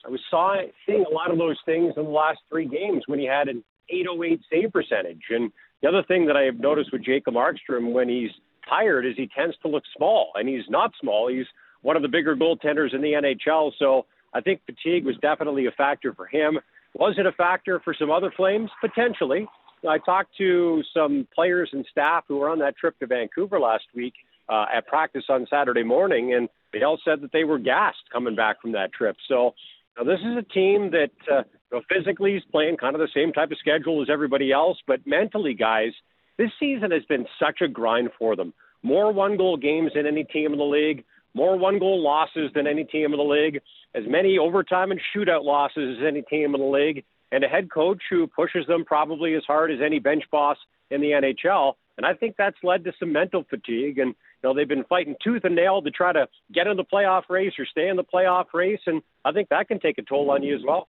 I 0.05 0.09
was 0.09 0.20
saw, 0.31 0.57
seeing 0.87 1.05
a 1.09 1.14
lot 1.14 1.31
of 1.31 1.39
those 1.39 1.59
things 1.66 1.95
in 1.97 2.05
the 2.05 2.11
last 2.11 2.39
three 2.49 2.66
games 2.66 3.05
when 3.07 3.18
he 3.18 3.27
had 3.27 3.49
an 3.49 3.62
808 3.91 4.41
save 4.51 4.72
percentage. 4.72 5.22
And 5.31 5.53
the 5.83 5.89
other 5.89 6.03
thing 6.03 6.27
that 6.27 6.37
I 6.37 6.43
have 6.43 6.59
noticed 6.59 6.93
with 6.93 7.05
Jacob 7.05 7.35
Markstrom 7.35 7.93
when 7.93 8.09
he's 8.09 8.31
tired 8.68 9.05
is 9.05 9.12
he 9.16 9.29
tends 9.37 9.57
to 9.62 9.68
look 9.68 9.85
small, 9.97 10.33
and 10.35 10.49
he's 10.49 10.64
not 10.68 10.93
small. 11.01 11.29
He's 11.29 11.47
one 11.83 11.97
of 11.97 12.03
the 12.03 12.09
bigger 12.09 12.35
goaltenders 12.35 12.95
in 12.95 13.03
the 13.03 13.12
NHL. 13.12 13.72
So 13.79 14.07
I 14.33 14.41
think 14.41 14.62
fatigue 14.64 15.05
was 15.05 15.16
definitely 15.20 15.66
a 15.66 15.72
factor 15.72 16.14
for 16.14 16.27
him. 16.27 16.59
Was 16.95 17.16
it 17.18 17.27
a 17.27 17.33
factor 17.33 17.81
for 17.85 17.95
some 17.99 18.11
other 18.11 18.33
Flames? 18.35 18.70
Potentially. 18.81 19.47
I 19.89 19.99
talked 19.99 20.37
to 20.39 20.82
some 20.95 21.26
players 21.34 21.70
and 21.72 21.87
staff 21.91 22.24
who 22.28 22.37
were 22.39 22.51
on 22.51 22.59
that 22.61 22.76
trip 22.76 22.99
to 23.01 23.07
Vancouver 23.07 23.61
last 23.61 23.84
week 23.95 24.14
uh, 24.49 24.66
at 24.74 24.87
practice 24.87 25.24
on 25.28 25.47
Saturday 25.51 25.82
morning, 25.82 26.34
and 26.34 26.49
they 26.72 26.82
all 26.82 26.99
said 27.05 27.20
that 27.22 27.32
they 27.32 27.45
were 27.45 27.59
gassed 27.59 28.11
coming 28.12 28.37
back 28.37 28.61
from 28.61 28.72
that 28.72 28.93
trip. 28.93 29.16
So 29.28 29.55
now 29.97 30.05
this 30.05 30.20
is 30.20 30.37
a 30.37 30.43
team 30.43 30.91
that 30.91 31.11
uh, 31.30 31.43
you 31.70 31.78
know, 31.78 31.82
physically 31.89 32.37
is 32.37 32.43
playing 32.51 32.76
kind 32.76 32.95
of 32.95 33.01
the 33.01 33.09
same 33.14 33.32
type 33.32 33.51
of 33.51 33.59
schedule 33.59 34.03
as 34.03 34.09
everybody 34.11 34.53
else, 34.53 34.78
but 34.87 35.01
mentally, 35.07 35.55
guys, 35.55 35.93
this 36.39 36.51
season 36.61 36.91
has 36.91 37.05
been 37.09 37.26
such 37.41 37.61
a 37.62 37.68
grind 37.68 38.11
for 38.18 38.37
them. 38.37 38.53
More 38.82 39.12
one 39.12 39.37
goal 39.37 39.57
games 39.57 39.93
than 39.95 40.07
any 40.07 40.24
team 40.24 40.53
in 40.53 40.59
the 40.59 40.64
league, 40.64 41.05
more 41.34 41.59
one 41.59 41.78
goal 41.78 42.03
losses 42.03 42.51
than 42.55 42.66
any 42.66 42.84
team 42.84 43.12
in 43.12 43.18
the 43.18 43.24
league, 43.24 43.61
as 43.95 44.05
many 44.07 44.39
overtime 44.39 44.91
and 44.91 45.01
shootout 45.14 45.45
losses 45.45 45.99
as 45.99 46.07
any 46.07 46.22
team 46.22 46.55
in 46.55 46.61
the 46.61 46.66
league, 46.66 47.05
and 47.37 47.45
a 47.45 47.49
head 47.49 47.70
coach 47.70 48.03
who 48.09 48.26
pushes 48.26 48.66
them 48.66 48.82
probably 48.82 49.34
as 49.34 49.43
hard 49.47 49.70
as 49.70 49.78
any 49.84 49.99
bench 49.99 50.24
boss 50.32 50.57
in 50.91 51.03
the 51.03 51.09
NHL. 51.09 51.74
And 51.99 52.07
I 52.07 52.14
think 52.14 52.34
that's 52.39 52.57
led 52.62 52.82
to 52.84 52.93
some 52.99 53.12
mental 53.12 53.45
fatigue. 53.51 53.99
And, 53.99 54.09
you 54.09 54.14
know, 54.43 54.55
they've 54.55 54.66
been 54.66 54.84
fighting 54.84 55.16
tooth 55.22 55.45
and 55.45 55.55
nail 55.55 55.82
to 55.82 55.91
try 55.91 56.14
to 56.14 56.28
get 56.55 56.66
in 56.66 56.78
the 56.78 56.84
playoff 56.84 57.24
race 57.28 57.53
or 57.59 57.66
stay 57.66 57.89
in 57.89 57.97
the 57.97 58.05
playoff 58.05 58.47
race. 58.55 58.80
And 58.87 59.03
I 59.22 59.32
think 59.32 59.51
that 59.51 59.68
can 59.68 59.80
take 59.80 59.99
a 59.99 60.03
toll 60.03 60.30
on 60.30 60.43
you 60.43 60.57
as 60.57 60.62
well. 60.66 60.89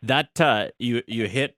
That, 0.00 0.40
uh, 0.40 0.68
you, 0.78 1.02
you 1.08 1.26
hit 1.26 1.56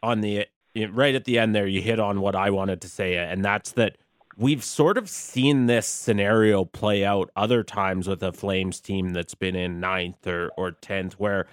on 0.00 0.20
the 0.20 0.46
right 0.92 1.16
at 1.16 1.24
the 1.24 1.36
end 1.36 1.52
there, 1.52 1.66
you 1.66 1.82
hit 1.82 1.98
on 1.98 2.20
what 2.20 2.36
I 2.36 2.50
wanted 2.50 2.80
to 2.82 2.88
say, 2.88 3.16
and 3.16 3.44
that's 3.44 3.72
that 3.72 3.96
we've 4.36 4.64
sort 4.64 4.96
of 4.96 5.08
seen 5.08 5.66
this 5.66 5.86
scenario 5.86 6.64
play 6.64 7.04
out 7.04 7.30
other 7.34 7.64
times 7.64 8.06
with 8.06 8.22
a 8.22 8.32
Flames 8.32 8.80
team 8.80 9.12
that's 9.12 9.34
been 9.34 9.56
in 9.56 9.80
ninth 9.80 10.26
or, 10.26 10.50
or 10.56 10.72
10th, 10.72 11.14
where 11.14 11.46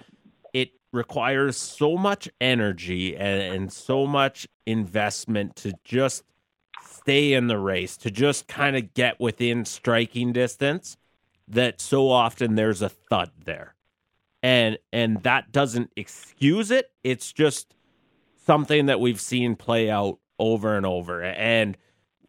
requires 0.92 1.56
so 1.56 1.96
much 1.96 2.28
energy 2.40 3.16
and, 3.16 3.54
and 3.54 3.72
so 3.72 4.06
much 4.06 4.48
investment 4.66 5.56
to 5.56 5.72
just 5.84 6.24
stay 6.82 7.32
in 7.32 7.46
the 7.46 7.58
race, 7.58 7.96
to 7.96 8.10
just 8.10 8.46
kind 8.46 8.76
of 8.76 8.94
get 8.94 9.20
within 9.20 9.64
striking 9.64 10.32
distance, 10.32 10.96
that 11.46 11.80
so 11.80 12.10
often 12.10 12.54
there's 12.54 12.82
a 12.82 12.88
thud 12.88 13.30
there. 13.44 13.74
And 14.42 14.78
and 14.92 15.22
that 15.24 15.50
doesn't 15.50 15.90
excuse 15.96 16.70
it. 16.70 16.90
It's 17.02 17.32
just 17.32 17.74
something 18.46 18.86
that 18.86 19.00
we've 19.00 19.20
seen 19.20 19.56
play 19.56 19.90
out 19.90 20.18
over 20.38 20.76
and 20.76 20.86
over. 20.86 21.22
And 21.22 21.76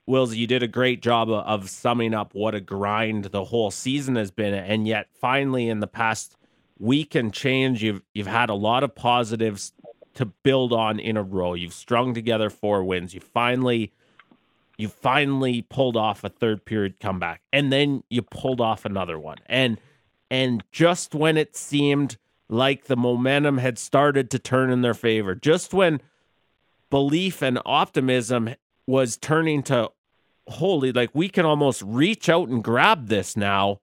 Wills, 0.07 0.33
you 0.33 0.47
did 0.47 0.63
a 0.63 0.67
great 0.67 1.03
job 1.03 1.29
of 1.29 1.69
summing 1.69 2.15
up 2.15 2.33
what 2.33 2.55
a 2.55 2.59
grind 2.59 3.25
the 3.25 3.45
whole 3.45 3.69
season 3.69 4.15
has 4.15 4.31
been, 4.31 4.55
and 4.55 4.87
yet 4.87 5.07
finally 5.21 5.69
in 5.69 5.81
the 5.81 5.87
past 5.87 6.35
week 6.79 7.13
and 7.13 7.33
change, 7.33 7.83
you've 7.83 8.01
you've 8.13 8.27
had 8.27 8.49
a 8.49 8.55
lot 8.55 8.83
of 8.83 8.95
positives 8.95 9.73
to 10.15 10.25
build 10.25 10.73
on 10.73 10.99
in 10.99 11.17
a 11.17 11.23
row. 11.23 11.53
You've 11.53 11.73
strung 11.73 12.13
together 12.13 12.49
four 12.49 12.83
wins. 12.83 13.13
You 13.13 13.19
finally 13.19 13.91
you 14.77 14.87
finally 14.87 15.61
pulled 15.61 15.97
off 15.97 16.23
a 16.23 16.29
third 16.29 16.65
period 16.65 16.99
comeback, 16.99 17.41
and 17.51 17.71
then 17.71 18.03
you 18.09 18.21
pulled 18.21 18.61
off 18.61 18.85
another 18.85 19.19
one. 19.19 19.37
And 19.45 19.79
and 20.31 20.63
just 20.71 21.13
when 21.13 21.37
it 21.37 21.55
seemed 21.55 22.17
like 22.47 22.85
the 22.85 22.95
momentum 22.95 23.57
had 23.57 23.77
started 23.77 24.31
to 24.31 24.39
turn 24.39 24.71
in 24.71 24.81
their 24.81 24.93
favor, 24.93 25.35
just 25.35 25.73
when 25.73 26.01
belief 26.89 27.41
and 27.41 27.59
optimism 27.65 28.55
was 28.87 29.17
turning 29.17 29.61
to 29.63 29.91
holy, 30.47 30.91
like 30.91 31.11
we 31.13 31.29
can 31.29 31.45
almost 31.45 31.83
reach 31.85 32.29
out 32.29 32.47
and 32.47 32.63
grab 32.63 33.07
this 33.07 33.37
now. 33.37 33.81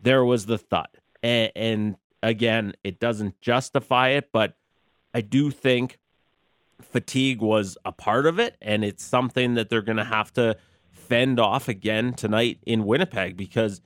There 0.00 0.24
was 0.24 0.46
the 0.46 0.58
thud. 0.58 0.88
And, 1.22 1.52
and 1.54 1.96
again, 2.22 2.74
it 2.84 2.98
doesn't 2.98 3.40
justify 3.40 4.10
it, 4.10 4.30
but 4.32 4.56
I 5.14 5.20
do 5.20 5.50
think 5.50 5.98
fatigue 6.80 7.40
was 7.40 7.76
a 7.84 7.92
part 7.92 8.26
of 8.26 8.38
it. 8.38 8.56
And 8.60 8.84
it's 8.84 9.04
something 9.04 9.54
that 9.54 9.70
they're 9.70 9.82
going 9.82 9.98
to 9.98 10.04
have 10.04 10.32
to 10.34 10.56
fend 10.90 11.38
off 11.38 11.68
again 11.68 12.14
tonight 12.14 12.58
in 12.66 12.84
Winnipeg 12.84 13.36
because 13.36 13.80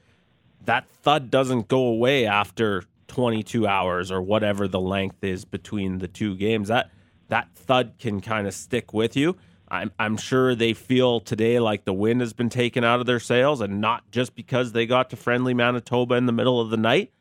that 0.64 0.88
thud 1.02 1.30
doesn't 1.30 1.68
go 1.68 1.86
away 1.86 2.26
after 2.26 2.84
22 3.08 3.66
hours 3.66 4.10
or 4.10 4.20
whatever 4.20 4.68
the 4.68 4.80
length 4.80 5.22
is 5.22 5.44
between 5.44 5.98
the 5.98 6.08
two 6.08 6.36
games. 6.36 6.68
That 6.68 6.90
that 7.28 7.48
thud 7.54 7.94
can 7.98 8.20
kind 8.20 8.46
of 8.46 8.54
stick 8.54 8.92
with 8.92 9.16
you. 9.16 9.36
I'm, 9.68 9.90
I'm 9.98 10.16
sure 10.16 10.54
they 10.54 10.74
feel 10.74 11.20
today 11.20 11.58
like 11.58 11.84
the 11.84 11.92
wind 11.92 12.20
has 12.20 12.32
been 12.32 12.48
taken 12.48 12.84
out 12.84 13.00
of 13.00 13.06
their 13.06 13.18
sails, 13.18 13.60
and 13.60 13.80
not 13.80 14.08
just 14.12 14.36
because 14.36 14.72
they 14.72 14.86
got 14.86 15.10
to 15.10 15.16
friendly 15.16 15.54
Manitoba 15.54 16.14
in 16.14 16.26
the 16.26 16.32
middle 16.32 16.60
of 16.60 16.70
the 16.70 16.76
night. 16.76 17.12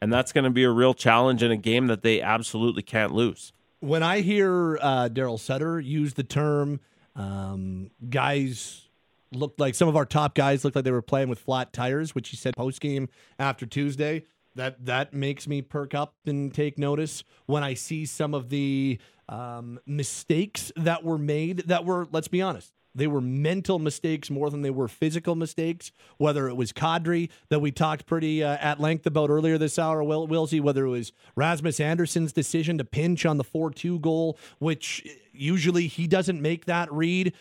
And 0.00 0.12
that's 0.12 0.32
going 0.32 0.44
to 0.44 0.50
be 0.50 0.64
a 0.64 0.70
real 0.70 0.94
challenge 0.94 1.42
in 1.42 1.50
a 1.50 1.56
game 1.56 1.88
that 1.88 2.02
they 2.02 2.20
absolutely 2.20 2.82
can't 2.82 3.12
lose. 3.12 3.52
When 3.80 4.02
I 4.02 4.20
hear 4.20 4.78
uh, 4.80 5.08
Daryl 5.08 5.38
Sutter 5.38 5.80
use 5.80 6.14
the 6.14 6.24
term, 6.24 6.80
um, 7.16 7.90
guys 8.08 8.88
looked 9.32 9.60
like 9.60 9.74
some 9.74 9.88
of 9.88 9.96
our 9.96 10.06
top 10.06 10.34
guys 10.34 10.64
looked 10.64 10.76
like 10.76 10.84
they 10.84 10.90
were 10.90 11.02
playing 11.02 11.28
with 11.28 11.38
flat 11.38 11.72
tires, 11.72 12.14
which 12.14 12.30
he 12.30 12.36
said 12.36 12.56
post 12.56 12.80
game 12.80 13.08
after 13.38 13.66
Tuesday. 13.66 14.24
That 14.54 14.86
that 14.86 15.14
makes 15.14 15.46
me 15.46 15.62
perk 15.62 15.94
up 15.94 16.14
and 16.26 16.52
take 16.52 16.78
notice 16.78 17.22
when 17.46 17.62
I 17.62 17.74
see 17.74 18.06
some 18.06 18.34
of 18.34 18.48
the 18.48 18.98
um, 19.28 19.78
mistakes 19.86 20.72
that 20.74 21.04
were 21.04 21.18
made 21.18 21.58
that 21.68 21.84
were, 21.84 22.08
let's 22.10 22.28
be 22.28 22.42
honest, 22.42 22.72
they 22.94 23.06
were 23.06 23.20
mental 23.20 23.78
mistakes 23.78 24.30
more 24.30 24.50
than 24.50 24.62
they 24.62 24.70
were 24.70 24.88
physical 24.88 25.34
mistakes. 25.34 25.92
Whether 26.16 26.48
it 26.48 26.56
was 26.56 26.72
Kadri 26.72 27.30
that 27.48 27.60
we 27.60 27.70
talked 27.70 28.06
pretty 28.06 28.42
uh, 28.42 28.56
at 28.60 28.80
length 28.80 29.06
about 29.06 29.30
earlier 29.30 29.58
this 29.58 29.78
hour, 29.78 30.02
Will 30.02 30.26
Wilsey, 30.26 30.60
whether 30.60 30.86
it 30.86 30.90
was 30.90 31.12
Rasmus 31.36 31.80
Andersson's 31.80 32.32
decision 32.32 32.78
to 32.78 32.84
pinch 32.84 33.24
on 33.26 33.36
the 33.36 33.44
4 33.44 33.70
2 33.70 33.98
goal, 34.00 34.38
which 34.58 35.06
usually 35.32 35.86
he 35.86 36.06
doesn't 36.06 36.40
make 36.40 36.64
that 36.66 36.92
read. 36.92 37.32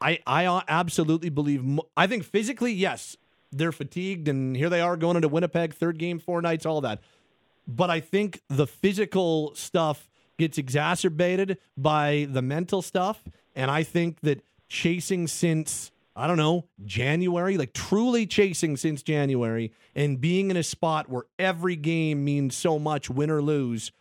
I, 0.00 0.18
I 0.26 0.62
absolutely 0.68 1.28
believe, 1.28 1.80
I 1.96 2.06
think 2.06 2.24
physically, 2.24 2.72
yes, 2.72 3.16
they're 3.52 3.72
fatigued, 3.72 4.28
and 4.28 4.56
here 4.56 4.70
they 4.70 4.80
are 4.80 4.96
going 4.96 5.16
into 5.16 5.28
Winnipeg, 5.28 5.74
third 5.74 5.98
game, 5.98 6.18
four 6.18 6.40
nights, 6.40 6.64
all 6.64 6.80
that. 6.82 7.00
But 7.66 7.90
I 7.90 8.00
think 8.00 8.40
the 8.48 8.66
physical 8.66 9.54
stuff 9.54 10.08
gets 10.38 10.56
exacerbated 10.56 11.58
by 11.76 12.26
the 12.30 12.42
mental 12.42 12.80
stuff. 12.82 13.22
And 13.54 13.70
I 13.70 13.82
think 13.82 14.20
that 14.20 14.42
chasing 14.70 15.26
since, 15.26 15.90
I 16.16 16.26
don't 16.26 16.38
know, 16.38 16.64
January, 16.86 17.58
like 17.58 17.74
truly 17.74 18.26
chasing 18.26 18.78
since 18.78 19.02
January 19.02 19.72
and 19.94 20.18
being 20.18 20.50
in 20.50 20.56
a 20.56 20.62
spot 20.62 21.10
where 21.10 21.24
every 21.38 21.76
game 21.76 22.24
means 22.24 22.56
so 22.56 22.78
much, 22.78 23.10
win 23.10 23.30
or 23.30 23.42
lose. 23.42 23.92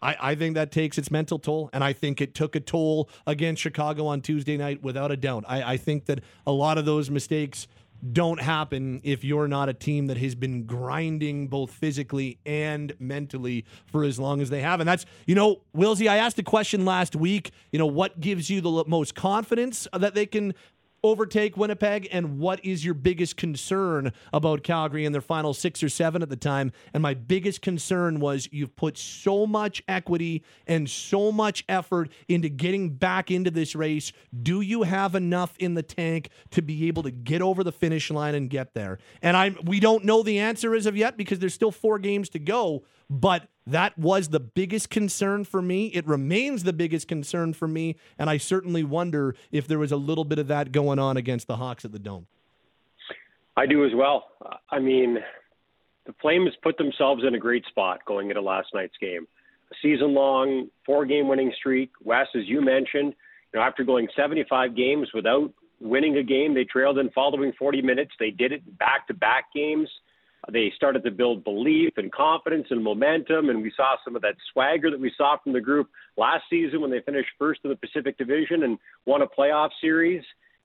I, 0.00 0.16
I 0.20 0.34
think 0.34 0.54
that 0.54 0.70
takes 0.70 0.98
its 0.98 1.10
mental 1.10 1.38
toll, 1.38 1.70
and 1.72 1.82
I 1.82 1.92
think 1.92 2.20
it 2.20 2.34
took 2.34 2.54
a 2.54 2.60
toll 2.60 3.08
against 3.26 3.62
Chicago 3.62 4.06
on 4.06 4.20
Tuesday 4.20 4.56
night 4.56 4.82
without 4.82 5.10
a 5.10 5.16
doubt. 5.16 5.44
I, 5.48 5.74
I 5.74 5.76
think 5.76 6.06
that 6.06 6.20
a 6.46 6.52
lot 6.52 6.76
of 6.76 6.84
those 6.84 7.10
mistakes 7.10 7.66
don't 8.10 8.40
happen 8.40 9.00
if 9.04 9.22
you're 9.22 9.46
not 9.46 9.68
a 9.68 9.74
team 9.74 10.06
that 10.08 10.16
has 10.16 10.34
been 10.34 10.64
grinding 10.64 11.46
both 11.46 11.70
physically 11.70 12.38
and 12.44 12.94
mentally 12.98 13.64
for 13.86 14.02
as 14.02 14.18
long 14.18 14.40
as 14.40 14.50
they 14.50 14.60
have. 14.60 14.80
And 14.80 14.88
that's, 14.88 15.06
you 15.26 15.34
know, 15.34 15.60
Wilsey, 15.76 16.08
I 16.08 16.16
asked 16.16 16.38
a 16.38 16.42
question 16.42 16.84
last 16.84 17.14
week, 17.14 17.52
you 17.70 17.78
know, 17.78 17.86
what 17.86 18.18
gives 18.20 18.50
you 18.50 18.60
the 18.60 18.84
most 18.86 19.14
confidence 19.14 19.86
that 19.92 20.14
they 20.14 20.26
can 20.26 20.54
overtake 21.02 21.56
Winnipeg? 21.56 22.08
And 22.10 22.38
what 22.38 22.64
is 22.64 22.84
your 22.84 22.94
biggest 22.94 23.36
concern 23.36 24.12
about 24.32 24.62
Calgary 24.62 25.04
in 25.04 25.12
their 25.12 25.20
final 25.20 25.54
six 25.54 25.82
or 25.82 25.88
seven 25.88 26.22
at 26.22 26.28
the 26.28 26.36
time? 26.36 26.72
And 26.92 27.02
my 27.02 27.14
biggest 27.14 27.62
concern 27.62 28.20
was 28.20 28.48
you've 28.52 28.76
put 28.76 28.96
so 28.96 29.46
much 29.46 29.82
equity 29.88 30.44
and 30.66 30.88
so 30.88 31.32
much 31.32 31.64
effort 31.68 32.10
into 32.28 32.48
getting 32.48 32.90
back 32.90 33.30
into 33.30 33.50
this 33.50 33.74
race. 33.74 34.12
Do 34.42 34.60
you 34.60 34.82
have 34.82 35.14
enough 35.14 35.56
in 35.58 35.74
the 35.74 35.82
tank 35.82 36.30
to 36.50 36.62
be 36.62 36.88
able 36.88 37.02
to 37.02 37.10
get 37.10 37.42
over 37.42 37.64
the 37.64 37.72
finish 37.72 38.10
line 38.10 38.34
and 38.34 38.48
get 38.48 38.74
there? 38.74 38.98
And 39.20 39.36
I 39.36 39.54
we 39.64 39.80
don't 39.80 40.04
know 40.04 40.22
the 40.22 40.38
answer 40.38 40.74
as 40.74 40.86
of 40.86 40.96
yet 40.96 41.16
because 41.16 41.38
there's 41.38 41.54
still 41.54 41.72
four 41.72 41.98
games 41.98 42.28
to 42.30 42.38
go. 42.38 42.84
But 43.10 43.48
that 43.66 43.96
was 43.98 44.28
the 44.28 44.40
biggest 44.40 44.90
concern 44.90 45.44
for 45.44 45.62
me. 45.62 45.86
It 45.88 46.06
remains 46.06 46.64
the 46.64 46.72
biggest 46.72 47.08
concern 47.08 47.52
for 47.52 47.68
me. 47.68 47.96
And 48.18 48.28
I 48.28 48.36
certainly 48.36 48.82
wonder 48.82 49.34
if 49.50 49.68
there 49.68 49.78
was 49.78 49.92
a 49.92 49.96
little 49.96 50.24
bit 50.24 50.38
of 50.38 50.48
that 50.48 50.72
going 50.72 50.98
on 50.98 51.16
against 51.16 51.46
the 51.46 51.56
Hawks 51.56 51.84
at 51.84 51.92
the 51.92 51.98
Dome. 51.98 52.26
I 53.56 53.66
do 53.66 53.84
as 53.84 53.92
well. 53.94 54.28
I 54.70 54.78
mean, 54.78 55.18
the 56.06 56.14
Flames 56.20 56.50
put 56.62 56.78
themselves 56.78 57.22
in 57.26 57.34
a 57.34 57.38
great 57.38 57.64
spot 57.66 58.00
going 58.06 58.30
into 58.30 58.40
last 58.40 58.68
night's 58.74 58.96
game. 59.00 59.26
A 59.70 59.74
season 59.82 60.14
long, 60.14 60.68
four 60.84 61.06
game 61.06 61.28
winning 61.28 61.52
streak. 61.56 61.90
Wes, 62.02 62.26
as 62.34 62.42
you 62.46 62.60
mentioned, 62.60 63.14
you 63.52 63.60
know, 63.60 63.62
after 63.62 63.84
going 63.84 64.08
75 64.16 64.74
games 64.74 65.08
without 65.14 65.52
winning 65.82 66.16
a 66.16 66.22
game 66.22 66.54
they 66.54 66.64
trailed 66.64 66.98
in 66.98 67.10
following 67.10 67.52
40 67.58 67.82
minutes. 67.82 68.12
They 68.18 68.30
did 68.30 68.52
it 68.52 68.78
back 68.78 69.06
to 69.08 69.14
back 69.14 69.46
games. 69.54 69.88
They 70.50 70.72
started 70.74 71.04
to 71.04 71.10
build 71.10 71.44
belief 71.44 71.92
and 71.96 72.10
confidence 72.10 72.66
and 72.70 72.82
momentum, 72.82 73.48
and 73.48 73.62
we 73.62 73.72
saw 73.76 73.94
some 74.04 74.16
of 74.16 74.22
that 74.22 74.34
swagger 74.52 74.90
that 74.90 74.98
we 74.98 75.12
saw 75.16 75.36
from 75.42 75.52
the 75.52 75.60
group 75.60 75.88
last 76.16 76.44
season 76.50 76.80
when 76.80 76.90
they 76.90 77.00
finished 77.00 77.30
first 77.38 77.60
in 77.62 77.70
the 77.70 77.76
Pacific 77.76 78.18
Division 78.18 78.64
and 78.64 78.78
won 79.06 79.22
a 79.22 79.26
playoff 79.26 79.70
series. 79.80 80.22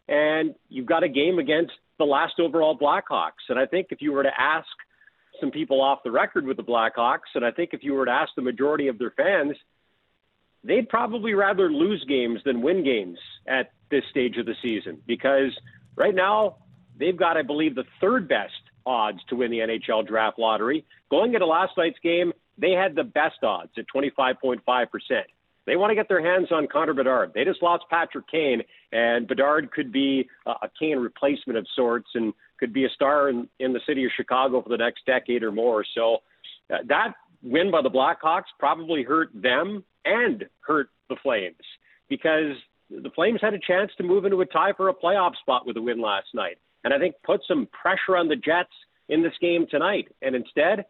And 0.08 0.56
you've 0.70 0.88
got 0.88 1.04
a 1.04 1.10
game 1.10 1.38
against 1.38 1.74
the 2.00 2.06
last 2.06 2.40
overall 2.40 2.78
Blackhawks. 2.78 3.50
And 3.50 3.60
I 3.60 3.66
think 3.68 3.88
if 3.92 4.02
you 4.02 4.14
were 4.14 4.24
to 4.24 4.32
ask 4.36 4.68
some 5.40 5.52
people 5.52 5.82
off 5.82 6.00
the 6.04 6.12
record 6.12 6.46
with 6.46 6.58
the 6.58 6.64
Blackhawks, 6.64 7.36
and 7.36 7.46
I 7.46 7.52
think 7.52 7.72
if 7.74 7.84
you 7.84 7.94
were 7.94 8.06
to 8.06 8.12
ask 8.12 8.32
the 8.36 8.42
majority 8.42 8.88
of 8.88 8.98
their 8.98 9.12
fans, 9.12 9.56
they'd 10.64 10.90
probably 10.90 11.34
rather 11.34 11.72
lose 11.72 12.04
games 12.08 12.40
than 12.46 12.64
win 12.64 12.84
games 12.84 13.20
at 13.48 13.74
this 13.92 14.04
stage 14.10 14.38
of 14.38 14.48
the 14.48 14.56
season 14.62 15.02
because 15.06 15.52
right 15.96 16.16
now 16.16 16.58
they've 16.98 17.16
got, 17.16 17.38
I 17.38 17.44
believe, 17.44 17.76
the 17.76 17.86
third 18.02 18.28
best 18.28 18.54
odds 18.88 19.20
to 19.30 19.36
win 19.36 19.52
the 19.52 19.60
NHL 19.60 20.08
draft 20.08 20.40
lottery. 20.40 20.86
Going 21.12 21.34
into 21.34 21.46
last 21.46 21.74
night's 21.78 22.00
game, 22.02 22.32
they 22.58 22.72
had 22.72 22.96
the 22.96 23.04
best 23.04 23.44
odds 23.44 23.72
at 23.78 23.86
25.5%. 23.94 24.62
They 25.66 25.76
want 25.76 25.92
to 25.92 25.96
get 25.96 26.08
their 26.08 26.24
hands 26.24 26.48
on 26.52 26.68
Connor 26.72 26.94
Bedard. 26.94 27.34
They 27.36 27.44
just 27.44 27.62
lost 27.62 27.84
Patrick 27.90 28.26
Kane, 28.32 28.62
and 28.94 29.28
Bedard 29.28 29.70
could 29.72 29.92
be 29.92 30.28
a 30.46 30.70
Kane 30.80 30.98
replacement 30.98 31.60
of 31.60 31.68
sorts 31.76 32.08
and 32.16 32.34
could 32.58 32.72
be 32.72 32.86
a 32.86 32.90
star 32.90 33.30
in, 33.30 33.50
in 33.60 33.74
the 33.74 33.82
city 33.86 34.06
of 34.06 34.12
Chicago 34.16 34.62
for 34.62 34.70
the 34.70 34.78
next 34.78 35.06
decade 35.06 35.44
or 35.44 35.52
more. 35.52 35.86
So 35.94 36.20
uh, 36.74 36.78
that 36.88 37.16
win 37.44 37.70
by 37.70 37.82
the 37.82 37.90
Blackhawks 37.90 38.50
probably 38.58 39.04
hurt 39.04 39.30
them 39.34 39.84
and 40.06 40.46
hurt 40.62 40.90
the 41.10 41.18
Flames 41.22 41.56
because 42.08 42.56
the 42.90 43.10
Flames 43.14 43.42
had 43.42 43.54
a 43.54 43.60
chance 43.60 43.92
to 43.98 44.04
move 44.04 44.24
into 44.24 44.40
a 44.40 44.46
tie 44.46 44.72
for 44.72 44.88
a 44.88 44.94
playoff 44.94 45.36
spot 45.42 45.68
with 45.68 45.76
a 45.76 45.82
win 45.82 46.02
last 46.02 46.28
night 46.34 46.58
and 46.88 46.94
I 46.94 47.00
think 47.00 47.16
put 47.26 47.42
some 47.46 47.68
pressure 47.68 48.16
on 48.16 48.30
the 48.30 48.38
Jets 48.38 48.72
in 49.10 49.22
this 49.22 49.34
game 49.42 49.68
tonight. 49.70 50.08
And 50.22 50.36
instead, 50.36 50.86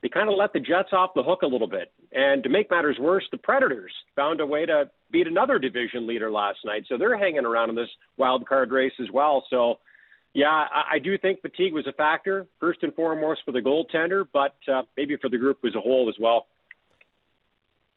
they 0.00 0.08
kind 0.08 0.30
of 0.30 0.34
let 0.38 0.54
the 0.54 0.60
Jets 0.60 0.88
off 0.92 1.10
the 1.14 1.22
hook 1.22 1.42
a 1.42 1.46
little 1.46 1.66
bit. 1.66 1.92
And 2.10 2.42
to 2.42 2.48
make 2.48 2.70
matters 2.70 2.96
worse, 2.98 3.24
the 3.30 3.36
Predators 3.36 3.92
found 4.14 4.40
a 4.40 4.46
way 4.46 4.64
to 4.64 4.88
beat 5.10 5.26
another 5.26 5.58
division 5.58 6.06
leader 6.06 6.30
last 6.30 6.60
night. 6.64 6.84
So 6.88 6.96
they're 6.96 7.18
hanging 7.18 7.44
around 7.44 7.68
in 7.68 7.76
this 7.76 7.90
wild 8.16 8.48
card 8.48 8.70
race 8.70 8.94
as 8.98 9.10
well. 9.12 9.44
So, 9.50 9.78
yeah, 10.32 10.48
I, 10.48 10.94
I 10.94 10.98
do 11.00 11.18
think 11.18 11.42
fatigue 11.42 11.74
was 11.74 11.86
a 11.86 11.92
factor, 11.92 12.46
first 12.58 12.82
and 12.82 12.94
foremost 12.94 13.40
for 13.44 13.52
the 13.52 13.60
goaltender, 13.60 14.26
but 14.32 14.56
uh, 14.72 14.84
maybe 14.96 15.18
for 15.18 15.28
the 15.28 15.36
group 15.36 15.58
as 15.66 15.74
a 15.74 15.80
whole 15.80 16.08
as 16.08 16.14
well. 16.18 16.46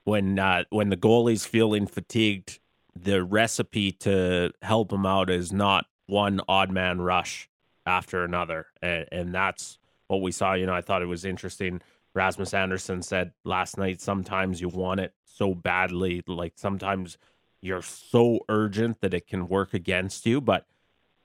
When 0.03 0.39
uh, 0.39 0.65
when 0.71 0.89
the 0.89 0.97
goalie's 0.97 1.45
feeling 1.45 1.87
fatigued, 1.87 2.59
the 2.93 3.23
recipe 3.23 3.93
to 3.93 4.51
help 4.61 4.91
him 4.91 5.05
out 5.05 5.29
is 5.29 5.53
not 5.53 5.85
one 6.10 6.41
odd 6.47 6.72
man 6.72 6.99
rush 6.99 7.49
after 7.86 8.24
another. 8.24 8.68
And, 8.82 9.05
and 9.12 9.34
that's 9.34 9.78
what 10.07 10.22
we 10.22 10.32
saw. 10.32 10.53
You 10.53 10.66
know, 10.66 10.74
I 10.74 10.82
thought 10.82 11.01
it 11.01 11.07
was 11.07 11.26
interesting. 11.26 11.82
Rasmus 12.14 12.53
Andersson 12.53 13.01
said 13.01 13.32
last 13.43 13.78
night 13.78 14.01
sometimes 14.01 14.60
you 14.60 14.70
want 14.70 14.99
it 14.99 15.14
so 15.26 15.53
badly. 15.53 16.24
Like 16.28 16.53
sometimes 16.55 17.18
you're 17.62 17.82
so 17.82 18.39
urgent 18.49 19.01
that 19.01 19.14
it 19.14 19.28
can 19.28 19.47
work 19.47 19.74
against 19.74 20.26
you. 20.26 20.41
But 20.41 20.66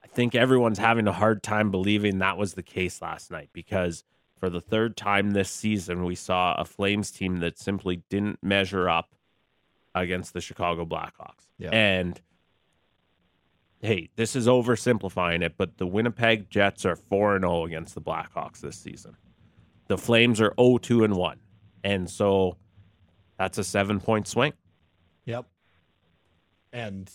I 0.03 0.07
think 0.07 0.35
everyone's 0.35 0.79
having 0.79 1.09
a 1.09 1.13
hard 1.13 1.43
time 1.43 1.71
believing 1.71 2.19
that 2.19 2.37
was 2.37 2.55
the 2.55 2.63
case 2.63 3.01
last 3.01 3.31
night 3.31 3.51
because 3.53 4.05
for 4.39 4.51
the 4.51 4.61
third 4.61 4.97
time 4.97 5.31
this 5.31 5.51
season, 5.51 6.05
we 6.05 6.15
saw 6.15 6.55
a 6.55 6.65
Flames 6.65 7.11
team 7.11 7.39
that 7.39 7.59
simply 7.59 8.03
didn't 8.11 8.43
measure 8.43 8.89
up 8.89 9.15
against 9.95 10.35
the 10.35 10.41
Chicago 10.41 10.85
Blackhawks. 10.85 11.49
Yeah. 11.59 11.71
And 11.71 12.21
hey, 13.85 14.09
this 14.17 14.35
is 14.35 14.47
oversimplifying 14.47 15.43
it, 15.43 15.55
but 15.57 15.77
the 15.79 15.87
Winnipeg 15.87 16.49
Jets 16.51 16.85
are 16.85 16.97
4 16.97 17.39
0 17.39 17.65
against 17.65 17.95
the 17.95 18.01
Blackhawks 18.01 18.61
this 18.61 18.77
season. 18.77 19.17
The 19.89 19.99
Flames 19.99 20.41
are 20.41 20.55
0 20.59 20.79
2 20.79 21.05
and 21.05 21.15
1. 21.15 21.39
And 21.85 22.09
so 22.09 22.57
that's 23.39 23.59
a 23.59 23.65
seven 23.65 24.01
point 24.01 24.27
swing. 24.27 24.55
Yep. 25.27 25.47
And 26.73 27.11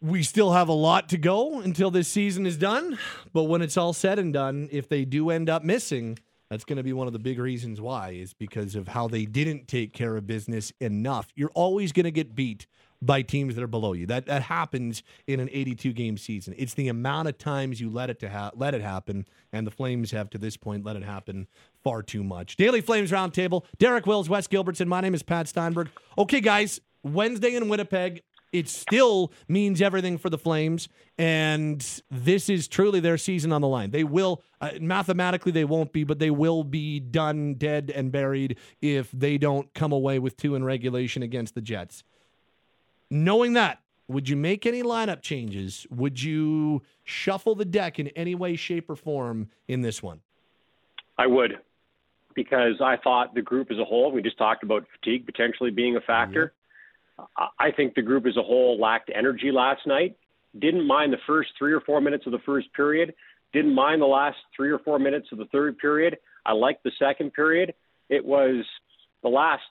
we 0.00 0.22
still 0.22 0.52
have 0.52 0.68
a 0.68 0.72
lot 0.72 1.10
to 1.10 1.18
go 1.18 1.60
until 1.60 1.90
this 1.90 2.08
season 2.08 2.46
is 2.46 2.56
done. 2.56 2.98
But 3.32 3.44
when 3.44 3.62
it's 3.62 3.76
all 3.76 3.92
said 3.92 4.18
and 4.18 4.32
done, 4.32 4.68
if 4.72 4.88
they 4.88 5.04
do 5.04 5.30
end 5.30 5.48
up 5.48 5.62
missing, 5.62 6.18
that's 6.48 6.64
going 6.64 6.78
to 6.78 6.82
be 6.82 6.92
one 6.92 7.06
of 7.06 7.12
the 7.12 7.18
big 7.18 7.38
reasons 7.38 7.80
why, 7.80 8.10
is 8.10 8.34
because 8.34 8.74
of 8.74 8.88
how 8.88 9.08
they 9.08 9.26
didn't 9.26 9.68
take 9.68 9.92
care 9.92 10.16
of 10.16 10.26
business 10.26 10.72
enough. 10.80 11.28
You're 11.36 11.52
always 11.54 11.92
going 11.92 12.04
to 12.04 12.10
get 12.10 12.34
beat 12.34 12.66
by 13.02 13.20
teams 13.20 13.56
that 13.56 13.62
are 13.62 13.68
below 13.68 13.92
you. 13.92 14.06
That 14.06 14.26
that 14.26 14.42
happens 14.42 15.02
in 15.26 15.40
an 15.40 15.50
82 15.52 15.92
game 15.92 16.16
season. 16.16 16.54
It's 16.56 16.74
the 16.74 16.88
amount 16.88 17.28
of 17.28 17.36
times 17.36 17.80
you 17.80 17.90
let 17.90 18.08
it 18.08 18.20
to 18.20 18.30
ha- 18.30 18.52
let 18.54 18.74
it 18.74 18.80
happen, 18.80 19.26
and 19.52 19.66
the 19.66 19.70
Flames 19.70 20.12
have 20.12 20.30
to 20.30 20.38
this 20.38 20.56
point 20.56 20.84
let 20.84 20.96
it 20.96 21.02
happen 21.02 21.48
far 21.82 22.02
too 22.02 22.22
much. 22.22 22.56
Daily 22.56 22.80
Flames 22.80 23.10
Roundtable. 23.10 23.64
Derek 23.78 24.06
Wills, 24.06 24.28
Wes 24.28 24.46
Gilbertson. 24.46 24.86
My 24.86 25.00
name 25.00 25.14
is 25.14 25.22
Pat 25.22 25.48
Steinberg. 25.48 25.88
Okay, 26.16 26.40
guys. 26.40 26.80
Wednesday 27.02 27.56
in 27.56 27.68
Winnipeg. 27.68 28.22
It 28.52 28.68
still 28.68 29.32
means 29.48 29.80
everything 29.80 30.18
for 30.18 30.28
the 30.28 30.36
Flames, 30.36 30.86
and 31.16 32.02
this 32.10 32.50
is 32.50 32.68
truly 32.68 33.00
their 33.00 33.16
season 33.16 33.50
on 33.50 33.62
the 33.62 33.68
line. 33.68 33.92
They 33.92 34.04
will, 34.04 34.42
uh, 34.60 34.72
mathematically, 34.78 35.52
they 35.52 35.64
won't 35.64 35.90
be, 35.90 36.04
but 36.04 36.18
they 36.18 36.30
will 36.30 36.62
be 36.62 37.00
done, 37.00 37.54
dead, 37.54 37.90
and 37.94 38.12
buried 38.12 38.58
if 38.82 39.10
they 39.10 39.38
don't 39.38 39.72
come 39.72 39.90
away 39.90 40.18
with 40.18 40.36
two 40.36 40.54
in 40.54 40.64
regulation 40.64 41.22
against 41.22 41.54
the 41.54 41.62
Jets. 41.62 42.04
Knowing 43.12 43.52
that, 43.52 43.82
would 44.08 44.26
you 44.26 44.34
make 44.34 44.64
any 44.64 44.82
lineup 44.82 45.20
changes? 45.20 45.86
Would 45.90 46.22
you 46.22 46.80
shuffle 47.04 47.54
the 47.54 47.66
deck 47.66 47.98
in 47.98 48.08
any 48.08 48.34
way, 48.34 48.56
shape, 48.56 48.88
or 48.88 48.96
form 48.96 49.50
in 49.68 49.82
this 49.82 50.02
one? 50.02 50.22
I 51.18 51.26
would, 51.26 51.58
because 52.34 52.80
I 52.80 52.96
thought 52.96 53.34
the 53.34 53.42
group 53.42 53.70
as 53.70 53.76
a 53.78 53.84
whole, 53.84 54.10
we 54.10 54.22
just 54.22 54.38
talked 54.38 54.62
about 54.62 54.86
fatigue 54.98 55.26
potentially 55.26 55.70
being 55.70 55.94
a 55.96 56.00
factor. 56.00 56.54
Mm-hmm. 57.18 57.44
I 57.58 57.70
think 57.70 57.94
the 57.94 58.00
group 58.00 58.26
as 58.26 58.38
a 58.38 58.42
whole 58.42 58.80
lacked 58.80 59.10
energy 59.14 59.52
last 59.52 59.86
night. 59.86 60.16
Didn't 60.58 60.86
mind 60.86 61.12
the 61.12 61.18
first 61.26 61.50
three 61.58 61.74
or 61.74 61.82
four 61.82 62.00
minutes 62.00 62.24
of 62.24 62.32
the 62.32 62.38
first 62.46 62.72
period. 62.72 63.12
Didn't 63.52 63.74
mind 63.74 64.00
the 64.00 64.06
last 64.06 64.38
three 64.56 64.70
or 64.70 64.78
four 64.78 64.98
minutes 64.98 65.28
of 65.32 65.36
the 65.36 65.44
third 65.52 65.76
period. 65.76 66.16
I 66.46 66.52
liked 66.52 66.82
the 66.82 66.92
second 66.98 67.34
period. 67.34 67.74
It 68.08 68.24
was 68.24 68.64
the 69.22 69.28
last 69.28 69.62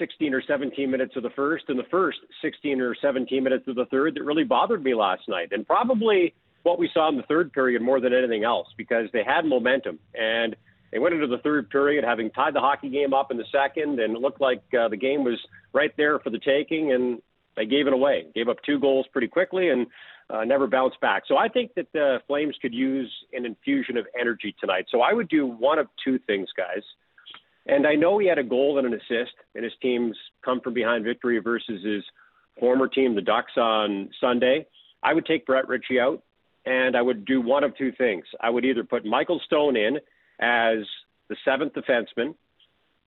16 0.00 0.34
or 0.34 0.42
17 0.42 0.90
minutes 0.90 1.14
of 1.14 1.22
the 1.22 1.30
first 1.30 1.64
and 1.68 1.78
the 1.78 1.84
first 1.90 2.18
16 2.42 2.80
or 2.80 2.96
17 3.00 3.44
minutes 3.44 3.68
of 3.68 3.76
the 3.76 3.84
third 3.86 4.16
that 4.16 4.24
really 4.24 4.42
bothered 4.42 4.82
me 4.82 4.94
last 4.94 5.22
night. 5.28 5.50
And 5.52 5.64
probably 5.64 6.34
what 6.62 6.78
we 6.78 6.90
saw 6.92 7.08
in 7.08 7.16
the 7.16 7.22
third 7.24 7.52
period 7.52 7.82
more 7.82 8.00
than 8.00 8.12
anything 8.12 8.42
else 8.42 8.66
because 8.76 9.08
they 9.12 9.22
had 9.24 9.44
momentum 9.44 9.98
and 10.14 10.56
they 10.90 10.98
went 10.98 11.14
into 11.14 11.26
the 11.26 11.38
third 11.38 11.70
period 11.70 12.04
having 12.04 12.30
tied 12.30 12.54
the 12.54 12.60
hockey 12.60 12.88
game 12.88 13.14
up 13.14 13.30
in 13.30 13.36
the 13.36 13.44
second 13.52 14.00
and 14.00 14.16
it 14.16 14.20
looked 14.20 14.40
like 14.40 14.62
uh, 14.78 14.88
the 14.88 14.96
game 14.96 15.22
was 15.22 15.38
right 15.72 15.92
there 15.96 16.18
for 16.18 16.30
the 16.30 16.40
taking 16.40 16.92
and 16.92 17.22
they 17.56 17.66
gave 17.66 17.86
it 17.86 17.92
away. 17.92 18.26
Gave 18.34 18.48
up 18.48 18.56
two 18.64 18.80
goals 18.80 19.06
pretty 19.12 19.28
quickly 19.28 19.68
and 19.68 19.86
uh, 20.30 20.44
never 20.44 20.66
bounced 20.66 21.00
back. 21.00 21.24
So 21.26 21.36
I 21.36 21.48
think 21.48 21.74
that 21.74 21.86
the 21.92 22.18
Flames 22.26 22.56
could 22.62 22.74
use 22.74 23.12
an 23.32 23.44
infusion 23.44 23.96
of 23.96 24.06
energy 24.18 24.54
tonight. 24.60 24.86
So 24.90 25.00
I 25.00 25.12
would 25.12 25.28
do 25.28 25.46
one 25.46 25.78
of 25.78 25.88
two 26.04 26.18
things, 26.26 26.48
guys. 26.56 26.82
And 27.70 27.86
I 27.86 27.94
know 27.94 28.18
he 28.18 28.26
had 28.26 28.38
a 28.38 28.42
goal 28.42 28.78
and 28.78 28.86
an 28.86 28.94
assist 28.94 29.34
in 29.54 29.62
his 29.62 29.72
team's 29.80 30.16
come 30.44 30.60
from 30.60 30.74
behind 30.74 31.04
victory 31.04 31.38
versus 31.38 31.84
his 31.84 32.02
former 32.58 32.88
team, 32.88 33.14
the 33.14 33.20
Ducks, 33.22 33.52
on 33.56 34.10
Sunday. 34.20 34.66
I 35.04 35.14
would 35.14 35.24
take 35.24 35.46
Brett 35.46 35.68
Ritchie 35.68 36.00
out, 36.00 36.20
and 36.66 36.96
I 36.96 37.02
would 37.02 37.24
do 37.24 37.40
one 37.40 37.62
of 37.62 37.76
two 37.76 37.92
things. 37.92 38.24
I 38.40 38.50
would 38.50 38.64
either 38.64 38.82
put 38.82 39.04
Michael 39.04 39.40
Stone 39.46 39.76
in 39.76 39.98
as 40.40 40.78
the 41.28 41.36
seventh 41.44 41.74
defenseman, 41.74 42.34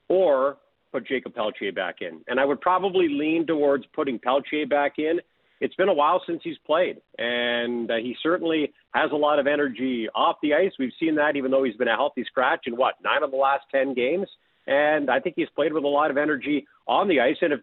or 0.07 0.57
put 0.93 1.05
Jakob 1.07 1.35
Pelletier 1.35 1.73
back 1.73 1.97
in. 1.99 2.21
And 2.29 2.39
I 2.39 2.45
would 2.45 2.61
probably 2.61 3.09
lean 3.09 3.45
towards 3.45 3.85
putting 3.93 4.17
Pelletier 4.17 4.65
back 4.65 4.93
in. 4.97 5.19
It's 5.59 5.75
been 5.75 5.89
a 5.89 5.93
while 5.93 6.21
since 6.25 6.39
he's 6.41 6.57
played, 6.65 7.01
and 7.17 7.91
uh, 7.91 7.95
he 7.95 8.15
certainly 8.23 8.71
has 8.93 9.11
a 9.11 9.15
lot 9.15 9.39
of 9.39 9.47
energy 9.47 10.07
off 10.15 10.37
the 10.41 10.53
ice. 10.53 10.71
We've 10.79 10.91
seen 11.01 11.15
that 11.15 11.35
even 11.35 11.51
though 11.51 11.63
he's 11.63 11.75
been 11.75 11.89
a 11.89 11.95
healthy 11.95 12.23
scratch 12.23 12.61
in 12.65 12.77
what, 12.77 12.95
nine 13.03 13.23
of 13.23 13.31
the 13.31 13.37
last 13.37 13.65
10 13.69 13.93
games. 13.93 14.27
And 14.67 15.09
I 15.09 15.19
think 15.19 15.35
he's 15.35 15.49
played 15.55 15.73
with 15.73 15.83
a 15.83 15.87
lot 15.87 16.11
of 16.11 16.17
energy 16.17 16.65
on 16.87 17.07
the 17.07 17.19
ice. 17.19 17.37
And 17.41 17.53
if 17.53 17.59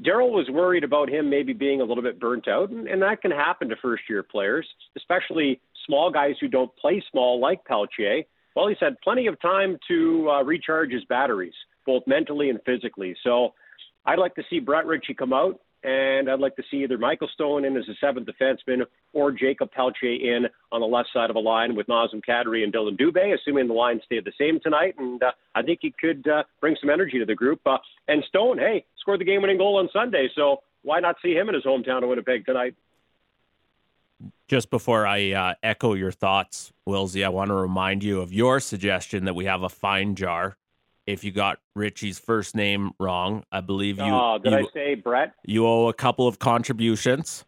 Daryl 0.00 0.30
was 0.30 0.48
worried 0.50 0.84
about 0.84 1.08
him 1.08 1.28
maybe 1.28 1.52
being 1.52 1.80
a 1.80 1.84
little 1.84 2.02
bit 2.02 2.20
burnt 2.20 2.48
out, 2.48 2.70
and, 2.70 2.86
and 2.88 3.02
that 3.02 3.20
can 3.20 3.30
happen 3.30 3.68
to 3.68 3.76
first 3.76 4.04
year 4.08 4.22
players, 4.22 4.66
especially 4.96 5.60
small 5.86 6.10
guys 6.10 6.34
who 6.40 6.48
don't 6.48 6.74
play 6.76 7.02
small 7.10 7.40
like 7.40 7.64
Pelletier. 7.64 8.22
Well, 8.54 8.68
he's 8.68 8.78
had 8.80 9.00
plenty 9.02 9.26
of 9.26 9.40
time 9.40 9.78
to 9.88 10.28
uh, 10.30 10.42
recharge 10.42 10.92
his 10.92 11.04
batteries, 11.04 11.54
both 11.86 12.02
mentally 12.06 12.50
and 12.50 12.60
physically. 12.64 13.16
So 13.22 13.54
I'd 14.04 14.18
like 14.18 14.34
to 14.34 14.42
see 14.50 14.58
Brett 14.58 14.86
Ritchie 14.86 15.14
come 15.14 15.32
out 15.32 15.60
and 15.84 16.30
I'd 16.30 16.40
like 16.40 16.56
to 16.56 16.62
see 16.70 16.78
either 16.78 16.98
Michael 16.98 17.28
Stone 17.34 17.64
in 17.64 17.76
as 17.76 17.88
a 17.88 17.94
seventh 18.00 18.28
defenseman 18.28 18.84
or 19.12 19.32
Jakob 19.32 19.70
Pelletier 19.72 20.36
in 20.36 20.46
on 20.70 20.80
the 20.80 20.86
left 20.86 21.10
side 21.12 21.30
of 21.30 21.36
a 21.36 21.40
line 21.40 21.74
with 21.74 21.86
Nazem 21.88 22.22
Kadri 22.26 22.62
and 22.62 22.72
Dillon 22.72 22.96
Dubé, 22.96 23.34
assuming 23.34 23.68
the 23.68 23.74
line 23.74 24.00
stayed 24.04 24.24
the 24.24 24.32
same 24.38 24.60
tonight. 24.60 24.94
And 24.98 25.22
uh, 25.22 25.32
I 25.54 25.62
think 25.62 25.80
he 25.82 25.92
could 26.00 26.26
uh, 26.28 26.44
bring 26.60 26.76
some 26.80 26.90
energy 26.90 27.18
to 27.18 27.24
the 27.24 27.34
group. 27.34 27.60
Uh, 27.66 27.78
and 28.08 28.22
Stone, 28.28 28.58
hey, 28.58 28.84
scored 29.00 29.20
the 29.20 29.24
game-winning 29.24 29.58
goal 29.58 29.78
on 29.78 29.88
Sunday, 29.92 30.28
so 30.34 30.62
why 30.82 31.00
not 31.00 31.16
see 31.22 31.32
him 31.32 31.48
in 31.48 31.54
his 31.54 31.64
hometown 31.64 32.02
of 32.02 32.08
Winnipeg 32.08 32.46
tonight? 32.46 32.74
Just 34.46 34.70
before 34.70 35.06
I 35.06 35.32
uh, 35.32 35.54
echo 35.62 35.94
your 35.94 36.12
thoughts, 36.12 36.72
Wilsey, 36.88 37.24
I 37.24 37.28
want 37.30 37.48
to 37.48 37.54
remind 37.54 38.04
you 38.04 38.20
of 38.20 38.32
your 38.32 38.60
suggestion 38.60 39.24
that 39.24 39.34
we 39.34 39.46
have 39.46 39.62
a 39.62 39.68
fine 39.68 40.14
jar. 40.14 40.56
If 41.06 41.24
you 41.24 41.32
got 41.32 41.58
Ritchie's 41.74 42.18
first 42.18 42.54
name 42.54 42.92
wrong, 43.00 43.44
I 43.50 43.60
believe 43.60 43.98
you. 43.98 44.04
Oh, 44.04 44.38
did 44.42 44.52
you, 44.52 44.58
I 44.58 44.64
say 44.72 44.94
Brett? 44.94 45.34
You 45.44 45.66
owe 45.66 45.88
a 45.88 45.94
couple 45.94 46.28
of 46.28 46.38
contributions. 46.38 47.44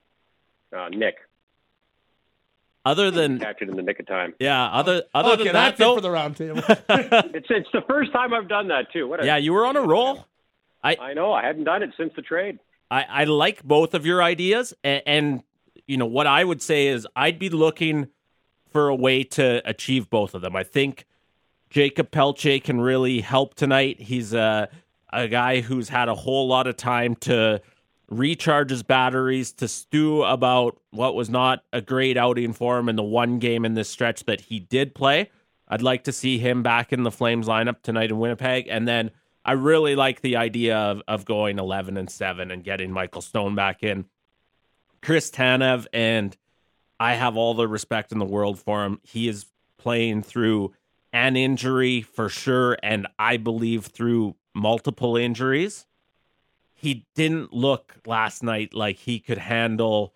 Uh, 0.77 0.89
Nick. 0.89 1.17
Other 2.85 3.11
than 3.11 3.39
catch 3.39 3.63
it 3.63 3.71
in 3.71 3.77
the 3.77 3.83
nick 3.83 3.99
of 3.99 4.07
time. 4.07 4.35
Yeah. 4.39 4.67
Other 4.67 5.05
other 5.15 5.33
okay, 5.33 5.45
than 5.45 5.53
that, 5.55 5.79
though, 5.79 5.95
for 5.95 6.01
the 6.03 6.11
round 6.11 6.37
table. 6.37 6.59
it's 6.69 7.47
it's 7.49 7.69
the 7.73 7.81
first 7.89 8.13
time 8.13 8.35
I've 8.35 8.49
done 8.49 8.69
that 8.69 8.93
too. 8.93 9.09
What 9.09 9.23
a, 9.23 9.27
yeah, 9.27 9.37
you 9.37 9.55
were 9.55 9.65
on 9.65 9.77
a 9.77 9.83
roll. 9.83 10.27
I 10.83 10.97
I 10.97 11.15
know 11.15 11.33
I 11.33 11.43
hadn't 11.43 11.65
done 11.65 11.83
it 11.83 11.91
since 11.97 12.13
the 12.15 12.23
trade. 12.23 12.59
I, 12.91 13.07
I 13.09 13.25
like 13.25 13.65
both 13.65 13.95
of 13.95 14.05
your 14.05 14.23
ideas, 14.23 14.75
and, 14.85 15.03
and 15.07 15.43
you 15.87 15.97
know 15.97 16.07
what 16.07 16.27
I 16.27 16.45
would 16.45 16.61
say 16.61 16.89
is 16.89 17.07
I'd 17.17 17.39
be 17.39 17.49
looking 17.49 18.09
for 18.71 18.89
a 18.89 18.95
way 18.95 19.25
to 19.25 19.63
achieve 19.65 20.11
both 20.11 20.35
of 20.35 20.43
them. 20.43 20.55
I 20.55 20.65
think 20.65 21.07
Jakob 21.75 22.13
Pelletier 22.13 22.61
can 22.61 22.81
really 22.81 23.21
help 23.21 23.55
tonight. 23.55 24.01
He's 24.01 24.33
a 24.33 24.69
a 25.13 25.27
guy 25.27 25.61
who's 25.61 25.89
had 25.89 26.09
a 26.09 26.15
whole 26.15 26.47
lot 26.47 26.69
of 26.69 26.77
time 26.77 27.17
to 27.17 27.61
recharge 28.09 28.71
his 28.71 28.85
batteries, 28.85 29.51
to 29.55 29.67
stew 29.67 30.23
about 30.23 30.79
what 30.91 31.17
was 31.17 31.29
not 31.29 31.65
a 31.73 31.81
great 31.81 32.17
outing 32.17 32.53
for 32.53 32.79
him 32.79 32.89
in 32.89 32.95
the 32.95 33.03
one 33.03 33.41
game 33.41 33.65
in 33.65 33.75
this 33.75 33.89
stretch 33.89 34.25
that 34.27 34.43
he 34.43 34.61
did 34.61 34.95
play. 34.95 35.31
I'd 35.67 35.83
like 35.83 36.05
to 36.05 36.13
see 36.13 36.39
him 36.39 36.63
back 36.63 36.93
in 36.93 37.03
the 37.03 37.11
Flames 37.11 37.49
lineup 37.49 37.83
tonight 37.83 38.11
in 38.11 38.21
Winnipeg, 38.21 38.69
and 38.69 38.87
then 38.87 39.11
I 39.45 39.53
really 39.53 39.97
like 39.97 40.21
the 40.21 40.37
idea 40.37 40.77
of, 40.77 41.03
of 41.09 41.25
going 41.25 41.59
11 41.59 41.97
and 41.97 42.09
7 42.09 42.53
and 42.53 42.63
getting 42.63 42.93
Michael 42.93 43.23
Stone 43.23 43.57
back 43.57 43.83
in. 43.83 44.05
Chris 45.03 45.29
Tanev, 45.29 45.87
and 45.93 46.37
I 47.01 47.15
have 47.15 47.37
all 47.37 47.55
the 47.55 47.67
respect 47.67 48.13
in 48.13 48.21
the 48.21 48.25
world 48.25 48.61
for 48.61 48.85
him. 48.85 49.01
He 49.03 49.27
is 49.27 49.47
playing 49.77 50.23
through 50.23 50.73
an 51.15 51.37
injury 51.37 52.03
for 52.03 52.29
sure, 52.29 52.77
and 52.83 53.07
I 53.19 53.37
believe 53.39 53.87
through 53.87 54.35
multiple 54.53 55.17
injuries. 55.17 55.87
He 56.75 57.07
didn't 57.15 57.55
look 57.55 57.95
last 58.05 58.43
night 58.43 58.75
like 58.75 58.99
he 58.99 59.21
could 59.21 59.39
handle 59.39 60.13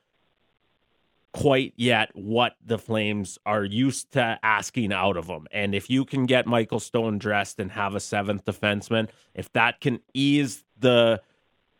quite 1.33 1.73
yet 1.77 2.11
what 2.15 2.57
the 2.65 2.79
Flames 2.79 3.39
are 3.47 3.65
used 3.65 4.13
to 4.13 4.39
asking 4.43 4.93
out 4.93 5.17
of 5.17 5.29
him. 5.29 5.47
And 5.53 5.73
if 5.73 5.89
you 5.89 6.05
can 6.05 6.27
get 6.27 6.47
Michael 6.47 6.81
Stone 6.81 7.19
dressed 7.19 7.61
and 7.61 7.71
have 7.73 7.95
a 7.95 8.01
seventh 8.01 8.45
defenseman, 8.45 9.09
if 9.35 9.53
that 9.53 9.81
can 9.81 10.01
ease 10.13 10.65
the 10.79 11.23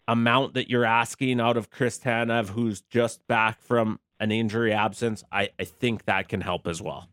amount 0.07 0.55
that 0.55 0.71
you're 0.71 0.85
asking 0.85 1.41
out 1.41 1.57
of 1.57 1.71
Chris 1.71 1.99
Tanev, 1.99 2.51
who's 2.51 2.83
just 2.83 3.27
back 3.27 3.61
from 3.61 3.99
an 4.21 4.31
injury 4.31 4.73
absence, 4.73 5.25
I, 5.33 5.51
I 5.59 5.65
think 5.65 6.05
that 6.05 6.29
can 6.29 6.41
help 6.41 6.69
as 6.69 6.81
well. 6.81 7.09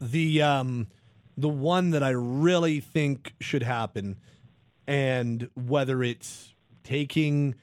the 0.00 0.42
um 0.42 0.88
the 1.38 1.48
one 1.48 1.90
that 1.90 2.02
I 2.02 2.10
really 2.10 2.80
think 2.80 3.32
should 3.40 3.62
happen, 3.62 4.16
and 4.88 5.48
whether 5.54 6.02
it's 6.02 6.52
taking 6.82 7.54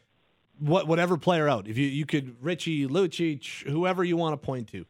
what 0.60 0.88
whatever 0.88 1.18
player 1.18 1.50
out, 1.50 1.68
if 1.68 1.78
you 1.78 1.86
you 1.88 2.06
could 2.06 2.42
Ritchie 2.42 2.88
Lucic, 2.88 3.68
whoever 3.68 4.04
you 4.04 4.16
want 4.16 4.34
to 4.34 4.44
point 4.44 4.70
to, 4.70 4.86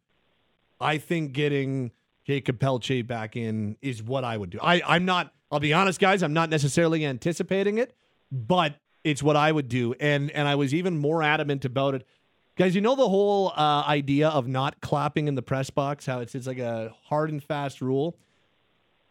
I 0.80 0.98
think 0.98 1.32
getting 1.32 1.90
Jakob 2.24 2.60
Pelletier 2.60 3.02
back 3.02 3.36
in 3.36 3.76
is 3.82 4.02
what 4.04 4.22
I 4.22 4.36
would 4.36 4.50
do. 4.50 4.58
I 4.62 4.80
I'm 4.86 5.04
not. 5.04 5.32
I'll 5.50 5.60
be 5.60 5.72
honest, 5.72 5.98
guys. 5.98 6.22
I'm 6.22 6.32
not 6.32 6.48
necessarily 6.48 7.04
anticipating 7.04 7.78
it, 7.78 7.92
but 8.30 8.76
it's 9.02 9.22
what 9.22 9.34
I 9.34 9.50
would 9.50 9.68
do, 9.68 9.94
and 9.98 10.30
and 10.30 10.46
I 10.46 10.54
was 10.54 10.72
even 10.72 10.96
more 10.96 11.24
adamant 11.24 11.64
about 11.64 11.96
it. 11.96 12.06
Guys, 12.56 12.76
you 12.76 12.80
know 12.80 12.94
the 12.94 13.08
whole 13.08 13.48
uh, 13.56 13.82
idea 13.86 14.28
of 14.28 14.46
not 14.46 14.80
clapping 14.80 15.26
in 15.26 15.34
the 15.34 15.42
press 15.42 15.70
box, 15.70 16.06
how 16.06 16.20
it's 16.20 16.36
it's 16.36 16.46
like 16.46 16.60
a 16.60 16.94
hard 17.06 17.30
and 17.30 17.42
fast 17.42 17.80
rule. 17.80 18.16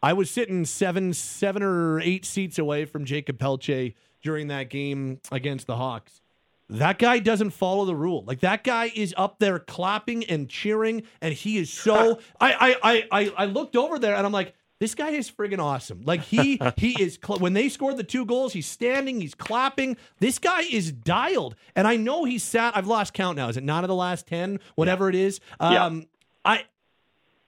I 0.05 0.13
was 0.13 0.29
sitting 0.29 0.65
seven, 0.65 1.13
seven 1.13 1.63
or 1.63 1.99
eight 1.99 2.25
seats 2.25 2.59
away 2.59 2.85
from 2.85 3.05
Jakob 3.05 3.39
Pelletier 3.39 3.93
during 4.21 4.49
that 4.49 4.69
game 4.69 5.19
against 5.31 5.65
the 5.65 5.77
Hawks. 5.77 6.21
That 6.69 6.99
guy 6.99 7.17
doesn't 7.17 7.49
follow 7.49 7.85
the 7.85 7.95
rule. 7.95 8.23
Like 8.23 8.41
that 8.41 8.63
guy 8.63 8.91
is 8.93 9.15
up 9.17 9.39
there 9.39 9.57
clapping 9.57 10.23
and 10.25 10.47
cheering, 10.47 11.01
and 11.21 11.33
he 11.33 11.57
is 11.57 11.73
so. 11.73 12.19
I 12.39 12.53
I 12.53 12.75
I 12.83 13.07
I, 13.11 13.33
I 13.35 13.45
looked 13.45 13.75
over 13.75 13.97
there 13.97 14.13
and 14.15 14.27
I'm 14.27 14.31
like, 14.31 14.53
this 14.77 14.93
guy 14.93 15.09
is 15.09 15.31
friggin' 15.31 15.57
awesome. 15.57 16.03
Like 16.05 16.21
he 16.21 16.61
he 16.77 17.01
is 17.01 17.17
cl- 17.25 17.39
when 17.39 17.53
they 17.53 17.67
scored 17.67 17.97
the 17.97 18.03
two 18.03 18.27
goals, 18.27 18.53
he's 18.53 18.67
standing, 18.67 19.19
he's 19.19 19.33
clapping. 19.33 19.97
This 20.19 20.37
guy 20.37 20.61
is 20.61 20.91
dialed, 20.91 21.55
and 21.75 21.87
I 21.87 21.97
know 21.97 22.25
he's 22.25 22.43
sat. 22.43 22.77
I've 22.77 22.85
lost 22.85 23.15
count 23.15 23.37
now. 23.37 23.49
Is 23.49 23.57
it 23.57 23.63
nine 23.63 23.83
of 23.83 23.87
the 23.87 23.95
last 23.95 24.27
ten? 24.27 24.59
Whatever 24.75 25.09
it 25.09 25.15
is. 25.15 25.39
Yeah. 25.59 25.83
Um, 25.83 26.05
I 26.43 26.65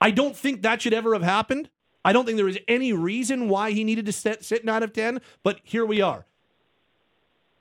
I 0.01 0.09
don't 0.09 0.35
think 0.35 0.63
that 0.63 0.81
should 0.81 0.95
ever 0.95 1.13
have 1.13 1.21
happened. 1.21 1.69
I 2.07 2.13
don't 2.13 2.23
think 2.25 2.37
there 2.37 2.45
was 2.45 2.57
any 2.69 2.93
reason 2.93 3.49
why 3.49 3.71
he 3.71 3.83
needed 3.83 4.05
to 4.05 4.13
sit, 4.13 4.41
sit 4.41 4.63
nine 4.63 4.81
of 4.81 4.93
10, 4.93 5.19
but 5.43 5.59
here 5.65 5.85
we 5.85 5.99
are. 5.99 6.25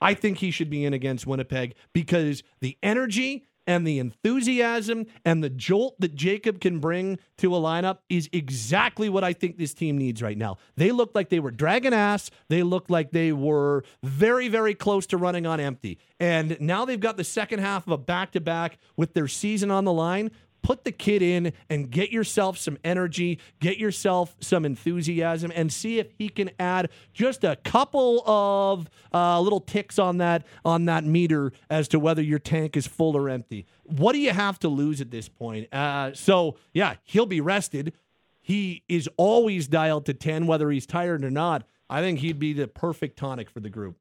I 0.00 0.14
think 0.14 0.38
he 0.38 0.52
should 0.52 0.70
be 0.70 0.84
in 0.84 0.94
against 0.94 1.26
Winnipeg 1.26 1.74
because 1.92 2.44
the 2.60 2.78
energy 2.80 3.44
and 3.66 3.84
the 3.84 3.98
enthusiasm 3.98 5.06
and 5.24 5.42
the 5.42 5.50
jolt 5.50 5.98
that 5.98 6.14
Jacob 6.14 6.60
can 6.60 6.78
bring 6.78 7.18
to 7.38 7.56
a 7.56 7.58
lineup 7.58 7.98
is 8.08 8.30
exactly 8.32 9.08
what 9.08 9.24
I 9.24 9.32
think 9.32 9.58
this 9.58 9.74
team 9.74 9.98
needs 9.98 10.22
right 10.22 10.38
now. 10.38 10.58
They 10.76 10.92
looked 10.92 11.16
like 11.16 11.28
they 11.28 11.40
were 11.40 11.50
dragging 11.50 11.92
ass. 11.92 12.30
They 12.48 12.62
looked 12.62 12.88
like 12.88 13.10
they 13.10 13.32
were 13.32 13.82
very, 14.04 14.46
very 14.46 14.76
close 14.76 15.06
to 15.06 15.16
running 15.16 15.44
on 15.44 15.58
empty. 15.58 15.98
And 16.20 16.56
now 16.60 16.84
they've 16.84 17.00
got 17.00 17.16
the 17.16 17.24
second 17.24 17.58
half 17.58 17.84
of 17.88 17.92
a 17.92 17.98
back 17.98 18.30
to 18.32 18.40
back 18.40 18.78
with 18.96 19.14
their 19.14 19.26
season 19.26 19.72
on 19.72 19.84
the 19.84 19.92
line 19.92 20.30
put 20.62 20.84
the 20.84 20.92
kid 20.92 21.22
in 21.22 21.52
and 21.70 21.90
get 21.90 22.10
yourself 22.10 22.58
some 22.58 22.78
energy, 22.84 23.38
get 23.60 23.78
yourself 23.78 24.36
some 24.40 24.64
enthusiasm, 24.64 25.52
and 25.54 25.72
see 25.72 25.98
if 25.98 26.08
he 26.18 26.28
can 26.28 26.50
add 26.58 26.90
just 27.12 27.44
a 27.44 27.56
couple 27.56 28.22
of 28.26 28.90
uh, 29.12 29.40
little 29.40 29.60
ticks 29.60 29.98
on 29.98 30.18
that 30.18 30.44
on 30.64 30.86
that 30.86 31.04
meter 31.04 31.52
as 31.70 31.88
to 31.88 31.98
whether 31.98 32.22
your 32.22 32.38
tank 32.38 32.76
is 32.76 32.86
full 32.86 33.16
or 33.16 33.28
empty. 33.28 33.66
What 33.84 34.12
do 34.12 34.18
you 34.18 34.30
have 34.30 34.58
to 34.60 34.68
lose 34.68 35.00
at 35.00 35.10
this 35.10 35.28
point? 35.28 35.72
Uh, 35.72 36.12
so 36.14 36.56
yeah, 36.72 36.94
he'll 37.04 37.26
be 37.26 37.40
rested. 37.40 37.92
He 38.40 38.82
is 38.88 39.08
always 39.16 39.66
dialed 39.66 40.06
to 40.06 40.14
ten, 40.14 40.46
whether 40.46 40.70
he's 40.70 40.86
tired 40.86 41.24
or 41.24 41.30
not. 41.30 41.64
I 41.88 42.00
think 42.00 42.18
he'd 42.20 42.38
be 42.38 42.52
the 42.52 42.66
perfect 42.66 43.16
tonic 43.16 43.50
for 43.50 43.60
the 43.60 43.70
group. 43.70 43.96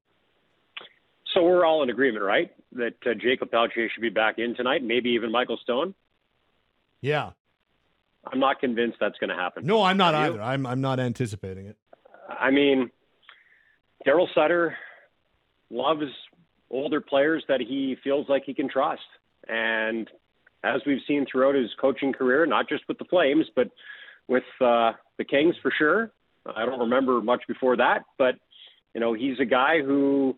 So 1.33 1.43
we're 1.43 1.65
all 1.65 1.83
in 1.83 1.89
agreement, 1.89 2.23
right? 2.23 2.51
That 2.71 2.95
uh, 3.05 3.13
Jakob 3.13 3.51
Pelletier 3.51 3.89
should 3.93 4.01
be 4.01 4.09
back 4.09 4.39
in 4.39 4.55
tonight, 4.55 4.83
maybe 4.83 5.09
even 5.11 5.31
Michael 5.31 5.57
Stone. 5.57 5.93
Yeah. 7.01 7.31
I'm 8.31 8.39
not 8.39 8.59
convinced 8.59 8.97
that's 8.99 9.17
going 9.19 9.29
to 9.29 9.35
happen. 9.35 9.65
No, 9.65 9.83
I'm 9.83 9.97
not 9.97 10.15
Are 10.15 10.25
you? 10.25 10.33
either. 10.33 10.41
I'm 10.41 10.65
I'm 10.65 10.81
not 10.81 10.99
anticipating 10.99 11.67
it. 11.67 11.77
I 12.27 12.49
mean, 12.49 12.89
Daryl 14.05 14.27
Sutter 14.33 14.75
loves 15.69 16.05
older 16.71 17.01
players 17.01 17.43
that 17.47 17.61
he 17.61 17.95
feels 18.03 18.27
like 18.27 18.43
he 18.45 18.53
can 18.53 18.67
trust. 18.69 19.01
And 19.47 20.09
as 20.63 20.81
we've 20.87 21.01
seen 21.07 21.25
throughout 21.31 21.55
his 21.55 21.69
coaching 21.79 22.13
career, 22.13 22.45
not 22.45 22.67
just 22.67 22.83
with 22.87 22.97
the 22.97 23.05
Flames, 23.05 23.45
but 23.55 23.69
with 24.27 24.43
uh, 24.59 24.93
the 25.17 25.23
Kings 25.23 25.55
for 25.61 25.71
sure. 25.77 26.11
I 26.55 26.65
don't 26.65 26.79
remember 26.79 27.21
much 27.21 27.43
before 27.47 27.77
that, 27.77 28.03
but 28.17 28.35
you 28.93 29.01
know, 29.01 29.13
he's 29.13 29.39
a 29.39 29.45
guy 29.45 29.81
who 29.81 30.35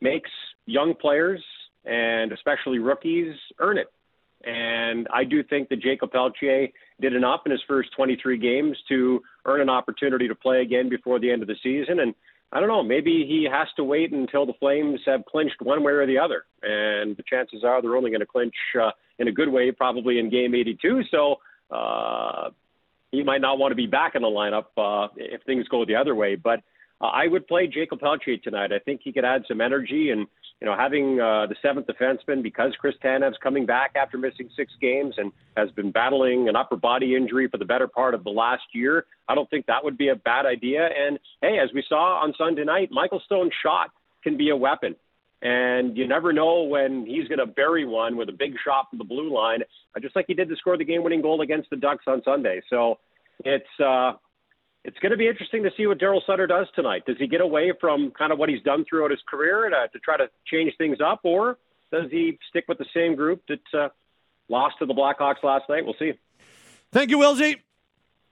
makes 0.00 0.30
young 0.66 0.94
players 0.94 1.42
and 1.84 2.32
especially 2.32 2.78
rookies 2.78 3.34
earn 3.58 3.78
it. 3.78 3.88
And 4.44 5.06
I 5.12 5.24
do 5.24 5.42
think 5.42 5.68
that 5.68 5.80
Jakob 5.80 6.12
Pelletier 6.12 6.68
did 7.00 7.14
enough 7.14 7.40
in 7.46 7.52
his 7.52 7.60
first 7.68 7.90
23 7.96 8.38
games 8.38 8.76
to 8.88 9.22
earn 9.44 9.60
an 9.60 9.70
opportunity 9.70 10.28
to 10.28 10.34
play 10.34 10.62
again 10.62 10.88
before 10.88 11.18
the 11.20 11.30
end 11.30 11.42
of 11.42 11.48
the 11.48 11.56
season. 11.62 12.00
And 12.00 12.14
I 12.52 12.60
don't 12.60 12.68
know, 12.68 12.82
maybe 12.82 13.24
he 13.26 13.46
has 13.50 13.68
to 13.76 13.84
wait 13.84 14.12
until 14.12 14.44
the 14.44 14.52
Flames 14.54 15.00
have 15.06 15.24
clinched 15.24 15.62
one 15.62 15.82
way 15.82 15.92
or 15.92 16.06
the 16.06 16.18
other. 16.18 16.44
And 16.62 17.16
the 17.16 17.22
chances 17.28 17.64
are 17.64 17.80
they're 17.80 17.96
only 17.96 18.10
going 18.10 18.20
to 18.20 18.26
clinch 18.26 18.54
uh, 18.80 18.90
in 19.18 19.28
a 19.28 19.32
good 19.32 19.48
way, 19.48 19.70
probably 19.70 20.18
in 20.18 20.28
game 20.28 20.54
82. 20.54 21.02
So 21.10 21.36
uh, 21.70 22.50
he 23.10 23.22
might 23.22 23.40
not 23.40 23.58
want 23.58 23.72
to 23.72 23.76
be 23.76 23.86
back 23.86 24.14
in 24.14 24.22
the 24.22 24.28
lineup 24.28 24.66
uh, 24.76 25.08
if 25.16 25.42
things 25.44 25.66
go 25.68 25.84
the 25.84 25.96
other 25.96 26.14
way. 26.14 26.34
But 26.34 26.60
uh, 27.00 27.06
I 27.06 27.26
would 27.26 27.46
play 27.46 27.68
Jakob 27.68 28.00
Pelletier 28.00 28.36
tonight. 28.38 28.70
I 28.72 28.78
think 28.80 29.00
he 29.02 29.12
could 29.12 29.24
add 29.24 29.44
some 29.48 29.60
energy 29.60 30.10
and 30.10 30.26
you 30.62 30.66
know, 30.68 30.76
having 30.76 31.18
uh, 31.18 31.46
the 31.48 31.56
seventh 31.60 31.88
defenseman 31.88 32.40
because 32.40 32.70
Chris 32.78 32.94
Tanev's 33.02 33.36
coming 33.42 33.66
back 33.66 33.96
after 33.96 34.16
missing 34.16 34.48
six 34.56 34.72
games 34.80 35.16
and 35.18 35.32
has 35.56 35.68
been 35.72 35.90
battling 35.90 36.48
an 36.48 36.54
upper 36.54 36.76
body 36.76 37.16
injury 37.16 37.48
for 37.48 37.58
the 37.58 37.64
better 37.64 37.88
part 37.88 38.14
of 38.14 38.22
the 38.22 38.30
last 38.30 38.62
year, 38.72 39.04
I 39.28 39.34
don't 39.34 39.50
think 39.50 39.66
that 39.66 39.82
would 39.82 39.98
be 39.98 40.10
a 40.10 40.14
bad 40.14 40.46
idea. 40.46 40.86
And 40.86 41.18
hey, 41.40 41.58
as 41.58 41.70
we 41.74 41.82
saw 41.88 42.22
on 42.22 42.32
Sunday 42.38 42.62
night, 42.62 42.90
Michael 42.92 43.20
Stone's 43.26 43.50
shot 43.60 43.90
can 44.22 44.36
be 44.36 44.50
a 44.50 44.56
weapon. 44.56 44.94
And 45.42 45.96
you 45.96 46.06
never 46.06 46.32
know 46.32 46.62
when 46.62 47.06
he's 47.06 47.26
going 47.26 47.40
to 47.40 47.46
bury 47.46 47.84
one 47.84 48.16
with 48.16 48.28
a 48.28 48.32
big 48.32 48.54
shot 48.64 48.88
from 48.88 48.98
the 48.98 49.04
blue 49.04 49.34
line, 49.34 49.64
just 50.00 50.14
like 50.14 50.26
he 50.28 50.34
did 50.34 50.48
to 50.48 50.54
score 50.54 50.78
the 50.78 50.84
game-winning 50.84 51.22
goal 51.22 51.40
against 51.40 51.70
the 51.70 51.76
Ducks 51.76 52.04
on 52.06 52.22
Sunday. 52.24 52.62
So 52.70 53.00
it's 53.44 53.66
uh, 53.84 54.12
it's 54.84 54.98
going 54.98 55.12
to 55.12 55.18
be 55.18 55.28
interesting 55.28 55.62
to 55.62 55.70
see 55.76 55.86
what 55.86 55.98
Daryl 55.98 56.20
Sutter 56.26 56.46
does 56.46 56.66
tonight. 56.74 57.04
Does 57.06 57.16
he 57.18 57.26
get 57.26 57.40
away 57.40 57.72
from 57.80 58.10
kind 58.18 58.32
of 58.32 58.38
what 58.38 58.48
he's 58.48 58.62
done 58.62 58.84
throughout 58.88 59.10
his 59.10 59.20
career 59.28 59.70
to, 59.70 59.88
to 59.92 59.98
try 59.98 60.16
to 60.16 60.28
change 60.46 60.72
things 60.76 60.98
up, 61.04 61.20
or 61.22 61.58
does 61.92 62.10
he 62.10 62.38
stick 62.48 62.64
with 62.68 62.78
the 62.78 62.86
same 62.94 63.14
group 63.14 63.42
that 63.48 63.78
uh, 63.78 63.88
lost 64.52 64.76
to 64.78 64.86
the 64.86 64.94
Blackhawks 64.94 65.42
last 65.42 65.68
night. 65.68 65.84
We'll 65.84 65.96
see. 65.98 66.12
Thank 66.92 67.10
you, 67.10 67.18
Wilsey. 67.18 67.56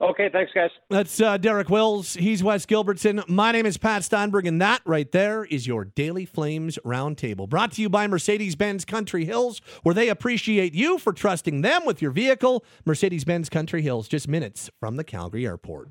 Okay, 0.03 0.31
thanks, 0.33 0.51
guys. 0.55 0.71
That's 0.89 1.21
uh, 1.21 1.37
Derek 1.37 1.69
Wills. 1.69 2.15
He's 2.15 2.43
Wes 2.43 2.65
Gilbertson. 2.65 3.29
My 3.29 3.53
name 3.53 3.67
is 3.67 3.77
Pat 3.77 4.03
Steinberg, 4.03 4.47
and 4.47 4.61
that 4.61 4.81
right 4.87 5.11
there 5.13 5.45
is 5.45 5.67
your 5.67 5.85
Daily 5.85 6.25
Flames 6.25 6.79
Roundtable. 6.87 7.47
Brought 7.47 7.73
to 7.73 7.83
you 7.83 7.91
by 7.91 8.07
Mercedes 8.07 8.57
Benz 8.57 8.87
Country 8.87 9.27
Hills, 9.27 9.61
where 9.83 9.95
they 9.95 10.09
appreciate 10.09 10.75
you 10.75 10.97
for 10.97 11.13
trusting 11.13 11.61
them 11.61 11.85
with 11.85 12.01
your 12.01 12.13
vehicle. 12.13 12.65
Mercedes 12.87 13.25
Benz 13.25 13.51
Country 13.51 13.83
Hills, 13.83 14.09
just 14.09 14.27
minutes 14.27 14.71
from 14.81 14.97
the 14.97 15.05
Calgary 15.05 15.47
airport. 15.47 15.91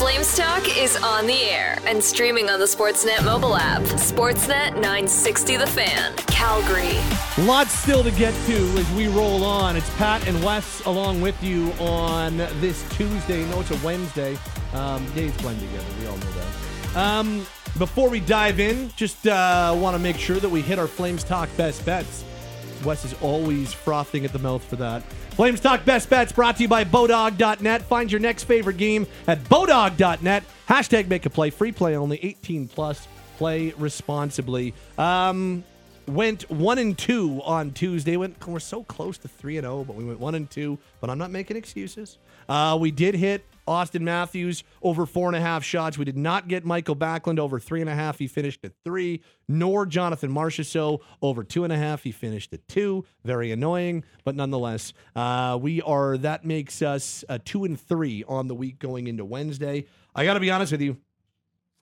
Flames 0.00 0.34
Talk 0.34 0.78
is 0.78 0.96
on 0.96 1.26
the 1.26 1.42
air 1.42 1.78
and 1.84 2.02
streaming 2.02 2.48
on 2.48 2.58
the 2.58 2.64
Sportsnet 2.64 3.22
mobile 3.22 3.54
app. 3.54 3.82
Sportsnet 3.82 4.72
960 4.72 5.58
The 5.58 5.66
Fan, 5.66 6.16
Calgary. 6.26 6.98
Lots 7.44 7.70
still 7.72 8.02
to 8.04 8.10
get 8.12 8.32
to 8.46 8.54
as 8.78 8.90
we 8.92 9.08
roll 9.08 9.44
on. 9.44 9.76
It's 9.76 9.94
Pat 9.96 10.26
and 10.26 10.42
Wes 10.42 10.82
along 10.86 11.20
with 11.20 11.40
you 11.42 11.72
on 11.72 12.38
this 12.38 12.88
Tuesday. 12.96 13.44
No, 13.50 13.60
it's 13.60 13.72
a 13.72 13.86
Wednesday. 13.86 14.38
Um, 14.72 15.04
days 15.12 15.36
blend 15.42 15.60
together. 15.60 15.84
We 16.00 16.06
all 16.06 16.16
know 16.16 16.32
that. 16.32 16.96
Um, 16.96 17.46
before 17.76 18.08
we 18.08 18.20
dive 18.20 18.58
in, 18.58 18.90
just 18.96 19.26
uh, 19.26 19.76
want 19.78 19.94
to 19.94 20.02
make 20.02 20.16
sure 20.16 20.36
that 20.36 20.48
we 20.48 20.62
hit 20.62 20.78
our 20.78 20.86
Flames 20.86 21.24
Talk 21.24 21.54
best 21.58 21.84
bets. 21.84 22.24
Wes 22.86 23.04
is 23.04 23.14
always 23.20 23.74
frothing 23.74 24.24
at 24.24 24.32
the 24.32 24.38
mouth 24.38 24.64
for 24.64 24.76
that. 24.76 25.02
Flames 25.40 25.60
Talk 25.60 25.86
Best 25.86 26.10
Bets 26.10 26.32
brought 26.32 26.56
to 26.56 26.64
you 26.64 26.68
by 26.68 26.84
Bodog.net. 26.84 27.80
Find 27.80 28.12
your 28.12 28.20
next 28.20 28.44
favorite 28.44 28.76
game 28.76 29.06
at 29.26 29.42
Bodog.net. 29.44 30.44
Hashtag 30.68 31.08
make 31.08 31.24
a 31.24 31.30
play. 31.30 31.48
Free 31.48 31.72
play 31.72 31.96
only. 31.96 32.22
18 32.22 32.68
plus. 32.68 33.08
Play 33.38 33.70
responsibly. 33.78 34.74
Um, 34.98 35.64
went 36.06 36.42
one 36.50 36.76
and 36.76 36.98
two 36.98 37.40
on 37.42 37.70
Tuesday. 37.70 38.18
Went 38.18 38.46
we're 38.46 38.60
so 38.60 38.84
close 38.84 39.16
to 39.16 39.28
three 39.28 39.56
and 39.56 39.64
zero, 39.64 39.82
but 39.82 39.96
we 39.96 40.04
went 40.04 40.20
one 40.20 40.34
and 40.34 40.50
two. 40.50 40.78
But 41.00 41.08
I'm 41.08 41.16
not 41.16 41.30
making 41.30 41.56
excuses. 41.56 42.18
Uh, 42.46 42.76
we 42.78 42.90
did 42.90 43.14
hit 43.14 43.42
Auston 43.66 44.00
Matthews 44.00 44.64
over 44.82 45.06
four 45.06 45.28
and 45.28 45.36
a 45.36 45.40
half 45.40 45.64
shots. 45.64 45.98
We 45.98 46.04
did 46.04 46.16
not 46.16 46.48
get 46.48 46.64
Mikael 46.64 46.96
Backlund 46.96 47.38
over 47.38 47.60
three 47.60 47.80
and 47.80 47.90
a 47.90 47.94
half. 47.94 48.18
He 48.18 48.26
finished 48.26 48.64
at 48.64 48.72
three, 48.84 49.22
nor 49.48 49.86
Jonathan 49.86 50.32
Marchessault 50.32 51.00
over 51.22 51.44
two 51.44 51.64
and 51.64 51.72
a 51.72 51.76
half. 51.76 52.02
He 52.02 52.12
finished 52.12 52.52
at 52.52 52.66
two. 52.68 53.04
Very 53.24 53.52
annoying, 53.52 54.04
but 54.24 54.34
nonetheless, 54.34 54.92
uh, 55.14 55.58
we 55.60 55.82
are. 55.82 56.16
That 56.16 56.44
makes 56.44 56.82
us 56.82 57.24
uh, 57.28 57.38
two 57.44 57.64
and 57.64 57.80
three 57.80 58.24
on 58.26 58.48
the 58.48 58.54
week 58.54 58.78
going 58.78 59.06
into 59.06 59.24
Wednesday. 59.24 59.86
I 60.14 60.24
got 60.24 60.34
to 60.34 60.40
be 60.40 60.50
honest 60.50 60.72
with 60.72 60.80
you. 60.80 60.96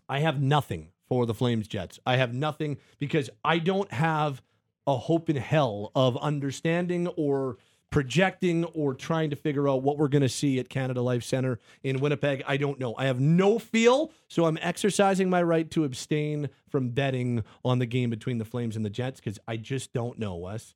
I 0.08 0.20
have 0.20 0.40
nothing 0.40 0.90
for 1.08 1.26
the 1.26 1.34
Flames 1.34 1.68
Jets. 1.68 1.98
I 2.06 2.16
have 2.16 2.34
nothing 2.34 2.78
because 2.98 3.30
I 3.44 3.58
don't 3.58 3.90
have 3.92 4.42
a 4.86 4.96
hope 4.96 5.28
in 5.28 5.36
hell 5.36 5.92
of 5.94 6.16
understanding 6.16 7.08
or 7.08 7.58
projecting 7.90 8.64
or 8.66 8.94
trying 8.94 9.30
to 9.30 9.36
figure 9.36 9.68
out 9.68 9.82
what 9.82 9.96
we're 9.98 10.08
going 10.08 10.22
to 10.22 10.28
see 10.28 10.58
at 10.58 10.68
Canada 10.68 11.00
Life 11.00 11.24
Center 11.24 11.58
in 11.82 12.00
Winnipeg. 12.00 12.42
I 12.46 12.56
don't 12.56 12.78
know. 12.78 12.94
I 12.98 13.06
have 13.06 13.18
no 13.20 13.58
feel, 13.58 14.12
so 14.28 14.44
I'm 14.44 14.58
exercising 14.60 15.30
my 15.30 15.42
right 15.42 15.70
to 15.70 15.84
abstain 15.84 16.50
from 16.68 16.90
betting 16.90 17.44
on 17.64 17.78
the 17.78 17.86
game 17.86 18.10
between 18.10 18.38
the 18.38 18.44
Flames 18.44 18.76
and 18.76 18.84
the 18.84 18.90
Jets 18.90 19.20
because 19.20 19.38
I 19.48 19.56
just 19.56 19.92
don't 19.92 20.18
know, 20.18 20.36
Wes. 20.36 20.74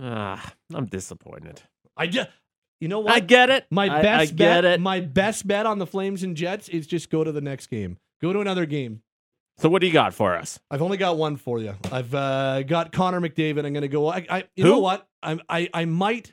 Ah, 0.00 0.52
I'm 0.74 0.86
disappointed. 0.86 1.62
I 1.96 2.06
just. 2.06 2.28
You 2.80 2.86
know 2.86 3.00
what? 3.00 3.12
I 3.12 3.20
get 3.20 3.50
it. 3.50 3.66
My 3.70 3.88
I- 3.98 4.02
best 4.02 4.32
I 4.32 4.34
bet. 4.36 4.64
it. 4.64 4.80
My 4.80 5.00
best 5.00 5.46
bet 5.48 5.66
on 5.66 5.78
the 5.78 5.86
Flames 5.86 6.22
and 6.22 6.36
Jets 6.36 6.68
is 6.68 6.86
just 6.86 7.10
go 7.10 7.24
to 7.24 7.32
the 7.32 7.40
next 7.40 7.68
game. 7.68 7.98
Go 8.20 8.32
to 8.32 8.40
another 8.40 8.66
game. 8.66 9.02
So 9.58 9.68
what 9.68 9.80
do 9.80 9.88
you 9.88 9.92
got 9.92 10.14
for 10.14 10.36
us? 10.36 10.60
I've 10.70 10.82
only 10.82 10.96
got 10.96 11.16
one 11.16 11.36
for 11.36 11.58
you. 11.58 11.74
I've 11.90 12.14
uh, 12.14 12.62
got 12.62 12.92
Connor 12.92 13.20
McDavid. 13.20 13.66
I'm 13.66 13.72
going 13.72 13.82
to 13.82 13.88
go. 13.88 14.08
I, 14.08 14.24
I 14.30 14.44
you 14.54 14.64
Who? 14.64 14.70
know 14.70 14.78
what? 14.78 15.08
I'm, 15.22 15.40
I 15.48 15.68
I 15.74 15.84
might. 15.84 16.32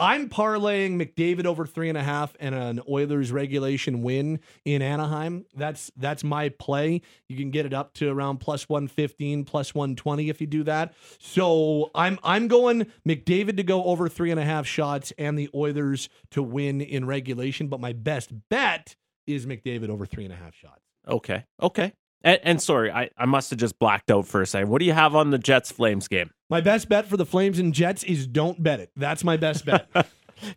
I'm 0.00 0.28
parlaying 0.28 0.96
McDavid 1.02 1.44
over 1.44 1.66
three 1.66 1.88
and 1.88 1.98
a 1.98 2.02
half 2.02 2.36
and 2.38 2.54
an 2.54 2.80
Oilers 2.88 3.32
regulation 3.32 4.02
win 4.02 4.38
in 4.64 4.80
Anaheim. 4.82 5.46
That's 5.56 5.90
that's 5.96 6.22
my 6.22 6.50
play. 6.50 7.00
You 7.26 7.36
can 7.36 7.50
get 7.50 7.64
it 7.64 7.72
up 7.72 7.94
to 7.94 8.10
around 8.10 8.38
plus 8.38 8.68
one 8.68 8.86
fifteen, 8.86 9.44
plus 9.44 9.74
one 9.74 9.96
twenty 9.96 10.28
if 10.28 10.42
you 10.42 10.46
do 10.46 10.64
that. 10.64 10.92
So 11.18 11.90
I'm 11.94 12.18
I'm 12.22 12.48
going 12.48 12.86
McDavid 13.08 13.56
to 13.56 13.62
go 13.62 13.82
over 13.84 14.10
three 14.10 14.30
and 14.30 14.38
a 14.38 14.44
half 14.44 14.66
shots 14.66 15.12
and 15.16 15.38
the 15.38 15.48
Oilers 15.54 16.10
to 16.32 16.42
win 16.42 16.82
in 16.82 17.06
regulation. 17.06 17.68
But 17.68 17.80
my 17.80 17.94
best 17.94 18.30
bet 18.50 18.94
is 19.26 19.46
McDavid 19.46 19.88
over 19.88 20.04
three 20.04 20.24
and 20.24 20.32
a 20.32 20.36
half 20.36 20.54
shots. 20.54 20.87
Okay. 21.08 21.44
Okay. 21.62 21.92
And, 22.24 22.40
and 22.42 22.62
sorry, 22.62 22.90
I, 22.90 23.10
I 23.16 23.26
must 23.26 23.50
have 23.50 23.58
just 23.58 23.78
blacked 23.78 24.10
out 24.10 24.26
for 24.26 24.42
a 24.42 24.46
second. 24.46 24.68
What 24.70 24.80
do 24.80 24.84
you 24.86 24.92
have 24.92 25.14
on 25.14 25.30
the 25.30 25.38
Jets 25.38 25.70
Flames 25.70 26.08
game? 26.08 26.30
My 26.50 26.60
best 26.60 26.88
bet 26.88 27.06
for 27.06 27.16
the 27.16 27.24
Flames 27.26 27.58
and 27.58 27.72
Jets 27.72 28.02
is 28.04 28.26
don't 28.26 28.60
bet 28.62 28.80
it. 28.80 28.90
That's 28.96 29.22
my 29.24 29.36
best 29.36 29.64
bet. 29.64 29.88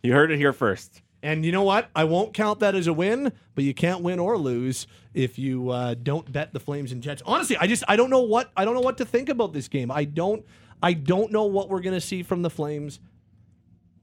You 0.03 0.13
heard 0.13 0.29
it 0.29 0.37
here 0.37 0.53
first. 0.53 1.01
and 1.23 1.43
you 1.43 1.51
know 1.51 1.63
what? 1.63 1.89
I 1.95 2.03
won't 2.03 2.35
count 2.35 2.59
that 2.59 2.75
as 2.75 2.85
a 2.85 2.93
win, 2.93 3.31
but 3.55 3.63
you 3.63 3.73
can't 3.73 4.01
win 4.01 4.19
or 4.19 4.37
lose 4.37 4.85
if 5.15 5.39
you 5.39 5.69
uh, 5.71 5.95
don't 5.95 6.31
bet 6.31 6.53
the 6.53 6.59
Flames 6.59 6.91
and 6.91 7.01
Jets. 7.01 7.23
Honestly, 7.25 7.57
I 7.57 7.65
just 7.65 7.83
I 7.87 7.95
don't 7.95 8.11
know 8.11 8.21
what 8.21 8.51
I 8.55 8.63
don't 8.63 8.75
know 8.75 8.81
what 8.81 8.99
to 8.99 9.05
think 9.05 9.27
about 9.27 9.53
this 9.53 9.67
game. 9.67 9.89
I 9.89 10.03
don't 10.03 10.45
I 10.83 10.93
don't 10.93 11.31
know 11.31 11.45
what 11.45 11.67
we're 11.69 11.81
going 11.81 11.95
to 11.95 12.01
see 12.01 12.21
from 12.21 12.43
the 12.43 12.49
Flames. 12.51 12.99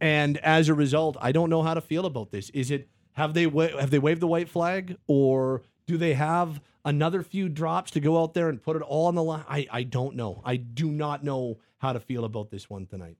And 0.00 0.36
as 0.38 0.68
a 0.68 0.74
result, 0.74 1.16
I 1.20 1.30
don't 1.30 1.48
know 1.50 1.62
how 1.62 1.74
to 1.74 1.80
feel 1.80 2.06
about 2.06 2.32
this. 2.32 2.50
Is 2.50 2.72
it 2.72 2.88
have 3.12 3.34
they 3.34 3.46
wa- 3.46 3.78
have 3.78 3.90
they 3.90 4.00
waved 4.00 4.20
the 4.20 4.26
white 4.26 4.48
flag 4.48 4.96
or 5.06 5.62
do 5.88 5.96
they 5.96 6.12
have 6.14 6.60
another 6.84 7.22
few 7.22 7.48
drops 7.48 7.90
to 7.92 8.00
go 8.00 8.22
out 8.22 8.34
there 8.34 8.48
and 8.48 8.62
put 8.62 8.76
it 8.76 8.82
all 8.82 9.06
on 9.06 9.16
the 9.16 9.22
line? 9.22 9.44
I 9.48 9.66
I 9.70 9.82
don't 9.82 10.14
know. 10.14 10.42
I 10.44 10.56
do 10.56 10.92
not 10.92 11.24
know 11.24 11.58
how 11.78 11.94
to 11.94 11.98
feel 11.98 12.24
about 12.24 12.50
this 12.50 12.70
one 12.70 12.86
tonight. 12.86 13.16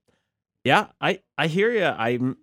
Yeah, 0.63 0.87
I 1.01 1.19
I 1.37 1.47
hear 1.47 1.71
you. 1.71 1.85
I'm 1.85 2.37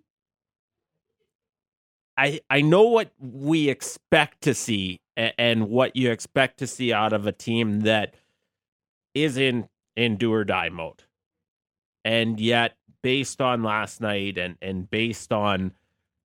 I 2.17 2.41
I 2.49 2.61
know 2.61 2.83
what 2.83 3.11
we 3.19 3.69
expect 3.69 4.41
to 4.41 4.53
see 4.53 4.99
and 5.15 5.69
what 5.69 5.95
you 5.95 6.11
expect 6.11 6.59
to 6.59 6.67
see 6.67 6.91
out 6.91 7.13
of 7.13 7.25
a 7.25 7.31
team 7.31 7.81
that 7.81 8.15
is 9.15 9.37
in 9.37 9.69
in 9.95 10.17
do 10.17 10.33
or 10.33 10.43
die 10.43 10.69
mode. 10.69 11.03
And 12.03 12.39
yet 12.39 12.75
based 13.01 13.39
on 13.41 13.63
last 13.63 14.01
night 14.01 14.37
and 14.37 14.57
and 14.61 14.89
based 14.89 15.31
on 15.31 15.71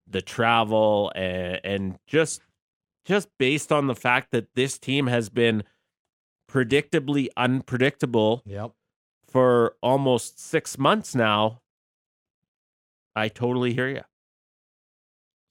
the 0.09 0.22
travel 0.22 1.12
and, 1.14 1.61
and 1.62 1.98
just 2.09 2.42
just 3.05 3.28
based 3.38 3.72
on 3.72 3.86
the 3.86 3.94
fact 3.94 4.30
that 4.32 4.55
this 4.55 4.78
team 4.78 5.07
has 5.07 5.28
been 5.28 5.64
predictably 6.50 7.28
unpredictable 7.36 8.42
Yep. 8.46 8.72
for 9.26 9.76
almost 9.82 10.38
six 10.38 10.78
months 10.78 11.14
now. 11.14 11.61
I 13.16 13.28
totally 13.28 13.72
hear 13.74 13.88
you. 13.88 14.03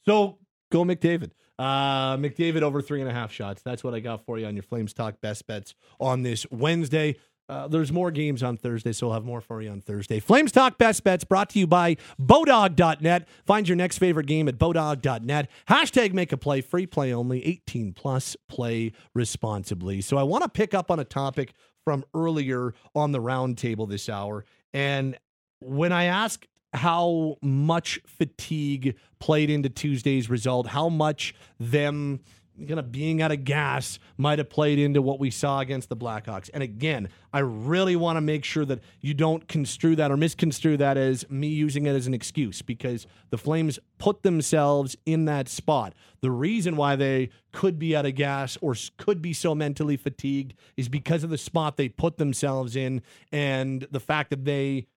So 0.06 0.40
go 0.72 0.84
McDavid. 0.84 1.32
Uh, 1.60 2.18
McDavid 2.18 2.62
over 2.64 2.82
three 2.82 3.02
and 3.02 3.10
a 3.10 3.14
half 3.14 3.32
shots. 3.32 3.62
That's 3.62 3.84
what 3.84 3.94
I 3.94 4.00
got 4.00 4.26
for 4.26 4.40
you 4.40 4.48
on 4.48 4.56
your 4.56 4.64
Flames 4.64 4.94
Talk 4.94 5.22
best 5.22 5.46
bets 5.46 5.76
on 6.00 6.24
this 6.24 6.46
Wednesday. 6.50 7.18
Uh, 7.52 7.68
there's 7.68 7.92
more 7.92 8.12
games 8.12 8.42
on 8.42 8.56
Thursday, 8.56 8.94
so 8.94 9.08
we'll 9.08 9.14
have 9.14 9.26
more 9.26 9.42
for 9.42 9.62
you 9.62 9.70
on 9.70 9.82
Thursday. 9.82 10.22
Flames 10.22 10.54
Talk 10.54 10.78
Best 10.78 11.04
Bets 11.04 11.26
brought 11.26 11.50
to 11.50 11.60
you 11.60 11.68
by 11.68 11.98
Bodog.net. 12.18 13.28
Find 13.46 13.68
your 13.68 13.76
next 13.76 13.98
favorite 13.98 14.26
game 14.26 14.48
at 14.48 14.58
Bodog.net. 14.58 15.50
Hashtag 15.68 16.14
make 16.14 16.32
a 16.32 16.38
play, 16.38 16.62
free 16.62 16.88
play 16.88 17.14
only, 17.14 17.46
18 17.46 17.92
plus, 17.92 18.38
play 18.48 18.94
responsibly. 19.14 20.00
So 20.00 20.16
I 20.16 20.24
want 20.24 20.44
to 20.44 20.50
pick 20.50 20.74
up 20.74 20.90
on 20.90 21.02
a 21.02 21.04
topic 21.04 21.52
from 21.84 22.06
earlier 22.14 22.74
on 22.96 23.12
the 23.12 23.20
roundtable 23.20 23.90
this 23.90 24.08
hour. 24.08 24.46
And 24.74 25.18
when 25.60 25.92
I 25.92 26.06
asked 26.06 26.48
how 26.72 27.36
much 27.42 28.00
fatigue 28.06 28.96
played 29.20 29.50
into 29.50 29.68
Tuesday's 29.68 30.30
result, 30.30 30.68
how 30.68 30.88
much 30.88 31.36
them 31.60 32.22
kind 32.68 32.80
of 32.80 32.92
being 32.92 33.22
out 33.22 33.32
of 33.32 33.44
gas 33.44 33.98
might 34.18 34.38
have 34.38 34.50
played 34.50 34.78
into 34.78 35.02
what 35.02 35.20
we 35.20 35.32
saw 35.32 35.60
against 35.60 35.90
the 35.90 35.96
Blackhawks. 35.96 36.50
And 36.54 36.62
again, 36.62 37.10
I 37.34 37.40
really 37.40 37.96
want 37.96 38.18
to 38.18 38.22
make 38.22 38.44
sure 38.44 38.66
that 38.66 38.80
you 39.00 39.14
don't 39.14 39.48
construe 39.48 39.96
that 39.96 40.12
or 40.12 40.18
misconstrue 40.18 40.78
that 40.78 40.98
as 40.98 41.30
me 41.30 41.48
using 41.48 41.86
it 41.86 41.96
as 41.96 42.08
an 42.08 42.14
excuse 42.14 42.62
because 42.62 43.08
the 43.30 43.38
Flames 43.38 43.80
put 43.98 44.24
themselves 44.24 44.96
in 45.06 45.26
that 45.26 45.50
spot. 45.50 45.94
The 46.22 46.32
reason 46.32 46.76
why 46.76 46.96
they 46.96 47.30
could 47.52 47.80
be 47.80 47.96
out 47.96 48.06
of 48.06 48.16
gas 48.16 48.58
or 48.62 48.76
could 48.98 49.22
be 49.22 49.34
so 49.34 49.56
mentally 49.56 49.98
fatigued 49.98 50.54
is 50.78 50.90
because 50.90 51.24
of 51.24 51.30
the 51.30 51.38
spot 51.38 51.78
they 51.78 51.90
put 51.90 52.18
themselves 52.18 52.76
in 52.76 53.02
and 53.32 53.88
the 53.92 54.00
fact 54.00 54.30
that 54.30 54.46
they 54.46 54.88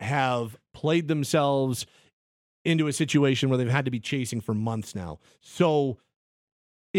have 0.00 0.56
played 0.72 1.08
themselves 1.08 1.86
into 2.64 2.86
a 2.86 2.92
situation 2.92 3.48
where 3.48 3.58
they've 3.58 3.68
had 3.68 3.84
to 3.84 3.90
be 3.90 4.00
chasing 4.00 4.40
for 4.40 4.54
months 4.54 4.94
now. 4.94 5.18
So 5.40 5.98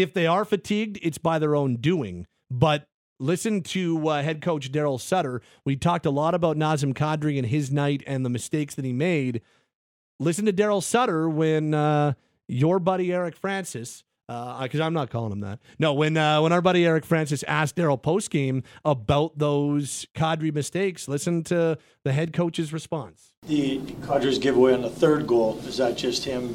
if 0.02 0.14
they 0.14 0.26
are 0.26 0.44
fatigued, 0.44 0.98
it's 1.02 1.18
by 1.18 1.38
their 1.38 1.54
own 1.54 1.76
doing. 1.76 2.26
But 2.50 2.86
listen 3.18 3.62
to 3.62 4.08
uh, 4.08 4.22
head 4.22 4.40
coach 4.40 4.72
Daryl 4.72 5.00
Sutter. 5.00 5.42
We 5.64 5.76
talked 5.76 6.06
a 6.06 6.10
lot 6.10 6.34
about 6.34 6.56
Nazem 6.56 6.94
Kadri 6.94 7.38
and 7.38 7.46
his 7.46 7.70
night 7.70 8.02
and 8.06 8.24
the 8.24 8.30
mistakes 8.30 8.74
that 8.74 8.84
he 8.84 8.92
made. 8.92 9.42
Listen 10.18 10.44
to 10.46 10.52
Daryl 10.52 10.82
Sutter 10.82 11.28
when 11.28 11.74
uh, 11.74 12.14
your 12.48 12.78
buddy 12.78 13.12
Eric 13.12 13.36
Francis 13.36 14.04
because 14.60 14.80
uh, 14.80 14.84
I'm 14.84 14.92
not 14.92 15.10
calling 15.10 15.32
him 15.32 15.40
that. 15.40 15.58
No, 15.80 15.92
when 15.92 16.16
uh, 16.16 16.40
when 16.40 16.52
our 16.52 16.60
buddy 16.60 16.86
Eric 16.86 17.04
Francis 17.04 17.42
asked 17.48 17.74
Daryl 17.74 18.00
post 18.00 18.30
game 18.30 18.62
about 18.84 19.36
those 19.36 20.06
Kadri 20.14 20.54
mistakes, 20.54 21.08
listen 21.08 21.42
to 21.44 21.78
the 22.04 22.12
head 22.12 22.32
coach's 22.32 22.72
response. 22.72 23.32
The 23.48 23.80
Kadri's 24.02 24.38
giveaway 24.38 24.74
on 24.74 24.82
the 24.82 24.90
third 24.90 25.26
goal 25.26 25.58
is 25.66 25.78
that 25.78 25.96
just 25.96 26.24
him? 26.24 26.54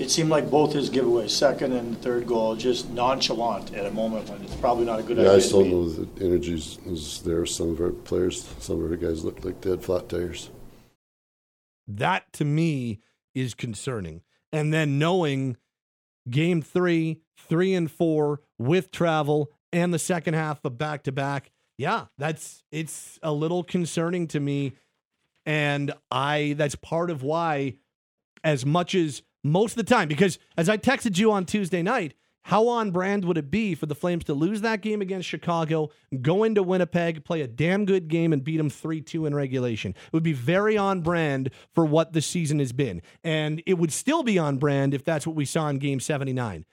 It 0.00 0.10
seemed 0.10 0.30
like 0.30 0.50
both 0.50 0.72
his 0.72 0.88
giveaways, 0.88 1.28
second 1.28 1.74
and 1.74 2.00
third 2.00 2.26
goal, 2.26 2.56
just 2.56 2.88
nonchalant 2.88 3.74
at 3.74 3.84
a 3.84 3.90
moment 3.90 4.30
when 4.30 4.42
it's 4.42 4.56
probably 4.56 4.86
not 4.86 4.98
a 4.98 5.02
good 5.02 5.18
yeah, 5.18 5.24
idea. 5.24 5.36
I 5.36 5.38
still 5.40 5.64
know 5.64 5.90
the 5.90 6.24
energy 6.24 6.54
is 6.54 7.20
there. 7.22 7.44
Some 7.44 7.72
of 7.72 7.80
our 7.82 7.90
players, 7.90 8.48
some 8.60 8.82
of 8.82 8.90
our 8.90 8.96
guys 8.96 9.24
look 9.24 9.44
like 9.44 9.60
dead 9.60 9.84
flat 9.84 10.08
tires. 10.08 10.48
That 11.86 12.32
to 12.34 12.46
me 12.46 13.00
is 13.34 13.52
concerning. 13.52 14.22
And 14.50 14.72
then 14.72 14.98
knowing 14.98 15.58
game 16.30 16.62
three, 16.62 17.20
three 17.36 17.74
and 17.74 17.90
four 17.90 18.40
with 18.58 18.90
travel 18.90 19.50
and 19.70 19.92
the 19.92 19.98
second 19.98 20.32
half 20.32 20.64
of 20.64 20.78
back 20.78 21.02
to 21.04 21.12
back. 21.12 21.50
Yeah, 21.76 22.06
that's 22.16 22.64
it's 22.72 23.18
a 23.22 23.32
little 23.32 23.62
concerning 23.62 24.28
to 24.28 24.40
me. 24.40 24.72
And 25.44 25.92
I 26.10 26.54
that's 26.56 26.74
part 26.74 27.10
of 27.10 27.22
why, 27.22 27.74
as 28.42 28.64
much 28.64 28.94
as 28.94 29.22
most 29.42 29.72
of 29.72 29.76
the 29.76 29.94
time, 29.94 30.08
because 30.08 30.38
as 30.56 30.68
I 30.68 30.76
texted 30.76 31.18
you 31.18 31.32
on 31.32 31.46
Tuesday 31.46 31.82
night, 31.82 32.14
how 32.42 32.68
on 32.68 32.90
brand 32.90 33.24
would 33.26 33.36
it 33.36 33.50
be 33.50 33.74
for 33.74 33.86
the 33.86 33.94
Flames 33.94 34.24
to 34.24 34.34
lose 34.34 34.62
that 34.62 34.80
game 34.80 35.02
against 35.02 35.28
Chicago, 35.28 35.90
go 36.22 36.42
into 36.42 36.62
Winnipeg, 36.62 37.24
play 37.24 37.42
a 37.42 37.46
damn 37.46 37.84
good 37.84 38.08
game, 38.08 38.32
and 38.32 38.42
beat 38.42 38.56
them 38.56 38.70
3 38.70 39.00
2 39.02 39.26
in 39.26 39.34
regulation? 39.34 39.92
It 39.92 40.12
would 40.12 40.22
be 40.22 40.32
very 40.32 40.76
on 40.76 41.02
brand 41.02 41.50
for 41.74 41.84
what 41.84 42.12
the 42.12 42.22
season 42.22 42.58
has 42.58 42.72
been. 42.72 43.02
And 43.22 43.62
it 43.66 43.74
would 43.74 43.92
still 43.92 44.22
be 44.22 44.38
on 44.38 44.56
brand 44.56 44.94
if 44.94 45.04
that's 45.04 45.26
what 45.26 45.36
we 45.36 45.44
saw 45.44 45.68
in 45.68 45.78
game 45.78 46.00
79. 46.00 46.64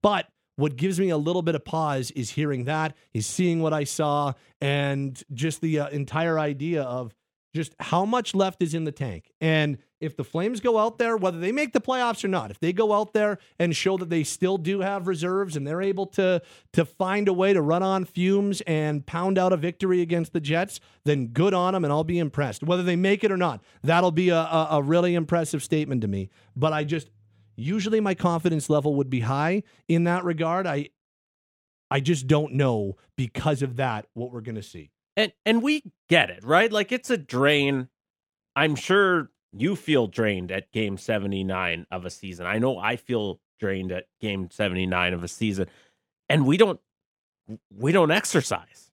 But 0.00 0.28
what 0.56 0.76
gives 0.76 0.98
me 0.98 1.10
a 1.10 1.18
little 1.18 1.42
bit 1.42 1.54
of 1.54 1.64
pause 1.64 2.10
is 2.12 2.30
hearing 2.30 2.64
that, 2.64 2.96
is 3.12 3.26
seeing 3.26 3.60
what 3.60 3.72
I 3.72 3.84
saw, 3.84 4.32
and 4.60 5.20
just 5.34 5.60
the 5.60 5.80
uh, 5.80 5.88
entire 5.88 6.38
idea 6.38 6.82
of 6.82 7.14
just 7.54 7.74
how 7.80 8.04
much 8.04 8.34
left 8.34 8.62
is 8.62 8.74
in 8.74 8.84
the 8.84 8.92
tank. 8.92 9.32
And 9.40 9.78
if 10.00 10.16
the 10.16 10.24
Flames 10.24 10.60
go 10.60 10.78
out 10.78 10.98
there, 10.98 11.16
whether 11.16 11.38
they 11.38 11.52
make 11.52 11.72
the 11.72 11.80
playoffs 11.80 12.22
or 12.24 12.28
not, 12.28 12.50
if 12.50 12.60
they 12.60 12.72
go 12.72 12.92
out 12.92 13.12
there 13.12 13.38
and 13.58 13.74
show 13.74 13.96
that 13.96 14.10
they 14.10 14.24
still 14.24 14.58
do 14.58 14.80
have 14.80 15.06
reserves 15.06 15.56
and 15.56 15.66
they're 15.66 15.82
able 15.82 16.06
to 16.06 16.42
to 16.72 16.84
find 16.84 17.28
a 17.28 17.32
way 17.32 17.52
to 17.52 17.62
run 17.62 17.82
on 17.82 18.04
fumes 18.04 18.60
and 18.62 19.06
pound 19.06 19.38
out 19.38 19.52
a 19.52 19.56
victory 19.56 20.02
against 20.02 20.32
the 20.32 20.40
Jets, 20.40 20.80
then 21.04 21.28
good 21.28 21.54
on 21.54 21.72
them, 21.74 21.84
and 21.84 21.92
I'll 21.92 22.04
be 22.04 22.18
impressed. 22.18 22.62
Whether 22.62 22.82
they 22.82 22.96
make 22.96 23.24
it 23.24 23.32
or 23.32 23.36
not, 23.36 23.62
that'll 23.82 24.10
be 24.10 24.28
a, 24.28 24.38
a, 24.38 24.68
a 24.72 24.82
really 24.82 25.14
impressive 25.14 25.62
statement 25.62 26.02
to 26.02 26.08
me. 26.08 26.28
But 26.54 26.72
I 26.72 26.84
just 26.84 27.08
usually 27.56 28.00
my 28.00 28.14
confidence 28.14 28.68
level 28.68 28.94
would 28.96 29.10
be 29.10 29.20
high 29.20 29.62
in 29.88 30.04
that 30.04 30.24
regard. 30.24 30.66
I 30.66 30.90
I 31.90 32.00
just 32.00 32.26
don't 32.26 32.54
know 32.54 32.96
because 33.16 33.62
of 33.62 33.76
that 33.76 34.06
what 34.14 34.32
we're 34.32 34.42
to 34.42 34.62
see. 34.62 34.90
And 35.16 35.32
and 35.46 35.62
we 35.62 35.82
get 36.08 36.30
it, 36.30 36.44
right? 36.44 36.70
Like 36.70 36.92
it's 36.92 37.10
a 37.10 37.16
drain. 37.16 37.88
I'm 38.54 38.74
sure 38.74 39.30
you 39.52 39.76
feel 39.76 40.06
drained 40.06 40.50
at 40.52 40.72
game 40.72 40.98
79 40.98 41.86
of 41.90 42.04
a 42.04 42.10
season. 42.10 42.46
I 42.46 42.58
know 42.58 42.78
I 42.78 42.96
feel 42.96 43.40
drained 43.58 43.92
at 43.92 44.06
game 44.20 44.50
79 44.50 45.14
of 45.14 45.24
a 45.24 45.28
season. 45.28 45.66
And 46.28 46.46
we 46.46 46.56
don't 46.56 46.80
we 47.76 47.92
don't 47.92 48.10
exercise. 48.10 48.90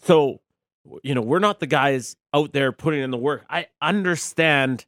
So, 0.00 0.40
you 1.02 1.14
know, 1.14 1.22
we're 1.22 1.38
not 1.38 1.58
the 1.58 1.66
guys 1.66 2.16
out 2.34 2.52
there 2.52 2.70
putting 2.70 3.02
in 3.02 3.10
the 3.10 3.16
work. 3.16 3.44
I 3.48 3.68
understand 3.80 4.84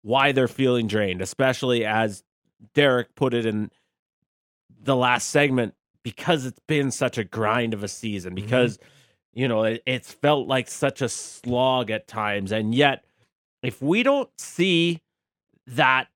why 0.00 0.32
they're 0.32 0.48
feeling 0.48 0.86
drained, 0.86 1.20
especially 1.20 1.84
as 1.84 2.24
Derek 2.74 3.14
put 3.14 3.34
it 3.34 3.46
in 3.46 3.70
the 4.82 4.96
last 4.96 5.28
segment 5.28 5.74
because 6.02 6.44
it's 6.46 6.58
been 6.66 6.90
such 6.90 7.18
a 7.18 7.24
grind 7.24 7.74
of 7.74 7.84
a 7.84 7.88
season 7.88 8.34
because 8.34 8.78
mm-hmm. 8.78 9.40
you 9.40 9.48
know 9.48 9.62
it, 9.62 9.82
it's 9.86 10.12
felt 10.12 10.48
like 10.48 10.68
such 10.68 11.02
a 11.02 11.08
slog 11.08 11.90
at 11.90 12.08
times 12.08 12.50
and 12.50 12.74
yet 12.74 13.04
if 13.62 13.80
we 13.80 14.02
don't 14.02 14.30
see 14.38 15.00
that 15.66 16.08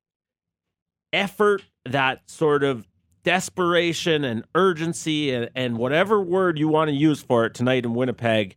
effort 1.13 1.63
that 1.85 2.29
sort 2.29 2.65
of 2.65 2.87
desperation 3.23 4.25
and 4.25 4.45
urgency 4.55 5.33
and, 5.33 5.51
and 5.55 5.79
whatever 5.79 6.21
word 6.21 6.59
you 6.59 6.69
want 6.69 6.89
to 6.89 6.95
use 6.95 7.23
for 7.23 7.47
it 7.47 7.55
tonight 7.55 7.85
in 7.85 7.95
winnipeg 7.95 8.57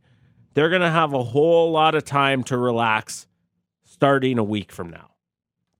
they're 0.53 0.69
going 0.69 0.81
to 0.81 0.89
have 0.89 1.13
a 1.13 1.23
whole 1.23 1.71
lot 1.71 1.95
of 1.95 2.03
time 2.03 2.43
to 2.43 2.57
relax 2.57 3.27
starting 3.83 4.37
a 4.37 4.43
week 4.43 4.71
from 4.71 4.89
now. 4.89 5.11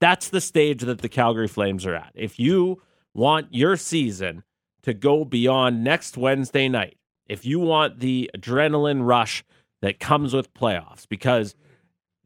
That's 0.00 0.28
the 0.28 0.40
stage 0.40 0.82
that 0.82 1.00
the 1.00 1.08
calgary 1.08 1.48
flames 1.48 1.84
are 1.86 1.94
at. 1.94 2.12
If 2.14 2.38
you 2.38 2.82
want 3.14 3.48
your 3.50 3.76
season 3.76 4.42
to 4.82 4.94
go 4.94 5.24
beyond 5.24 5.84
next 5.84 6.16
Wednesday 6.16 6.68
night, 6.68 6.96
if 7.26 7.44
you 7.44 7.60
want 7.60 8.00
the 8.00 8.30
adrenaline 8.36 9.06
rush 9.06 9.44
that 9.82 10.00
comes 10.00 10.32
with 10.32 10.54
playoffs, 10.54 11.06
because 11.08 11.54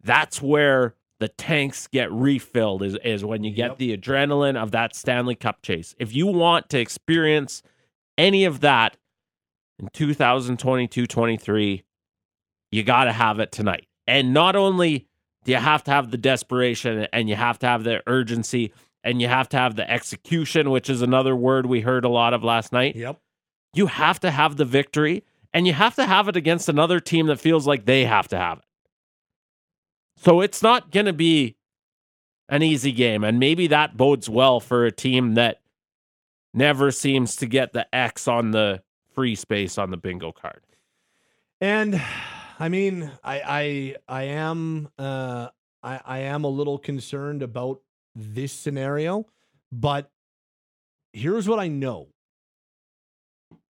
that's 0.05 0.41
where 0.41 0.95
the 1.21 1.29
tanks 1.29 1.87
get 1.87 2.13
refilled 2.13 2.83
is, 2.83 2.97
is 3.05 3.25
when 3.25 3.45
you 3.45 3.51
get 3.51 3.71
yep. 3.71 3.79
the 3.79 3.97
adrenaline 3.97 4.57
of 4.57 4.73
that 4.73 4.95
Stanley 4.95 5.35
Cup 5.35 5.63
chase. 5.63 5.95
If 5.99 6.15
you 6.15 6.27
want 6.27 6.69
to 6.71 6.79
experience 6.79 7.63
any 8.19 8.45
of 8.45 8.61
that 8.61 8.97
in 9.79 9.89
2022 9.93 11.07
23, 11.07 11.85
you 12.71 12.83
got 12.83 13.05
to 13.05 13.13
have 13.13 13.39
it 13.39 13.53
tonight. 13.53 13.87
And 14.07 14.35
not 14.35 14.57
only 14.57 15.07
do 15.45 15.53
you 15.53 15.59
have 15.59 15.85
to 15.85 15.91
have 15.91 16.11
the 16.11 16.19
desperation 16.19 17.07
and 17.13 17.29
you 17.29 17.37
have 17.37 17.59
to 17.61 17.67
have 17.67 17.85
the 17.85 18.03
urgency 18.07 18.73
and 19.05 19.21
you 19.21 19.29
have 19.29 19.49
to 19.51 19.57
have 19.57 19.77
the 19.77 19.89
execution, 19.89 20.71
which 20.71 20.89
is 20.89 21.03
another 21.03 21.37
word 21.37 21.67
we 21.67 21.83
heard 21.83 22.05
a 22.05 22.09
lot 22.09 22.33
of 22.35 22.43
last 22.43 22.73
night. 22.73 22.97
Yep. 22.97 23.21
You 23.75 23.87
have 23.87 24.19
to 24.21 24.31
have 24.31 24.57
the 24.57 24.65
victory, 24.65 25.25
and 25.53 25.67
you 25.67 25.73
have 25.73 25.95
to 25.97 26.07
have 26.07 26.29
it 26.29 26.37
against 26.37 26.69
another 26.69 27.01
team 27.01 27.27
that 27.27 27.41
feels 27.41 27.67
like 27.67 27.85
they 27.85 28.05
have 28.05 28.29
to 28.29 28.39
have 28.39 28.59
it. 28.59 28.65
So 30.17 30.41
it's 30.41 30.63
not 30.63 30.91
going 30.91 31.07
to 31.07 31.13
be 31.13 31.57
an 32.49 32.63
easy 32.63 32.93
game, 32.93 33.25
and 33.25 33.39
maybe 33.39 33.67
that 33.69 33.97
bodes 33.97 34.29
well 34.29 34.61
for 34.61 34.85
a 34.85 34.93
team 34.93 35.35
that 35.35 35.61
never 36.53 36.91
seems 36.91 37.37
to 37.37 37.47
get 37.47 37.73
the 37.73 37.93
X 37.95 38.29
on 38.29 38.53
the 38.53 38.83
free 39.15 39.35
space 39.35 39.79
on 39.79 39.91
the 39.91 39.97
bingo 39.97 40.33
card. 40.33 40.61
And 41.61 42.01
I 42.59 42.69
mean, 42.69 43.11
I 43.23 43.97
I 44.09 44.21
I 44.21 44.23
am 44.25 44.89
uh 44.99 45.49
I, 45.83 46.01
I 46.05 46.19
am 46.21 46.45
a 46.45 46.49
little 46.49 46.79
concerned 46.79 47.43
about 47.43 47.81
this 48.15 48.53
scenario, 48.53 49.27
but 49.73 50.11
here's 51.13 51.49
what 51.49 51.59
I 51.59 51.69
know. 51.69 52.09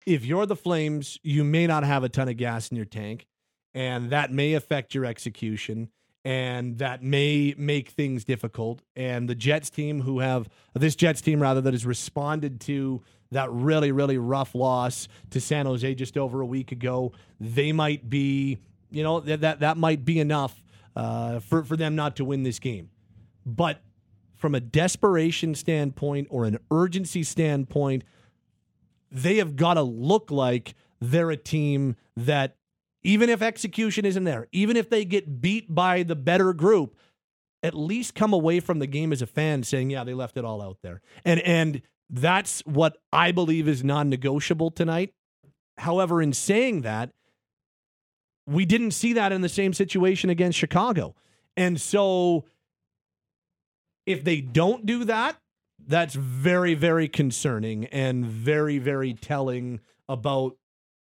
If 0.07 0.25
you're 0.25 0.47
the 0.47 0.57
Flames, 0.57 1.19
you 1.23 1.43
may 1.43 1.67
not 1.67 1.83
have 1.83 2.05
a 2.05 2.09
ton 2.09 2.29
of 2.29 2.37
gas 2.37 2.69
in 2.69 2.77
your 2.77 2.87
tank, 2.87 3.27
and 3.75 4.11
that 4.11 4.33
may 4.33 4.55
affect 4.55 4.95
your 4.95 5.05
execution, 5.05 5.91
and 6.27 6.79
that 6.79 7.05
may 7.05 7.55
make 7.57 7.91
things 7.91 8.25
difficult. 8.25 8.83
And 8.97 9.29
the 9.29 9.35
Jets 9.37 9.71
team, 9.71 10.01
who 10.01 10.19
have 10.19 10.49
this 10.75 10.97
Jets 10.97 11.21
team 11.21 11.41
rather, 11.41 11.61
that 11.61 11.73
has 11.73 11.87
responded 11.87 12.61
to 12.63 13.01
that 13.31 13.49
really, 13.53 13.93
really 13.93 14.19
rough 14.19 14.53
loss 14.53 15.07
to 15.31 15.41
San 15.41 15.67
Jose 15.67 15.95
just 15.95 16.17
over 16.17 16.41
a 16.41 16.47
week 16.47 16.73
ago, 16.73 17.13
they 17.39 17.71
might 17.71 18.11
be, 18.11 18.59
you 18.91 19.05
know, 19.05 19.21
that 19.21 19.43
that, 19.43 19.61
that 19.61 19.77
might 19.77 20.05
be 20.05 20.19
enough 20.19 20.65
uh, 20.97 21.39
for 21.39 21.63
for 21.63 21.77
them 21.77 21.95
not 21.95 22.17
to 22.17 22.25
win 22.25 22.43
this 22.43 22.59
game. 22.59 22.91
But 23.45 23.81
from 24.35 24.57
a 24.57 24.61
desperation 24.61 25.55
standpoint 25.55 26.27
or 26.29 26.45
an 26.45 26.59
urgency 26.73 27.23
standpoint, 27.23 28.03
they 29.13 29.37
have 29.37 29.55
got 29.55 29.75
to 29.75 29.83
look 29.83 30.33
like 30.33 30.75
they're 31.01 31.31
a 31.31 31.37
team 31.37 31.95
that, 32.17 32.57
even 33.07 33.31
if 33.31 33.41
execution 33.41 34.05
isn't 34.05 34.25
there, 34.25 34.49
even 34.51 34.77
if 34.77 34.91
they 34.91 35.05
get 35.05 35.41
beat 35.41 35.73
by 35.73 36.03
the 36.03 36.17
better 36.17 36.53
group, 36.53 36.97
at 37.63 37.73
least 37.73 38.17
come 38.17 38.33
away 38.33 38.59
from 38.59 38.81
the 38.81 38.87
game 38.87 39.13
as 39.13 39.23
a 39.23 39.27
fan 39.27 39.63
saying, 39.63 39.91
"Yeah, 39.91 40.03
they 40.03 40.13
left 40.13 40.37
it 40.37 40.45
all 40.45 40.61
out 40.61 40.79
there." 40.83 41.01
And 41.25 41.41
and 41.41 41.83
that's 42.11 42.61
what 42.67 42.99
I 43.13 43.31
believe 43.31 43.69
is 43.69 43.85
non-negotiable 43.85 44.73
tonight. 44.73 45.15
However, 45.79 46.21
in 46.21 46.33
saying 46.33 46.83
that, 46.83 47.13
we 48.47 48.65
didn't 48.65 48.91
see 48.91 49.13
that 49.13 49.33
in 49.33 49.41
the 49.41 49.49
same 49.49 49.73
situation 49.73 50.29
against 50.29 50.59
Chicago. 50.59 51.15
And 51.57 51.81
so 51.81 52.45
if 54.05 54.25
they 54.25 54.41
don't 54.41 54.85
do 54.85 55.05
that, 55.05 55.37
that's 55.85 56.15
very, 56.15 56.75
very 56.75 57.09
concerning 57.09 57.87
and 57.87 58.25
very, 58.25 58.79
very 58.79 59.15
telling 59.15 59.81
about 60.09 60.57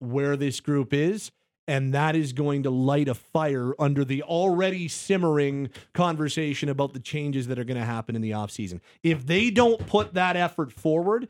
where 0.01 0.37
this 0.37 0.61
group 0.61 0.93
is 0.93 1.31
And 1.69 1.93
that 1.93 2.17
is 2.17 2.33
going 2.33 2.63
to 2.63 2.71
light 2.71 3.09
a 3.09 3.15
fire 3.15 3.75
under 3.79 4.03
the 4.03 4.23
already 4.23 4.89
simmering 4.89 5.69
conversation 5.93 6.71
about 6.71 6.95
the 6.95 6.99
changes 6.99 7.47
that 7.49 7.59
are 7.59 7.65
going 7.65 7.79
to 7.79 7.85
happen 7.85 8.17
in 8.17 8.23
the 8.23 8.31
offseason. 8.31 8.81
If 9.03 9.27
they 9.27 9.51
don't 9.51 9.87
put 9.87 10.15
that 10.15 10.35
effort 10.35 10.73
forward 10.73 11.29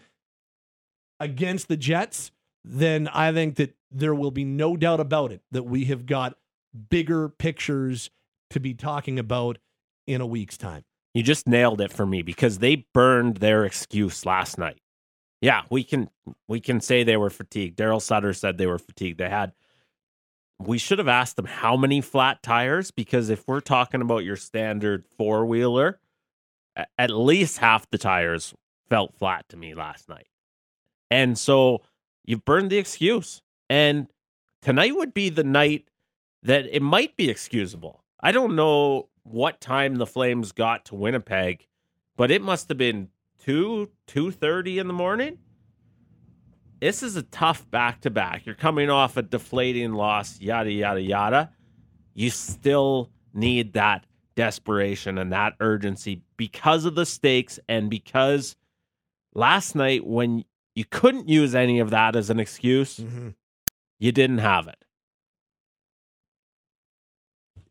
against 1.18 1.66
the 1.66 1.76
Jets, 1.76 2.30
then 2.64 3.09
I 3.09 3.32
think 3.32 3.57
that 3.57 3.74
there 3.91 4.14
will 4.14 4.30
be 4.30 4.45
no 4.45 4.76
doubt 4.76 5.01
about 5.01 5.32
it 5.32 5.43
that 5.51 5.64
we 5.64 5.86
have 5.86 6.07
got 6.07 6.39
bigger 6.89 7.28
pictures 7.28 8.11
to 8.51 8.61
be 8.61 8.74
talking 8.74 9.18
about 9.18 9.59
in 10.07 10.20
a 10.20 10.26
week's 10.26 10.57
time. 10.57 10.84
You 11.14 11.24
just 11.24 11.49
nailed 11.49 11.80
it 11.80 11.93
for 11.93 12.07
me 12.07 12.22
because 12.22 12.59
they 12.59 12.86
burned 12.95 13.39
their 13.39 13.64
excuse 13.64 14.24
last 14.24 14.57
night. 14.57 14.78
Yeah, 15.41 15.62
we 15.68 15.82
can 15.82 16.11
we 16.47 16.61
can 16.61 16.80
say 16.80 17.03
they 17.03 17.16
were 17.16 17.30
fatigued. 17.30 17.76
Daryl 17.76 18.01
Sutter 18.01 18.32
said 18.32 18.57
they 18.57 18.66
were 18.66 18.78
fatigued. 18.78 19.18
They 19.18 19.28
had 19.28 19.53
we 20.59 20.78
should 20.78 20.98
have 20.98 21.09
asked 21.09 21.36
them 21.36 21.46
how 21.46 21.76
many 21.76 22.00
flat 22.00 22.42
tires 22.42 22.90
because 22.90 23.30
if 23.30 23.46
we're 23.46 23.61
talking 23.61 24.00
about 24.00 24.24
your 24.24 24.36
standard 24.36 25.04
four 25.16 25.46
wheeler, 25.46 26.00
at 26.96 27.11
least 27.11 27.59
half 27.59 27.88
the 27.90 27.98
tires 27.98 28.54
felt 28.88 29.14
flat 29.14 29.48
to 29.48 29.56
me 29.56 29.74
last 29.74 30.09
night. 30.09 30.26
And 31.11 31.38
so 31.38 31.82
you've 32.24 32.44
burned 32.44 32.70
the 32.70 32.78
excuse. 32.78 33.42
And 33.70 34.09
tonight 34.62 34.96
would 34.96 35.14
be 35.14 35.28
the 35.28 35.44
night 35.44 35.88
that 36.42 36.66
it 36.66 36.82
might 36.82 37.16
be 37.16 37.30
excusable. 37.30 38.04
I 38.20 38.32
don't 38.32 38.56
know 38.56 39.09
what 39.22 39.61
time 39.61 39.96
the 39.96 40.06
Flames 40.06 40.52
got 40.52 40.86
to 40.86 40.94
Winnipeg, 40.94 41.66
but 42.16 42.30
it 42.30 42.42
must 42.42 42.68
have 42.68 42.78
been 42.78 43.09
two 43.38 43.90
two 44.06 44.30
thirty 44.30 44.78
in 44.78 44.88
the 44.88 44.92
morning. 44.92 45.38
This 46.81 47.03
is 47.03 47.16
a 47.16 47.22
tough 47.22 47.68
back 47.70 48.03
to 48.03 48.11
back. 48.11 48.47
You're 48.47 48.55
coming 48.55 48.89
off 48.89 49.16
a 49.16 49.22
deflating 49.22 49.93
loss, 49.93 50.41
yada 50.41 50.70
yada 50.70 51.01
yada. 51.01 51.51
You 52.14 52.31
still 52.31 53.11
need 53.35 53.72
that 53.74 54.07
desperation 54.37 55.18
and 55.18 55.33
that 55.33 55.55
urgency 55.61 56.22
because 56.37 56.85
of 56.85 56.95
the 56.95 57.05
stakes 57.05 57.59
and 57.68 57.91
because 57.91 58.55
last 59.35 59.74
night 59.74 60.07
when 60.07 60.45
you 60.74 60.85
couldn't 60.85 61.29
use 61.29 61.57
any 61.57 61.81
of 61.81 61.91
that 61.91 62.14
as 62.14 62.31
an 62.31 62.39
excuse, 62.39 62.99
mm-hmm. 62.99 63.31
you 63.99 64.12
didn't 64.12 64.39
have 64.39 64.68
it. 64.68 64.76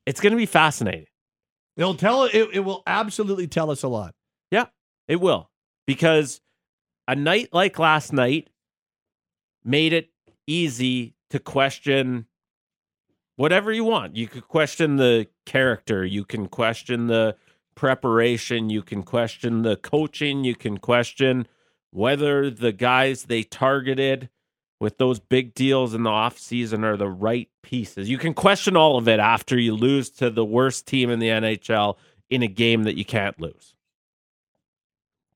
It's 0.06 0.20
going 0.20 0.32
to 0.32 0.38
be 0.38 0.46
fascinating. 0.46 1.08
It'll 1.78 1.96
tell 1.96 2.24
it, 2.24 2.50
it 2.54 2.66
will 2.66 2.84
absolutely 2.86 3.48
tell 3.48 3.72
us 3.72 3.84
a 3.84 3.88
lot. 3.88 4.14
Yeah, 4.52 4.66
it 5.08 5.22
will. 5.22 5.50
Because 5.86 6.42
a 7.08 7.16
night 7.16 7.50
like 7.54 7.80
last 7.80 8.12
night 8.12 8.50
made 9.64 9.94
it 9.94 10.10
easy 10.46 11.16
to 11.30 11.40
question 11.40 12.26
whatever 13.36 13.72
you 13.72 13.84
want. 13.84 14.16
You 14.16 14.28
could 14.28 14.48
question 14.48 14.98
the 14.98 15.28
character, 15.46 16.06
you 16.06 16.26
can 16.26 16.48
question 16.48 17.08
the 17.08 17.36
preparation, 17.76 18.70
you 18.70 18.82
can 18.82 19.04
question 19.04 19.62
the 19.62 19.78
coaching, 19.78 20.44
you 20.44 20.56
can 20.56 20.78
question 20.78 21.48
whether 21.92 22.50
the 22.50 22.72
guys 22.72 23.24
they 23.24 23.44
targeted 23.44 24.30
with 24.80 24.98
those 24.98 25.20
big 25.20 25.54
deals 25.54 25.94
in 25.94 26.04
the 26.04 26.10
offseason 26.10 26.84
are 26.84 26.98
the 26.98 27.10
right 27.10 27.50
pieces. 27.64 28.10
You 28.10 28.18
can 28.18 28.34
question 28.34 28.76
all 28.76 28.98
of 28.98 29.08
it 29.08 29.20
after 29.20 29.58
you 29.60 29.76
lose 29.76 30.10
to 30.12 30.30
the 30.30 30.46
worst 30.46 30.86
team 30.86 31.10
in 31.10 31.20
the 31.20 31.30
NHL 31.30 31.98
in 32.30 32.44
a 32.44 32.48
game 32.48 32.84
that 32.84 32.98
you 32.98 33.06
can't 33.06 33.40
lose. 33.40 33.74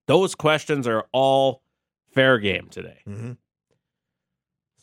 Those 0.07 0.36
questions 0.36 0.88
are 0.88 1.07
all 1.11 1.63
fair 2.13 2.38
game 2.38 2.67
today. 2.69 2.99
Mm-hmm. 3.07 3.32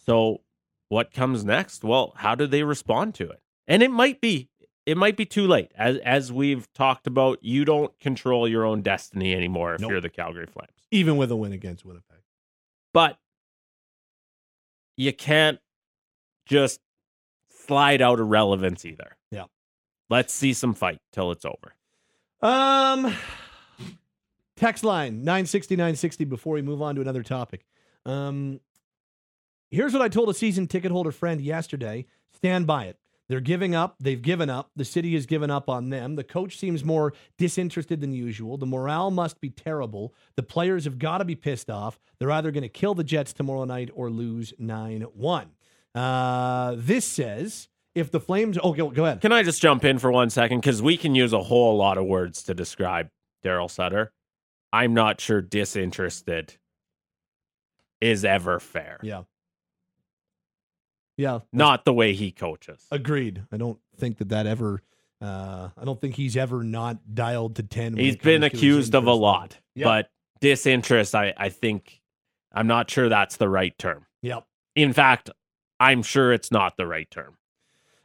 So, 0.09 0.41
what 0.89 1.13
comes 1.13 1.45
next? 1.45 1.85
Well, 1.85 2.15
how 2.17 2.35
do 2.35 2.47
they 2.47 2.63
respond 2.63 3.15
to 3.17 3.29
it? 3.29 3.43
And 3.67 3.83
it 3.83 3.91
might 3.91 4.21
be 4.23 4.49
it 4.87 4.97
might 4.97 5.19
be 5.19 5.27
too 5.27 5.47
late. 5.47 5.71
As 5.77 5.99
as 5.99 6.33
we've 6.33 6.73
talked 6.73 7.07
about, 7.07 7.45
you 7.45 7.67
don't 7.67 7.99
control 8.01 8.49
your 8.49 8.65
own 8.65 8.81
destiny 8.81 9.35
anymore 9.35 9.75
if 9.75 9.83
Nope. 9.83 9.91
you're 9.91 10.01
the 10.01 10.09
Calgary 10.09 10.47
Flames. 10.47 10.71
Even 10.91 11.19
with 11.19 11.31
a 11.31 11.37
win 11.37 11.53
against 11.53 11.85
Winnipeg. 11.85 12.21
But 12.95 13.19
you 14.97 15.13
can't 15.13 15.59
just 16.47 16.81
slide 17.51 18.01
out 18.01 18.19
of 18.19 18.29
relevance 18.29 18.87
either. 18.87 19.19
Yeah. 19.31 19.45
Let's 20.09 20.33
see 20.33 20.55
some 20.55 20.73
fight 20.73 21.01
till 21.13 21.31
it's 21.33 21.45
over. 21.45 21.75
Um, 22.41 23.15
text 24.57 24.85
line 24.85 25.19
960 25.19 25.77
960 25.77 26.25
before 26.25 26.55
we 26.55 26.63
move 26.63 26.81
on 26.81 26.95
to 26.95 27.03
another 27.03 27.23
topic. 27.23 27.67
Um, 28.07 28.61
here's 29.71 29.93
what 29.93 30.03
I 30.03 30.09
told 30.09 30.29
a 30.29 30.35
season 30.35 30.67
ticket 30.67 30.91
holder 30.91 31.13
friend 31.13 31.41
yesterday. 31.41 32.07
Stand 32.33 32.67
by 32.67 32.85
it. 32.85 32.99
They're 33.29 33.41
giving 33.41 33.75
up. 33.75 33.97
They've 34.01 34.21
given 34.21 34.49
up. 34.49 34.71
The 34.75 34.87
city 34.87 35.13
has 35.15 35.27
given 35.27 35.51
up 35.51 35.69
on 35.69 35.91
them. 35.91 36.17
The 36.17 36.25
coach 36.25 36.57
seems 36.57 36.83
more 36.83 37.13
disinterested 37.37 38.01
than 38.01 38.13
usual. 38.13 38.57
The 38.57 38.67
morale 38.67 39.11
must 39.11 39.41
be 39.41 39.51
terrible. 39.51 40.15
The 40.37 40.43
players 40.43 40.85
have 40.85 40.99
got 40.99 41.19
to 41.19 41.27
be 41.27 41.35
pissed 41.35 41.69
off. 41.69 41.99
They're 42.19 42.31
either 42.31 42.51
going 42.51 42.63
to 42.63 42.69
kill 42.71 42.95
the 42.95 43.05
Jets 43.05 43.35
tomorrow 43.35 43.65
night 43.65 43.91
or 43.95 44.09
lose 44.09 44.55
9 44.59 45.03
1. 45.03 45.51
Uh, 45.95 46.75
this 46.79 47.05
says 47.05 47.69
if 47.95 48.11
the 48.11 48.21
Flames. 48.21 48.59
Oh, 48.63 48.73
go, 48.73 48.91
go 48.91 49.05
ahead. 49.05 49.21
Can 49.21 49.33
I 49.33 49.43
just 49.43 49.61
jump 49.61 49.85
in 49.85 49.99
for 49.99 50.11
one 50.11 50.31
second? 50.31 50.61
Because 50.61 50.81
we 50.81 50.97
can 50.97 51.15
use 51.15 51.33
a 51.33 51.43
whole 51.43 51.77
lot 51.77 51.99
of 51.99 52.07
words 52.07 52.45
to 52.45 52.55
describe 52.55 53.11
Daryl 53.45 53.71
Sutter. 53.71 54.13
I'm 54.73 54.95
not 54.95 55.21
sure 55.21 55.43
disinterested 55.43 56.55
is 58.01 58.25
ever 58.25 58.61
fair. 58.61 58.99
Yeah. 59.03 59.23
Yeah. 61.19 61.41
Not 61.53 61.85
the 61.85 61.93
way 61.93 62.15
he 62.15 62.31
coaches. 62.33 62.87
Agreed. 62.91 63.43
I 63.53 63.59
don't 63.59 63.79
think 63.97 64.17
that 64.19 64.31
that 64.31 64.47
ever. 64.47 64.81
Uh, 65.21 65.69
I 65.77 65.85
don't 65.85 66.01
think 66.01 66.15
he's 66.15 66.37
ever 66.37 66.63
not 66.63 66.99
dialed 67.15 67.57
to 67.57 67.65
ten. 67.65 67.97
He's 67.97 68.15
been 68.17 68.41
comes 68.43 68.53
to 68.53 68.57
his 68.57 68.61
accused 68.61 68.95
of 68.95 69.07
a 69.09 69.13
lot, 69.13 69.59
Yep. 69.75 69.85
but 69.85 70.11
disinterest, 70.41 71.15
I, 71.17 71.35
I 71.37 71.49
think, 71.49 72.01
I'm 72.53 72.69
not 72.69 72.89
sure 72.89 73.09
that's 73.09 73.37
the 73.37 73.49
right 73.49 73.77
term. 73.79 74.07
Yep. 74.23 74.45
In 74.77 74.93
fact, 74.93 75.31
I'm 75.81 76.05
sure 76.05 76.33
it's 76.33 76.53
not 76.53 76.77
the 76.77 76.87
right 76.87 77.11
term. 77.11 77.37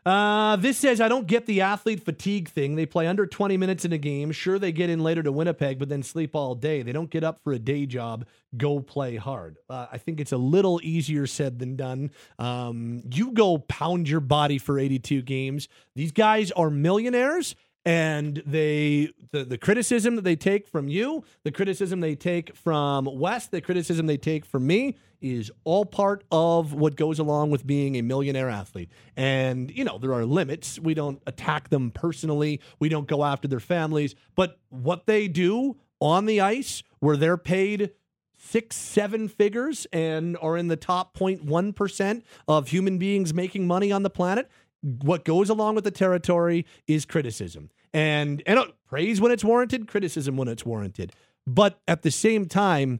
Uh, 0.05 0.57
this 0.57 0.77
says 0.77 0.99
I 0.99 1.07
don't 1.07 1.27
get 1.27 1.45
the 1.45 1.61
athlete 1.61 2.03
fatigue 2.03 2.49
thing. 2.49 2.75
They 2.75 2.85
play 2.85 3.07
under 3.07 3.25
20 3.25 3.55
minutes 3.57 3.85
in 3.85 3.93
a 3.93 3.97
game. 3.97 4.31
Sure, 4.31 4.59
they 4.59 4.71
get 4.71 4.89
in 4.89 5.01
later 5.01 5.23
to 5.23 5.31
Winnipeg, 5.31 5.79
but 5.79 5.89
then 5.89 6.03
sleep 6.03 6.35
all 6.35 6.55
day. 6.55 6.81
They 6.81 6.91
don't 6.91 7.09
get 7.09 7.23
up 7.23 7.41
for 7.43 7.53
a 7.53 7.59
day 7.59 7.85
job. 7.85 8.25
Go 8.57 8.79
play 8.79 9.15
hard. 9.15 9.57
Uh, 9.69 9.87
I 9.91 9.97
think 9.97 10.19
it's 10.19 10.33
a 10.33 10.37
little 10.37 10.79
easier 10.83 11.25
said 11.25 11.59
than 11.59 11.75
done. 11.75 12.11
Um, 12.37 13.03
you 13.13 13.31
go 13.31 13.57
pound 13.57 14.09
your 14.09 14.19
body 14.19 14.57
for 14.57 14.77
82 14.77 15.21
games. 15.21 15.69
These 15.95 16.11
guys 16.11 16.51
are 16.51 16.69
millionaires. 16.69 17.55
And 17.85 18.41
they 18.45 19.09
the, 19.31 19.43
the 19.43 19.57
criticism 19.57 20.15
that 20.15 20.21
they 20.21 20.35
take 20.35 20.67
from 20.67 20.87
you, 20.87 21.25
the 21.43 21.51
criticism 21.51 21.99
they 21.99 22.15
take 22.15 22.55
from 22.55 23.09
Wes, 23.11 23.47
the 23.47 23.61
criticism 23.61 24.05
they 24.05 24.17
take 24.17 24.45
from 24.45 24.65
me 24.65 24.95
is 25.19 25.51
all 25.63 25.85
part 25.85 26.23
of 26.31 26.73
what 26.73 26.95
goes 26.95 27.17
along 27.17 27.49
with 27.49 27.65
being 27.65 27.95
a 27.95 28.01
millionaire 28.01 28.49
athlete. 28.49 28.89
And, 29.17 29.71
you 29.71 29.83
know, 29.83 29.97
there 29.97 30.13
are 30.13 30.25
limits. 30.25 30.77
We 30.79 30.93
don't 30.93 31.21
attack 31.25 31.69
them 31.69 31.91
personally, 31.91 32.61
we 32.79 32.89
don't 32.89 33.07
go 33.07 33.23
after 33.23 33.47
their 33.47 33.61
families. 33.61 34.15
But 34.35 34.59
what 34.69 35.05
they 35.05 35.27
do 35.27 35.77
on 35.99 36.25
the 36.25 36.41
ice, 36.41 36.83
where 36.99 37.17
they're 37.17 37.37
paid 37.37 37.91
six, 38.37 38.75
seven 38.75 39.29
figures 39.29 39.87
and 39.93 40.37
are 40.41 40.57
in 40.57 40.67
the 40.67 40.75
top 40.75 41.17
0.1% 41.17 42.23
of 42.47 42.67
human 42.67 42.97
beings 42.97 43.33
making 43.33 43.65
money 43.65 43.91
on 43.91 44.03
the 44.03 44.09
planet, 44.09 44.49
what 44.83 45.25
goes 45.25 45.49
along 45.49 45.75
with 45.75 45.83
the 45.83 45.91
territory 45.91 46.65
is 46.87 47.05
criticism. 47.05 47.69
And, 47.93 48.43
and 48.45 48.59
uh, 48.59 48.67
praise 48.87 49.21
when 49.21 49.31
it's 49.31 49.43
warranted, 49.43 49.87
criticism 49.87 50.37
when 50.37 50.47
it's 50.47 50.65
warranted. 50.65 51.13
But 51.47 51.79
at 51.87 52.01
the 52.01 52.11
same 52.11 52.45
time, 52.45 52.99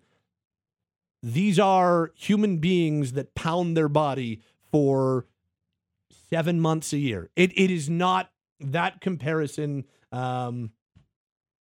these 1.22 1.58
are 1.60 2.12
human 2.16 2.58
beings 2.58 3.14
that 3.14 3.36
pound 3.36 3.78
their 3.78 3.88
body 3.88 4.42
for 4.72 5.26
seven 6.30 6.60
months 6.60 6.92
a 6.92 6.98
year. 6.98 7.30
It 7.36 7.58
it 7.58 7.72
is 7.72 7.90
not 7.90 8.30
that 8.60 9.00
comparison. 9.00 9.86
Um, 10.12 10.72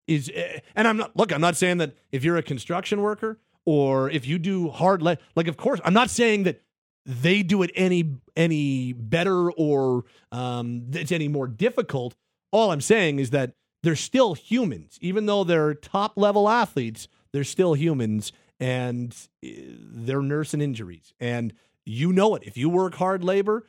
is 0.07 0.31
eh, 0.33 0.59
and 0.75 0.87
I'm 0.87 0.97
not 0.97 1.15
look. 1.15 1.33
I'm 1.33 1.41
not 1.41 1.57
saying 1.57 1.77
that 1.79 1.93
if 2.11 2.23
you're 2.23 2.37
a 2.37 2.43
construction 2.43 3.01
worker 3.01 3.39
or 3.65 4.09
if 4.09 4.25
you 4.25 4.39
do 4.39 4.69
hard 4.69 5.01
le- 5.01 5.17
like 5.35 5.47
of 5.47 5.57
course 5.57 5.81
I'm 5.83 5.93
not 5.93 6.09
saying 6.09 6.43
that 6.43 6.61
they 7.05 7.43
do 7.43 7.63
it 7.63 7.71
any 7.75 8.17
any 8.35 8.93
better 8.93 9.51
or 9.51 10.05
um, 10.31 10.87
it's 10.93 11.11
any 11.11 11.27
more 11.27 11.47
difficult. 11.47 12.15
All 12.51 12.71
I'm 12.71 12.81
saying 12.81 13.19
is 13.19 13.29
that 13.31 13.53
they're 13.83 13.95
still 13.95 14.33
humans, 14.33 14.97
even 15.01 15.25
though 15.25 15.43
they're 15.43 15.73
top 15.73 16.13
level 16.17 16.49
athletes. 16.49 17.07
They're 17.31 17.43
still 17.43 17.73
humans, 17.73 18.31
and 18.59 19.15
eh, 19.43 19.53
they're 19.57 20.21
nursing 20.21 20.61
injuries. 20.61 21.13
And 21.19 21.53
you 21.85 22.11
know 22.11 22.35
it. 22.35 22.43
If 22.45 22.57
you 22.57 22.69
work 22.69 22.95
hard 22.95 23.23
labor, 23.23 23.67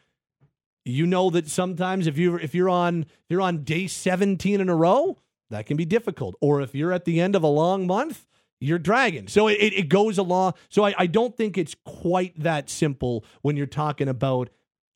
you 0.85 1.07
know 1.07 1.31
that 1.31 1.49
sometimes 1.49 2.07
if 2.07 2.19
you 2.19 2.37
if 2.37 2.55
you're 2.55 2.69
on 2.69 3.03
if 3.03 3.27
you're 3.29 3.43
on 3.43 3.65
day 3.65 3.87
17 3.87 4.61
in 4.61 4.69
a 4.69 4.77
row, 4.77 5.19
that 5.51 5.67
can 5.67 5.77
be 5.77 5.85
difficult. 5.85 6.35
Or 6.41 6.61
if 6.61 6.75
you're 6.75 6.93
at 6.93 7.05
the 7.05 7.21
end 7.21 7.37
of 7.37 7.43
a 7.43 7.49
long 7.49 7.87
month, 7.87 8.27
you're 8.61 8.79
dragging. 8.79 9.27
So 9.27 9.49
it, 9.49 9.55
it 9.55 9.89
goes 9.89 10.19
along. 10.19 10.55
So 10.69 10.85
I, 10.85 10.95
I 10.99 11.07
don't 11.07 11.37
think 11.37 11.59
it's 11.59 11.75
quite 11.85 12.39
that 12.39 12.71
simple 12.71 13.25
when 13.43 13.57
you're 13.57 13.67
talking 13.67 14.09
about 14.09 14.51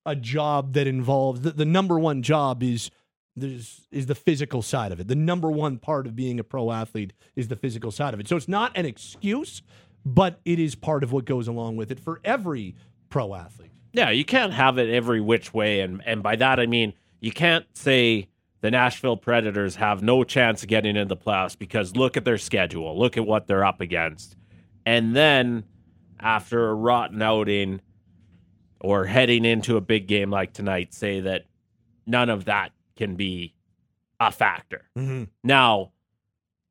a 0.07 0.15
job 0.15 0.75
that 0.75 0.87
involves 0.87 1.41
the, 1.41 1.51
the 1.51 1.65
number 1.65 1.99
one 1.99 2.23
job 2.23 2.63
is 2.63 2.91
there's 3.37 3.87
is 3.91 4.07
the 4.07 4.15
physical 4.15 4.63
side 4.63 4.93
of 4.93 5.01
it. 5.01 5.09
The 5.09 5.17
number 5.17 5.51
one 5.51 5.79
part 5.79 6.07
of 6.07 6.15
being 6.15 6.39
a 6.39 6.45
pro 6.45 6.71
athlete 6.71 7.13
is 7.35 7.49
the 7.49 7.57
physical 7.57 7.91
side 7.91 8.15
of 8.15 8.21
it. 8.21 8.29
So 8.29 8.37
it's 8.37 8.49
not 8.49 8.77
an 8.77 8.87
excuse, 8.87 9.63
but 10.05 10.41
it 10.45 10.59
is 10.59 10.75
part 10.75 11.03
of 11.03 11.11
what 11.11 11.25
goes 11.25 11.49
along 11.49 11.77
with 11.77 11.91
it 11.91 11.99
for 11.99 12.21
every 12.23 12.77
pro 13.09 13.35
athlete. 13.35 13.73
Yeah, 13.93 14.11
you 14.11 14.25
can't 14.25 14.53
have 14.53 14.79
it 14.79 14.91
every 14.91 15.21
which 15.21 15.55
way, 15.55 15.81
and 15.81 16.03
and 16.07 16.23
by 16.23 16.37
that 16.37 16.61
I 16.61 16.67
mean 16.67 16.93
you 17.21 17.33
can't 17.33 17.65
say 17.73 18.29
the 18.65 18.71
Nashville 18.71 19.19
Predators 19.19 19.77
have 19.77 20.03
no 20.03 20.25
chance 20.25 20.63
of 20.63 20.71
getting 20.71 20.97
into 20.97 21.15
the 21.15 21.21
playoffs 21.21 21.59
because 21.59 21.97
look 21.97 22.17
at 22.17 22.25
their 22.25 22.39
schedule, 22.39 22.99
look 22.99 23.19
at 23.19 23.27
what 23.27 23.47
they're 23.47 23.63
up 23.63 23.83
against, 23.83 24.37
and 24.87 25.15
then 25.15 25.65
after 26.19 26.71
a 26.71 26.75
rotten 26.75 27.21
outing 27.21 27.83
or 28.81 29.05
heading 29.05 29.45
into 29.45 29.77
a 29.77 29.83
big 29.83 30.07
game 30.07 30.31
like 30.31 30.55
tonight, 30.55 30.95
say 30.95 31.21
that 31.21 31.45
none 32.07 32.31
of 32.31 32.47
that 32.47 32.73
can 32.97 33.17
be 33.17 33.53
a 34.19 34.33
factor. 34.33 34.89
Mm-hmm. 34.97 35.25
Now, 35.43 35.93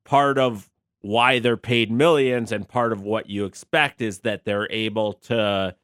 part 0.03 0.39
of 0.39 0.71
why 1.01 1.37
they're 1.37 1.57
paid 1.57 1.91
millions 1.91 2.51
and 2.51 2.67
part 2.67 2.91
of 2.91 3.03
what 3.03 3.29
you 3.29 3.45
expect 3.45 4.01
is 4.01 4.21
that 4.21 4.45
they're 4.45 4.67
able 4.71 5.13
to 5.13 5.75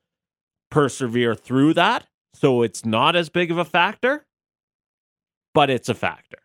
persevere 0.72 1.36
through 1.36 1.76
that. 1.76 2.08
So 2.34 2.64
it's 2.64 2.84
not 2.84 3.16
as 3.16 3.30
big 3.30 3.52
of 3.52 3.60
a 3.60 3.66
factor, 3.66 4.26
but 5.54 5.70
it's 5.70 5.90
a 5.90 5.94
factor. 5.94 6.40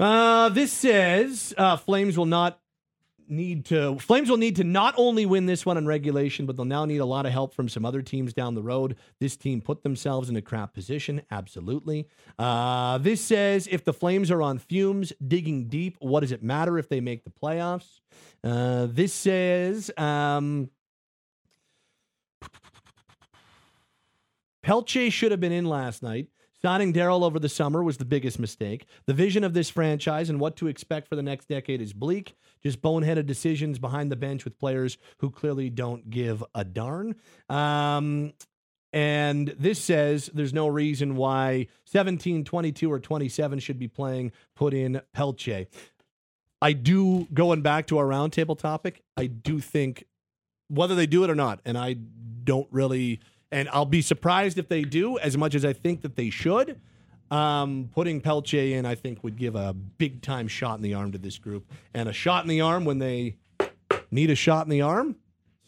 Uh, 0.00 0.48
this 0.48 0.72
says 0.72 1.54
uh, 1.56 1.76
Flames 1.76 2.18
will 2.18 2.26
not 2.26 2.58
need 3.28 3.64
to 3.64 3.98
Flames 3.98 4.28
will 4.28 4.36
need 4.36 4.56
to 4.56 4.64
not 4.64 4.94
only 4.96 5.26
win 5.26 5.46
this 5.46 5.64
one 5.64 5.76
in 5.76 5.86
regulation, 5.86 6.46
but 6.46 6.56
they'll 6.56 6.64
now 6.64 6.84
need 6.84 6.98
a 6.98 7.04
lot 7.04 7.26
of 7.26 7.32
help 7.32 7.54
from 7.54 7.68
some 7.68 7.84
other 7.84 8.02
teams 8.02 8.32
down 8.32 8.54
the 8.54 8.62
road. 8.62 8.96
This 9.20 9.36
team 9.36 9.60
put 9.60 9.82
themselves 9.82 10.28
in 10.28 10.36
a 10.36 10.42
crap 10.42 10.74
position, 10.74 11.22
absolutely. 11.30 12.08
Uh, 12.38 12.98
this 12.98 13.20
says 13.20 13.68
if 13.70 13.84
the 13.84 13.92
Flames 13.92 14.30
are 14.30 14.42
on 14.42 14.58
fumes, 14.58 15.12
digging 15.26 15.68
deep, 15.68 15.96
what 16.00 16.20
does 16.20 16.32
it 16.32 16.42
matter 16.42 16.78
if 16.78 16.88
they 16.88 17.00
make 17.00 17.24
the 17.24 17.30
playoffs? 17.30 18.00
Uh, 18.44 18.86
this 18.90 19.12
says 19.12 19.90
um, 19.96 20.68
Pelletier 24.62 25.10
should 25.10 25.30
have 25.30 25.40
been 25.40 25.52
in 25.52 25.64
last 25.64 26.02
night. 26.02 26.28
Signing 26.64 26.92
Daryl 26.92 27.24
over 27.24 27.40
the 27.40 27.48
summer 27.48 27.82
was 27.82 27.96
the 27.96 28.04
biggest 28.04 28.38
mistake. 28.38 28.86
The 29.06 29.14
vision 29.14 29.42
of 29.42 29.52
this 29.52 29.68
franchise 29.68 30.30
and 30.30 30.38
what 30.38 30.54
to 30.56 30.68
expect 30.68 31.08
for 31.08 31.16
the 31.16 31.22
next 31.22 31.48
decade 31.48 31.80
is 31.80 31.92
bleak. 31.92 32.36
Just 32.62 32.80
boneheaded 32.80 33.26
decisions 33.26 33.80
behind 33.80 34.12
the 34.12 34.16
bench 34.16 34.44
with 34.44 34.58
players 34.58 34.96
who 35.18 35.30
clearly 35.30 35.70
don't 35.70 36.08
give 36.08 36.44
a 36.54 36.64
darn. 36.64 37.16
Um, 37.48 38.32
and 38.92 39.48
this 39.58 39.80
says 39.80 40.30
there's 40.32 40.52
no 40.52 40.68
reason 40.68 41.16
why 41.16 41.66
17, 41.86 42.44
22, 42.44 42.92
or 42.92 43.00
27 43.00 43.58
should 43.58 43.78
be 43.80 43.88
playing. 43.88 44.30
Put 44.54 44.72
in 44.72 45.00
Pelletier. 45.12 45.66
I 46.60 46.74
do, 46.74 47.26
going 47.34 47.62
back 47.62 47.88
to 47.88 47.98
our 47.98 48.06
roundtable 48.06 48.56
topic, 48.56 49.02
I 49.16 49.26
do 49.26 49.58
think 49.58 50.04
whether 50.68 50.94
they 50.94 51.06
do 51.06 51.24
it 51.24 51.30
or 51.30 51.34
not, 51.34 51.60
and 51.64 51.76
I 51.76 51.94
don't 52.44 52.68
really 52.70 53.20
and 53.52 53.68
I'll 53.70 53.84
be 53.84 54.02
surprised 54.02 54.58
if 54.58 54.68
they 54.68 54.82
do, 54.82 55.18
as 55.18 55.36
much 55.36 55.54
as 55.54 55.64
I 55.64 55.74
think 55.74 56.00
that 56.00 56.16
they 56.16 56.30
should. 56.30 56.80
Um, 57.30 57.88
putting 57.92 58.20
Pelletier 58.20 58.76
in, 58.76 58.84
I 58.84 58.94
think, 58.94 59.22
would 59.22 59.36
give 59.36 59.54
a 59.54 59.72
big 59.72 60.22
time 60.22 60.48
shot 60.48 60.76
in 60.76 60.82
the 60.82 60.94
arm 60.94 61.12
to 61.12 61.18
this 61.18 61.38
group. 61.38 61.70
And 61.94 62.08
a 62.08 62.12
shot 62.12 62.44
in 62.44 62.48
the 62.48 62.60
arm 62.60 62.84
when 62.84 62.98
they 62.98 63.36
need 64.10 64.30
a 64.30 64.34
shot 64.34 64.66
in 64.66 64.70
the 64.70 64.82
arm 64.82 65.16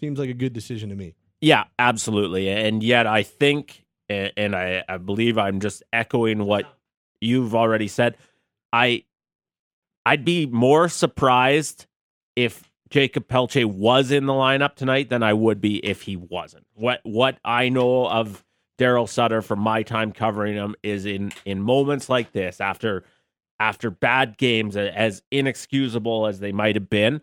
seems 0.01 0.19
like 0.19 0.29
a 0.29 0.35
good 0.35 0.53
decision 0.53 0.89
to 0.91 0.97
me. 0.97 1.15
Yeah, 1.41 1.65
absolutely. 1.79 2.49
And 2.49 2.83
yet, 2.83 3.07
I 3.07 3.23
think, 3.23 3.85
and 4.09 4.57
I, 4.57 4.83
I 4.89 4.99
believe 4.99 5.39
I'm 5.39 5.61
just 5.61 5.83
echoing 5.93 6.45
what 6.45 6.67
you've 7.21 7.55
already 7.55 7.89
said. 7.89 8.17
I, 8.73 9.05
I'd 10.05 10.25
be 10.25 10.47
more 10.47 10.89
surprised 10.89 11.87
if 12.37 12.71
Jakob 12.91 13.29
Pelletier 13.29 13.67
was 13.67 14.11
in 14.11 14.27
the 14.27 14.33
lineup 14.33 14.77
tonight 14.77 15.09
than 15.09 15.23
I 15.23 15.33
would 15.33 15.61
be 15.61 15.85
if 15.85 16.03
he 16.03 16.17
wasn't. 16.17 16.67
What 16.75 17.01
what 17.03 17.39
I 17.45 17.69
know 17.69 18.07
of 18.09 18.45
Daryl 18.79 19.09
Sutter 19.09 19.43
from 19.43 19.61
my 19.61 19.83
time 19.83 20.13
covering 20.13 20.55
him 20.55 20.75
is 20.83 21.07
in 21.07 21.33
in 21.45 21.61
moments 21.63 22.09
like 22.09 22.33
this 22.33 22.61
after 22.61 23.05
after 23.59 23.91
bad 23.91 24.37
games 24.37 24.77
as 24.77 25.23
inexcusable 25.31 26.27
as 26.27 26.41
they 26.41 26.53
might 26.53 26.75
have 26.75 26.91
been, 26.91 27.23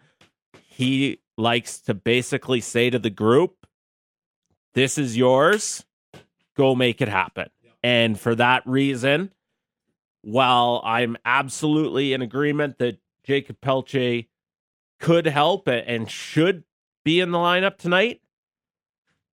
he 0.66 1.20
likes 1.38 1.80
to 1.82 1.93
basically 1.93 2.62
say 2.62 2.89
to 2.89 2.99
the 2.99 3.09
group, 3.09 3.68
"This 4.74 4.97
is 4.97 5.18
yours. 5.18 5.86
Go 6.55 6.74
make 6.76 7.01
it 7.01 7.09
happen." 7.09 7.49
And 7.84 8.20
for 8.20 8.36
that 8.36 8.66
reason, 8.66 9.32
while 10.22 10.82
I'm 10.86 11.18
absolutely 11.26 12.14
in 12.14 12.22
agreement 12.22 12.78
that 12.78 12.99
Jakob 13.24 13.59
Pelletier 13.62 14.24
could 15.01 15.25
help 15.25 15.67
and 15.67 16.09
should 16.09 16.63
be 17.03 17.19
in 17.19 17.31
the 17.31 17.37
lineup 17.37 17.77
tonight. 17.77 18.21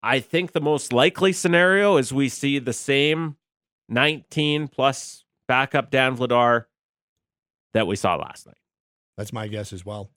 I 0.03 0.21
think 0.21 0.53
the 0.53 0.61
most 0.61 0.93
likely 0.93 1.33
scenario 1.33 1.97
is 1.97 2.13
we 2.13 2.29
see 2.29 2.59
the 2.59 2.73
same 2.73 3.37
19 3.89 4.69
plus 4.69 5.25
backup 5.47 5.91
Dan 5.91 6.17
Vladar 6.17 6.65
that 7.73 7.87
we 7.87 7.97
saw 7.97 8.17
last 8.17 8.47
night. 8.47 8.57
That's 9.17 9.33
my 9.33 9.47
guess 9.47 9.73
as 9.73 9.87
well. 9.87 10.11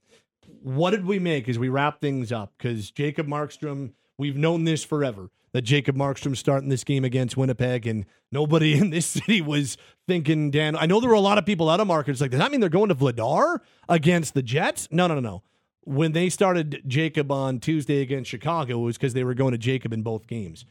What 0.62 0.92
did 0.92 1.06
we 1.06 1.20
make 1.20 1.48
as 1.48 1.60
we 1.60 1.70
wrap 1.70 2.02
things 2.02 2.32
up? 2.32 2.54
Because 2.58 2.90
Jacob 2.92 3.28
Markstrom, 3.28 3.92
we've 4.18 4.38
known 4.38 4.64
this 4.64 4.84
forever 4.84 5.30
that 5.56 5.62
Jacob 5.62 5.96
Markstrom 5.96 6.36
starting 6.36 6.68
this 6.68 6.84
game 6.84 7.06
against 7.06 7.38
Winnipeg, 7.38 7.88
and 7.88 8.06
nobody 8.32 8.74
in 8.78 8.90
this 8.90 9.06
city 9.06 9.42
was 9.42 9.78
thinking, 10.08 10.52
Dan. 10.52 10.76
I 10.76 10.86
know 10.86 11.00
there 11.00 11.10
were 11.10 11.16
a 11.16 11.22
lot 11.22 11.38
of 11.38 11.46
people 11.46 11.70
out 11.70 11.80
of 11.80 11.88
markets 11.88 12.20
like, 12.20 12.32
does 12.32 12.40
that 12.40 12.52
mean 12.52 12.60
they're 12.60 12.70
going 12.70 12.90
to 12.90 12.96
Vladar 12.96 13.60
against 13.88 14.34
the 14.34 14.44
Jets? 14.44 14.88
No, 14.92 15.08
no, 15.08 15.16
no, 15.16 15.22
no. 15.22 15.44
When 15.82 16.12
they 16.12 16.30
started 16.30 16.82
Jacob 16.88 17.32
on 17.32 17.60
Tuesday 17.60 18.02
against 18.02 18.30
Chicago, 18.30 18.80
it 18.80 18.84
was 18.84 18.98
because 18.98 19.14
they 19.14 19.24
were 19.24 19.34
going 19.36 19.52
to 19.52 19.58
Jacob 19.58 19.94
in 19.94 20.02
both 20.02 20.28
games. 20.28 20.66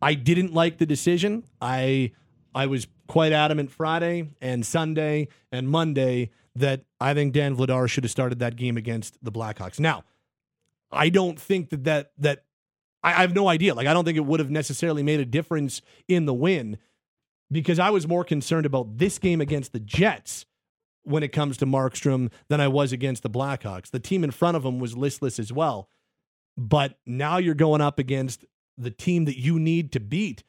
I 0.00 0.14
didn't 0.14 0.52
like 0.52 0.78
the 0.78 0.86
decision. 0.86 1.44
I 1.60 2.12
I 2.54 2.66
was 2.66 2.86
quite 3.08 3.32
adamant 3.32 3.70
Friday 3.70 4.30
and 4.40 4.64
Sunday 4.64 5.28
and 5.50 5.68
Monday 5.68 6.30
that 6.54 6.82
I 7.00 7.14
think 7.14 7.32
Dan 7.32 7.56
Vladar 7.56 7.88
should 7.88 8.04
have 8.04 8.10
started 8.10 8.38
that 8.38 8.56
game 8.56 8.76
against 8.76 9.18
the 9.24 9.32
Blackhawks. 9.32 9.80
Now, 9.80 10.04
I 10.92 11.08
don't 11.08 11.40
think 11.40 11.70
that 11.70 11.84
that 11.84 12.12
that 12.18 12.44
I, 13.04 13.10
I 13.10 13.20
have 13.20 13.34
no 13.34 13.48
idea. 13.48 13.74
Like 13.74 13.86
I 13.86 13.92
don't 13.92 14.04
think 14.04 14.16
it 14.16 14.24
would 14.24 14.40
have 14.40 14.50
necessarily 14.50 15.02
made 15.04 15.20
a 15.20 15.24
difference 15.24 15.82
in 16.08 16.24
the 16.24 16.34
win 16.34 16.78
because 17.52 17.78
I 17.78 17.90
was 17.90 18.08
more 18.08 18.24
concerned 18.24 18.66
about 18.66 18.98
this 18.98 19.18
game 19.18 19.40
against 19.40 19.72
the 19.72 19.80
Jets 19.80 20.46
when 21.04 21.22
it 21.22 21.28
comes 21.28 21.58
to 21.58 21.66
Markstrom 21.66 22.32
than 22.48 22.60
I 22.60 22.68
was 22.68 22.90
against 22.90 23.22
the 23.22 23.30
Blackhawks. 23.30 23.90
The 23.90 24.00
team 24.00 24.24
in 24.24 24.30
front 24.30 24.56
of 24.56 24.64
him 24.64 24.80
was 24.80 24.96
listless 24.96 25.38
as 25.38 25.52
well. 25.52 25.88
But 26.56 26.98
now 27.06 27.36
you're 27.36 27.54
going 27.54 27.80
up 27.80 27.98
against 27.98 28.44
the 28.78 28.90
team 28.90 29.26
that 29.26 29.38
you 29.38 29.58
need 29.58 29.92
to 29.92 30.00
beat 30.00 30.42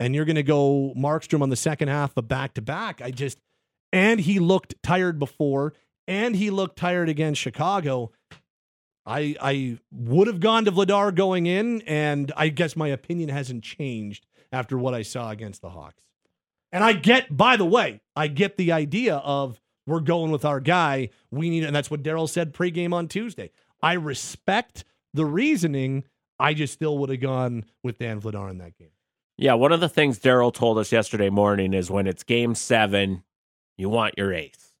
and 0.00 0.14
you're 0.14 0.24
going 0.24 0.36
to 0.36 0.42
go 0.42 0.92
Markstrom 0.96 1.42
on 1.42 1.50
the 1.50 1.56
second 1.56 1.88
half 1.88 2.16
of 2.16 2.26
back 2.26 2.54
to 2.54 2.62
back. 2.62 3.00
I 3.00 3.10
just 3.10 3.38
and 3.92 4.20
he 4.20 4.38
looked 4.38 4.74
tired 4.82 5.18
before 5.18 5.74
and 6.08 6.34
he 6.34 6.50
looked 6.50 6.76
tired 6.76 7.08
against 7.08 7.40
Chicago. 7.40 8.10
I 9.04 9.36
I 9.40 9.78
would 9.90 10.26
have 10.26 10.40
gone 10.40 10.64
to 10.64 10.72
Vladar 10.72 11.14
going 11.14 11.46
in, 11.46 11.82
and 11.82 12.32
I 12.36 12.48
guess 12.48 12.76
my 12.76 12.88
opinion 12.88 13.28
hasn't 13.28 13.64
changed 13.64 14.26
after 14.52 14.78
what 14.78 14.94
I 14.94 15.02
saw 15.02 15.30
against 15.30 15.62
the 15.62 15.70
Hawks. 15.70 16.02
And 16.70 16.82
I 16.82 16.94
get, 16.94 17.36
by 17.36 17.56
the 17.56 17.64
way, 17.64 18.00
I 18.16 18.28
get 18.28 18.56
the 18.56 18.72
idea 18.72 19.16
of 19.16 19.60
we're 19.86 20.00
going 20.00 20.30
with 20.30 20.44
our 20.44 20.60
guy. 20.60 21.10
We 21.30 21.50
need, 21.50 21.64
and 21.64 21.74
that's 21.74 21.90
what 21.90 22.02
Daryl 22.02 22.28
said 22.28 22.54
pregame 22.54 22.94
on 22.94 23.08
Tuesday. 23.08 23.50
I 23.82 23.94
respect 23.94 24.84
the 25.12 25.26
reasoning. 25.26 26.04
I 26.38 26.54
just 26.54 26.72
still 26.72 26.96
would 26.98 27.10
have 27.10 27.20
gone 27.20 27.64
with 27.82 27.98
Dan 27.98 28.20
Vladar 28.20 28.50
in 28.50 28.58
that 28.58 28.76
game. 28.78 28.90
Yeah, 29.36 29.54
one 29.54 29.72
of 29.72 29.80
the 29.80 29.88
things 29.88 30.18
Daryl 30.18 30.52
told 30.52 30.78
us 30.78 30.92
yesterday 30.92 31.30
morning 31.30 31.74
is 31.74 31.90
when 31.90 32.06
it's 32.06 32.22
game 32.22 32.54
seven, 32.54 33.24
you 33.76 33.88
want 33.88 34.14
your 34.16 34.32
ace, 34.32 34.72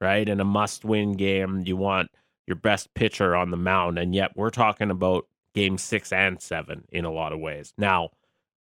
right? 0.00 0.28
In 0.28 0.40
a 0.40 0.44
must 0.44 0.84
win 0.84 1.12
game, 1.12 1.62
you 1.66 1.76
want 1.76 2.10
your 2.48 2.56
best 2.56 2.92
pitcher 2.94 3.36
on 3.36 3.50
the 3.50 3.56
mound. 3.56 3.98
And 3.98 4.14
yet 4.14 4.32
we're 4.34 4.50
talking 4.50 4.90
about 4.90 5.28
game 5.54 5.78
six 5.78 6.12
and 6.12 6.40
seven 6.40 6.84
in 6.90 7.04
a 7.04 7.12
lot 7.12 7.32
of 7.32 7.38
ways. 7.38 7.72
Now, 7.78 8.10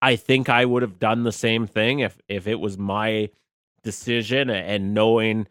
I 0.00 0.16
think 0.16 0.48
I 0.48 0.64
would 0.64 0.82
have 0.82 0.98
done 0.98 1.24
the 1.24 1.32
same 1.32 1.66
thing 1.66 2.00
if 2.00 2.18
if 2.28 2.46
it 2.46 2.60
was 2.60 2.78
my 2.78 3.30
decision 3.82 4.48
and 4.48 4.94
knowing 4.94 5.46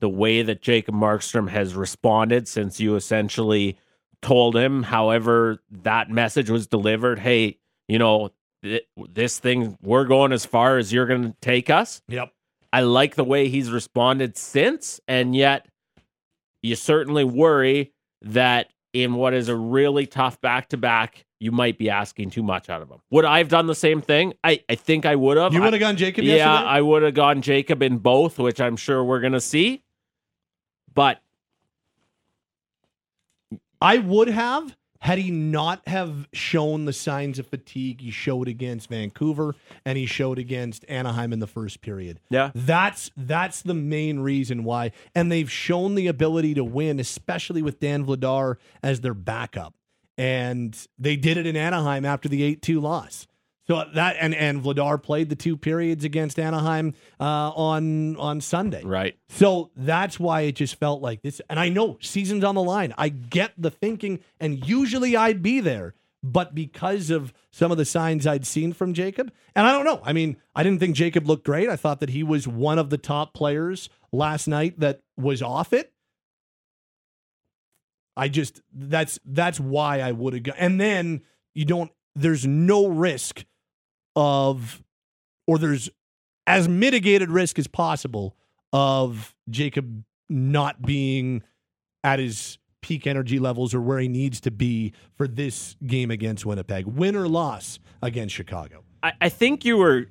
the 0.00 0.08
way 0.08 0.42
that 0.42 0.60
Jacob 0.60 0.94
Markstrom 0.94 1.48
has 1.48 1.74
responded 1.74 2.46
since 2.48 2.78
you 2.78 2.96
essentially 2.96 3.78
told 4.20 4.56
him, 4.56 4.82
however 4.82 5.62
that 5.70 6.10
message 6.10 6.50
was 6.50 6.66
delivered, 6.66 7.18
hey, 7.18 7.58
you 7.88 7.98
know, 7.98 8.30
th- 8.62 8.86
this 9.10 9.38
thing 9.38 9.78
we're 9.82 10.04
going 10.04 10.32
as 10.32 10.44
far 10.44 10.76
as 10.76 10.92
you're 10.92 11.06
going 11.06 11.32
to 11.32 11.36
take 11.40 11.70
us. 11.70 12.02
Yep. 12.08 12.32
I 12.72 12.80
like 12.80 13.14
the 13.14 13.24
way 13.24 13.48
he's 13.48 13.70
responded 13.70 14.36
since 14.36 15.00
and 15.08 15.34
yet 15.34 15.66
you 16.66 16.76
certainly 16.76 17.24
worry 17.24 17.92
that 18.22 18.68
in 18.92 19.14
what 19.14 19.34
is 19.34 19.48
a 19.48 19.56
really 19.56 20.06
tough 20.06 20.40
back 20.40 20.68
to 20.70 20.76
back, 20.76 21.24
you 21.38 21.52
might 21.52 21.78
be 21.78 21.90
asking 21.90 22.30
too 22.30 22.42
much 22.42 22.70
out 22.70 22.82
of 22.82 22.90
him. 22.90 22.98
Would 23.10 23.24
I 23.24 23.38
have 23.38 23.48
done 23.48 23.66
the 23.66 23.74
same 23.74 24.00
thing? 24.00 24.34
I, 24.42 24.62
I 24.68 24.74
think 24.74 25.04
I 25.04 25.16
would 25.16 25.36
have. 25.36 25.52
You 25.52 25.60
would 25.60 25.72
have 25.72 25.80
gone 25.80 25.96
Jacob 25.96 26.24
Yeah, 26.24 26.36
yesterday? 26.36 26.68
I 26.68 26.80
would 26.80 27.02
have 27.02 27.14
gone 27.14 27.42
Jacob 27.42 27.82
in 27.82 27.98
both, 27.98 28.38
which 28.38 28.60
I'm 28.60 28.76
sure 28.76 29.04
we're 29.04 29.20
going 29.20 29.34
to 29.34 29.40
see. 29.40 29.82
But 30.94 31.20
I 33.80 33.98
would 33.98 34.28
have 34.28 34.74
had 35.06 35.18
he 35.18 35.30
not 35.30 35.86
have 35.86 36.26
shown 36.32 36.84
the 36.84 36.92
signs 36.92 37.38
of 37.38 37.46
fatigue 37.46 38.00
he 38.00 38.10
showed 38.10 38.48
against 38.48 38.88
Vancouver 38.88 39.54
and 39.84 39.96
he 39.96 40.04
showed 40.04 40.36
against 40.36 40.84
Anaheim 40.88 41.32
in 41.32 41.38
the 41.38 41.46
first 41.46 41.80
period. 41.80 42.18
Yeah. 42.28 42.50
That's 42.56 43.12
that's 43.16 43.62
the 43.62 43.72
main 43.72 44.18
reason 44.18 44.64
why. 44.64 44.90
And 45.14 45.30
they've 45.30 45.50
shown 45.50 45.94
the 45.94 46.08
ability 46.08 46.54
to 46.54 46.64
win, 46.64 46.98
especially 46.98 47.62
with 47.62 47.78
Dan 47.78 48.04
Vladar 48.04 48.56
as 48.82 49.00
their 49.00 49.14
backup. 49.14 49.74
And 50.18 50.76
they 50.98 51.14
did 51.14 51.36
it 51.36 51.46
in 51.46 51.54
Anaheim 51.54 52.04
after 52.04 52.28
the 52.28 52.56
8-2 52.56 52.82
loss. 52.82 53.28
So 53.68 53.84
that 53.94 54.16
and 54.20 54.34
and 54.34 54.62
Vladar 54.62 55.02
played 55.02 55.28
the 55.28 55.34
two 55.34 55.56
periods 55.56 56.04
against 56.04 56.38
Anaheim 56.38 56.94
uh, 57.18 57.50
on 57.50 58.16
on 58.16 58.40
Sunday. 58.40 58.82
Right. 58.84 59.16
So 59.28 59.70
that's 59.76 60.20
why 60.20 60.42
it 60.42 60.52
just 60.52 60.76
felt 60.76 61.02
like 61.02 61.22
this. 61.22 61.40
And 61.50 61.58
I 61.58 61.68
know 61.68 61.98
season's 62.00 62.44
on 62.44 62.54
the 62.54 62.62
line. 62.62 62.94
I 62.96 63.08
get 63.08 63.52
the 63.58 63.70
thinking, 63.70 64.20
and 64.38 64.66
usually 64.66 65.16
I'd 65.16 65.42
be 65.42 65.60
there. 65.60 65.94
But 66.22 66.54
because 66.54 67.10
of 67.10 67.32
some 67.50 67.70
of 67.70 67.78
the 67.78 67.84
signs 67.84 68.26
I'd 68.26 68.46
seen 68.46 68.72
from 68.72 68.94
Jacob, 68.94 69.32
and 69.54 69.66
I 69.66 69.72
don't 69.72 69.84
know. 69.84 70.00
I 70.04 70.12
mean, 70.12 70.36
I 70.56 70.62
didn't 70.62 70.80
think 70.80 70.96
Jacob 70.96 71.26
looked 71.26 71.44
great. 71.44 71.68
I 71.68 71.76
thought 71.76 72.00
that 72.00 72.10
he 72.10 72.22
was 72.22 72.48
one 72.48 72.78
of 72.78 72.90
the 72.90 72.98
top 72.98 73.32
players 73.32 73.88
last 74.12 74.48
night 74.48 74.80
that 74.80 75.02
was 75.16 75.42
off 75.42 75.72
it. 75.72 75.92
I 78.16 78.28
just 78.28 78.60
that's 78.72 79.18
that's 79.24 79.58
why 79.58 80.00
I 80.00 80.12
would 80.12 80.34
have 80.34 80.42
gone. 80.44 80.56
And 80.56 80.80
then 80.80 81.22
you 81.52 81.64
don't. 81.64 81.90
There's 82.14 82.46
no 82.46 82.86
risk 82.86 83.44
of, 84.16 84.82
or 85.46 85.58
there's 85.58 85.88
as 86.46 86.68
mitigated 86.68 87.30
risk 87.30 87.58
as 87.58 87.66
possible 87.66 88.36
of 88.72 89.34
Jacob 89.48 90.02
not 90.28 90.82
being 90.82 91.42
at 92.02 92.18
his 92.18 92.58
peak 92.80 93.06
energy 93.06 93.38
levels 93.38 93.74
or 93.74 93.80
where 93.80 93.98
he 93.98 94.08
needs 94.08 94.40
to 94.40 94.50
be 94.50 94.92
for 95.14 95.26
this 95.26 95.76
game 95.86 96.10
against 96.10 96.46
Winnipeg, 96.46 96.86
win 96.86 97.16
or 97.16 97.28
loss 97.28 97.78
against 98.02 98.34
Chicago. 98.34 98.84
I, 99.02 99.12
I 99.20 99.28
think 99.28 99.64
you 99.64 99.76
were 99.76 100.06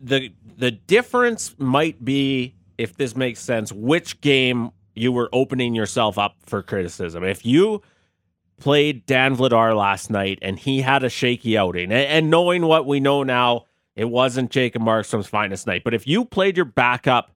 the 0.00 0.32
the 0.56 0.70
difference 0.70 1.54
might 1.58 2.04
be 2.04 2.54
if 2.76 2.96
this 2.96 3.16
makes 3.16 3.40
sense 3.40 3.72
which 3.72 4.20
game 4.20 4.70
you 4.94 5.12
were 5.12 5.28
opening 5.32 5.74
yourself 5.74 6.18
up 6.18 6.36
for 6.44 6.62
criticism 6.62 7.24
if 7.24 7.44
you 7.44 7.82
played 8.58 9.06
dan 9.06 9.36
vladar 9.36 9.76
last 9.76 10.10
night 10.10 10.38
and 10.42 10.58
he 10.58 10.80
had 10.80 11.04
a 11.04 11.08
shaky 11.08 11.56
outing. 11.56 11.84
And, 11.84 11.92
and 11.92 12.30
knowing 12.30 12.66
what 12.66 12.86
we 12.86 13.00
know 13.00 13.22
now 13.22 13.64
it 13.96 14.06
wasn't 14.10 14.50
jacob 14.50 14.82
markstrom's 14.82 15.26
finest 15.26 15.66
night. 15.66 15.84
But 15.84 15.94
if 15.94 16.06
you 16.06 16.24
played 16.24 16.56
your 16.56 16.66
backup 16.66 17.34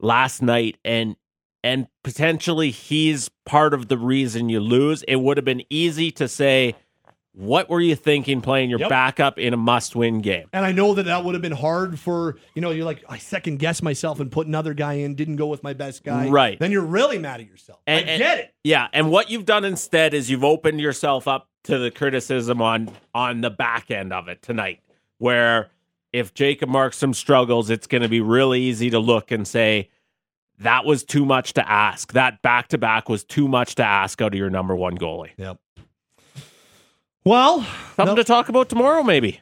last 0.00 0.42
night 0.42 0.78
and 0.84 1.16
and 1.62 1.86
potentially 2.02 2.70
he's 2.70 3.28
part 3.44 3.74
of 3.74 3.88
the 3.88 3.98
reason 3.98 4.48
you 4.48 4.60
lose 4.60 5.02
it 5.04 5.16
would 5.16 5.36
have 5.36 5.44
been 5.44 5.64
easy 5.68 6.10
to 6.12 6.26
say 6.28 6.74
what 7.32 7.70
were 7.70 7.80
you 7.80 7.94
thinking 7.94 8.40
playing 8.40 8.70
your 8.70 8.80
Yep. 8.80 8.88
backup 8.88 9.38
in 9.38 9.54
a 9.54 9.56
must-win 9.56 10.20
game 10.20 10.48
And 10.52 10.64
I 10.66 10.72
know 10.72 10.94
that 10.94 11.04
that 11.04 11.24
would 11.24 11.34
have 11.34 11.42
been 11.42 11.52
hard 11.52 11.98
for, 11.98 12.36
you 12.54 12.60
know, 12.62 12.70
you're 12.70 12.84
like, 12.84 13.04
I 13.08 13.18
second 13.18 13.58
guess 13.60 13.82
myself 13.82 14.18
and 14.18 14.32
put 14.32 14.46
another 14.48 14.74
guy 14.74 14.94
in, 14.94 15.14
didn't 15.14 15.36
go 15.36 15.46
with 15.46 15.62
my 15.62 15.72
best 15.72 16.02
guy. 16.02 16.28
Right. 16.28 16.58
Then 16.58 16.72
you're 16.72 16.84
really 16.84 17.18
mad 17.18 17.40
at 17.40 17.46
yourself. 17.46 17.78
And- 17.86 18.04
I 18.04 18.12
and- 18.12 18.18
get 18.18 18.38
it. 18.38 18.54
Yeah, 18.64 18.88
and 18.92 19.10
what 19.10 19.30
you've 19.30 19.46
done 19.46 19.64
instead 19.64 20.12
is 20.12 20.28
you've 20.28 20.44
opened 20.44 20.80
yourself 20.80 21.28
up 21.28 21.48
to 21.64 21.78
the 21.78 21.90
criticism 21.90 22.60
on 22.60 22.90
on 23.14 23.42
the 23.42 23.50
back 23.50 23.90
end 23.90 24.12
of 24.12 24.28
it 24.28 24.42
tonight, 24.42 24.80
where 25.18 25.70
if 26.12 26.34
Jacob 26.34 26.68
Markstrom 26.68 27.14
struggles, 27.14 27.70
it's 27.70 27.86
going 27.86 28.02
to 28.02 28.08
be 28.08 28.20
really 28.20 28.60
easy 28.60 28.90
to 28.90 28.98
look 28.98 29.30
and 29.30 29.46
say 29.46 29.88
that 30.58 30.84
was 30.84 31.04
too 31.04 31.24
much 31.24 31.52
to 31.54 31.70
ask. 31.70 32.12
That 32.12 32.42
back 32.42 32.68
to 32.68 32.78
back 32.78 33.08
was 33.08 33.22
too 33.24 33.46
much 33.46 33.76
to 33.76 33.84
ask 33.84 34.20
out 34.20 34.34
of 34.34 34.38
your 34.38 34.50
number 34.50 34.74
one 34.74 34.98
goalie. 34.98 35.30
Yep. 35.36 35.58
Well, 37.24 37.66
something 37.96 38.16
to 38.16 38.24
talk 38.24 38.48
about 38.48 38.68
tomorrow, 38.68 39.02
maybe. 39.02 39.40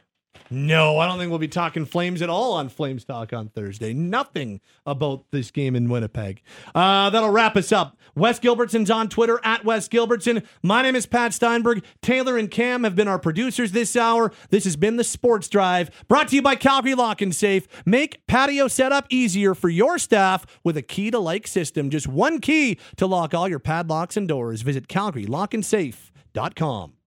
No, 0.51 0.97
I 0.97 1.07
don't 1.07 1.19
think 1.19 1.29
we'll 1.29 1.37
be 1.37 1.47
talking 1.47 1.85
Flames 1.85 2.23
at 2.23 2.29
all 2.29 2.53
on 2.53 2.69
Flames 2.69 3.05
Talk 3.05 3.33
on 3.33 3.49
Thursday. 3.49 3.93
Nothing 3.93 4.61
about 4.83 5.25
this 5.29 5.51
game 5.51 5.75
in 5.75 5.89
Winnipeg. 5.89 6.41
Uh, 6.73 7.11
that'll 7.11 7.29
wrap 7.29 7.55
us 7.55 7.71
up. 7.71 7.99
Wes 8.15 8.39
Gilbertson's 8.39 8.89
on 8.89 9.09
Twitter 9.09 9.39
at 9.43 9.63
Wes 9.63 9.87
Gilbertson. 9.87 10.43
My 10.63 10.81
name 10.81 10.95
is 10.95 11.05
Pat 11.05 11.35
Steinberg. 11.35 11.83
Taylor 12.01 12.35
and 12.35 12.49
Cam 12.49 12.83
have 12.83 12.95
been 12.95 13.07
our 13.07 13.19
producers 13.19 13.73
this 13.73 13.95
hour. 13.95 14.31
This 14.49 14.63
has 14.63 14.75
been 14.75 14.95
the 14.95 15.03
Sports 15.03 15.47
Drive, 15.49 15.91
brought 16.07 16.29
to 16.29 16.35
you 16.35 16.41
by 16.41 16.55
Calgary 16.55 16.95
Lock 16.95 17.21
and 17.21 17.35
Safe. 17.35 17.67
Make 17.85 18.25
patio 18.25 18.67
setup 18.67 19.05
easier 19.11 19.53
for 19.53 19.69
your 19.69 19.99
staff 19.99 20.47
with 20.63 20.77
a 20.77 20.81
key 20.81 21.11
to 21.11 21.19
like 21.19 21.45
system. 21.45 21.91
Just 21.91 22.07
one 22.07 22.41
key 22.41 22.79
to 22.97 23.05
lock 23.05 23.35
all 23.35 23.47
your 23.47 23.59
padlocks 23.59 24.17
and 24.17 24.27
doors. 24.27 24.63
Visit 24.63 24.87
CalgaryLockandSafe.com. 24.87 26.93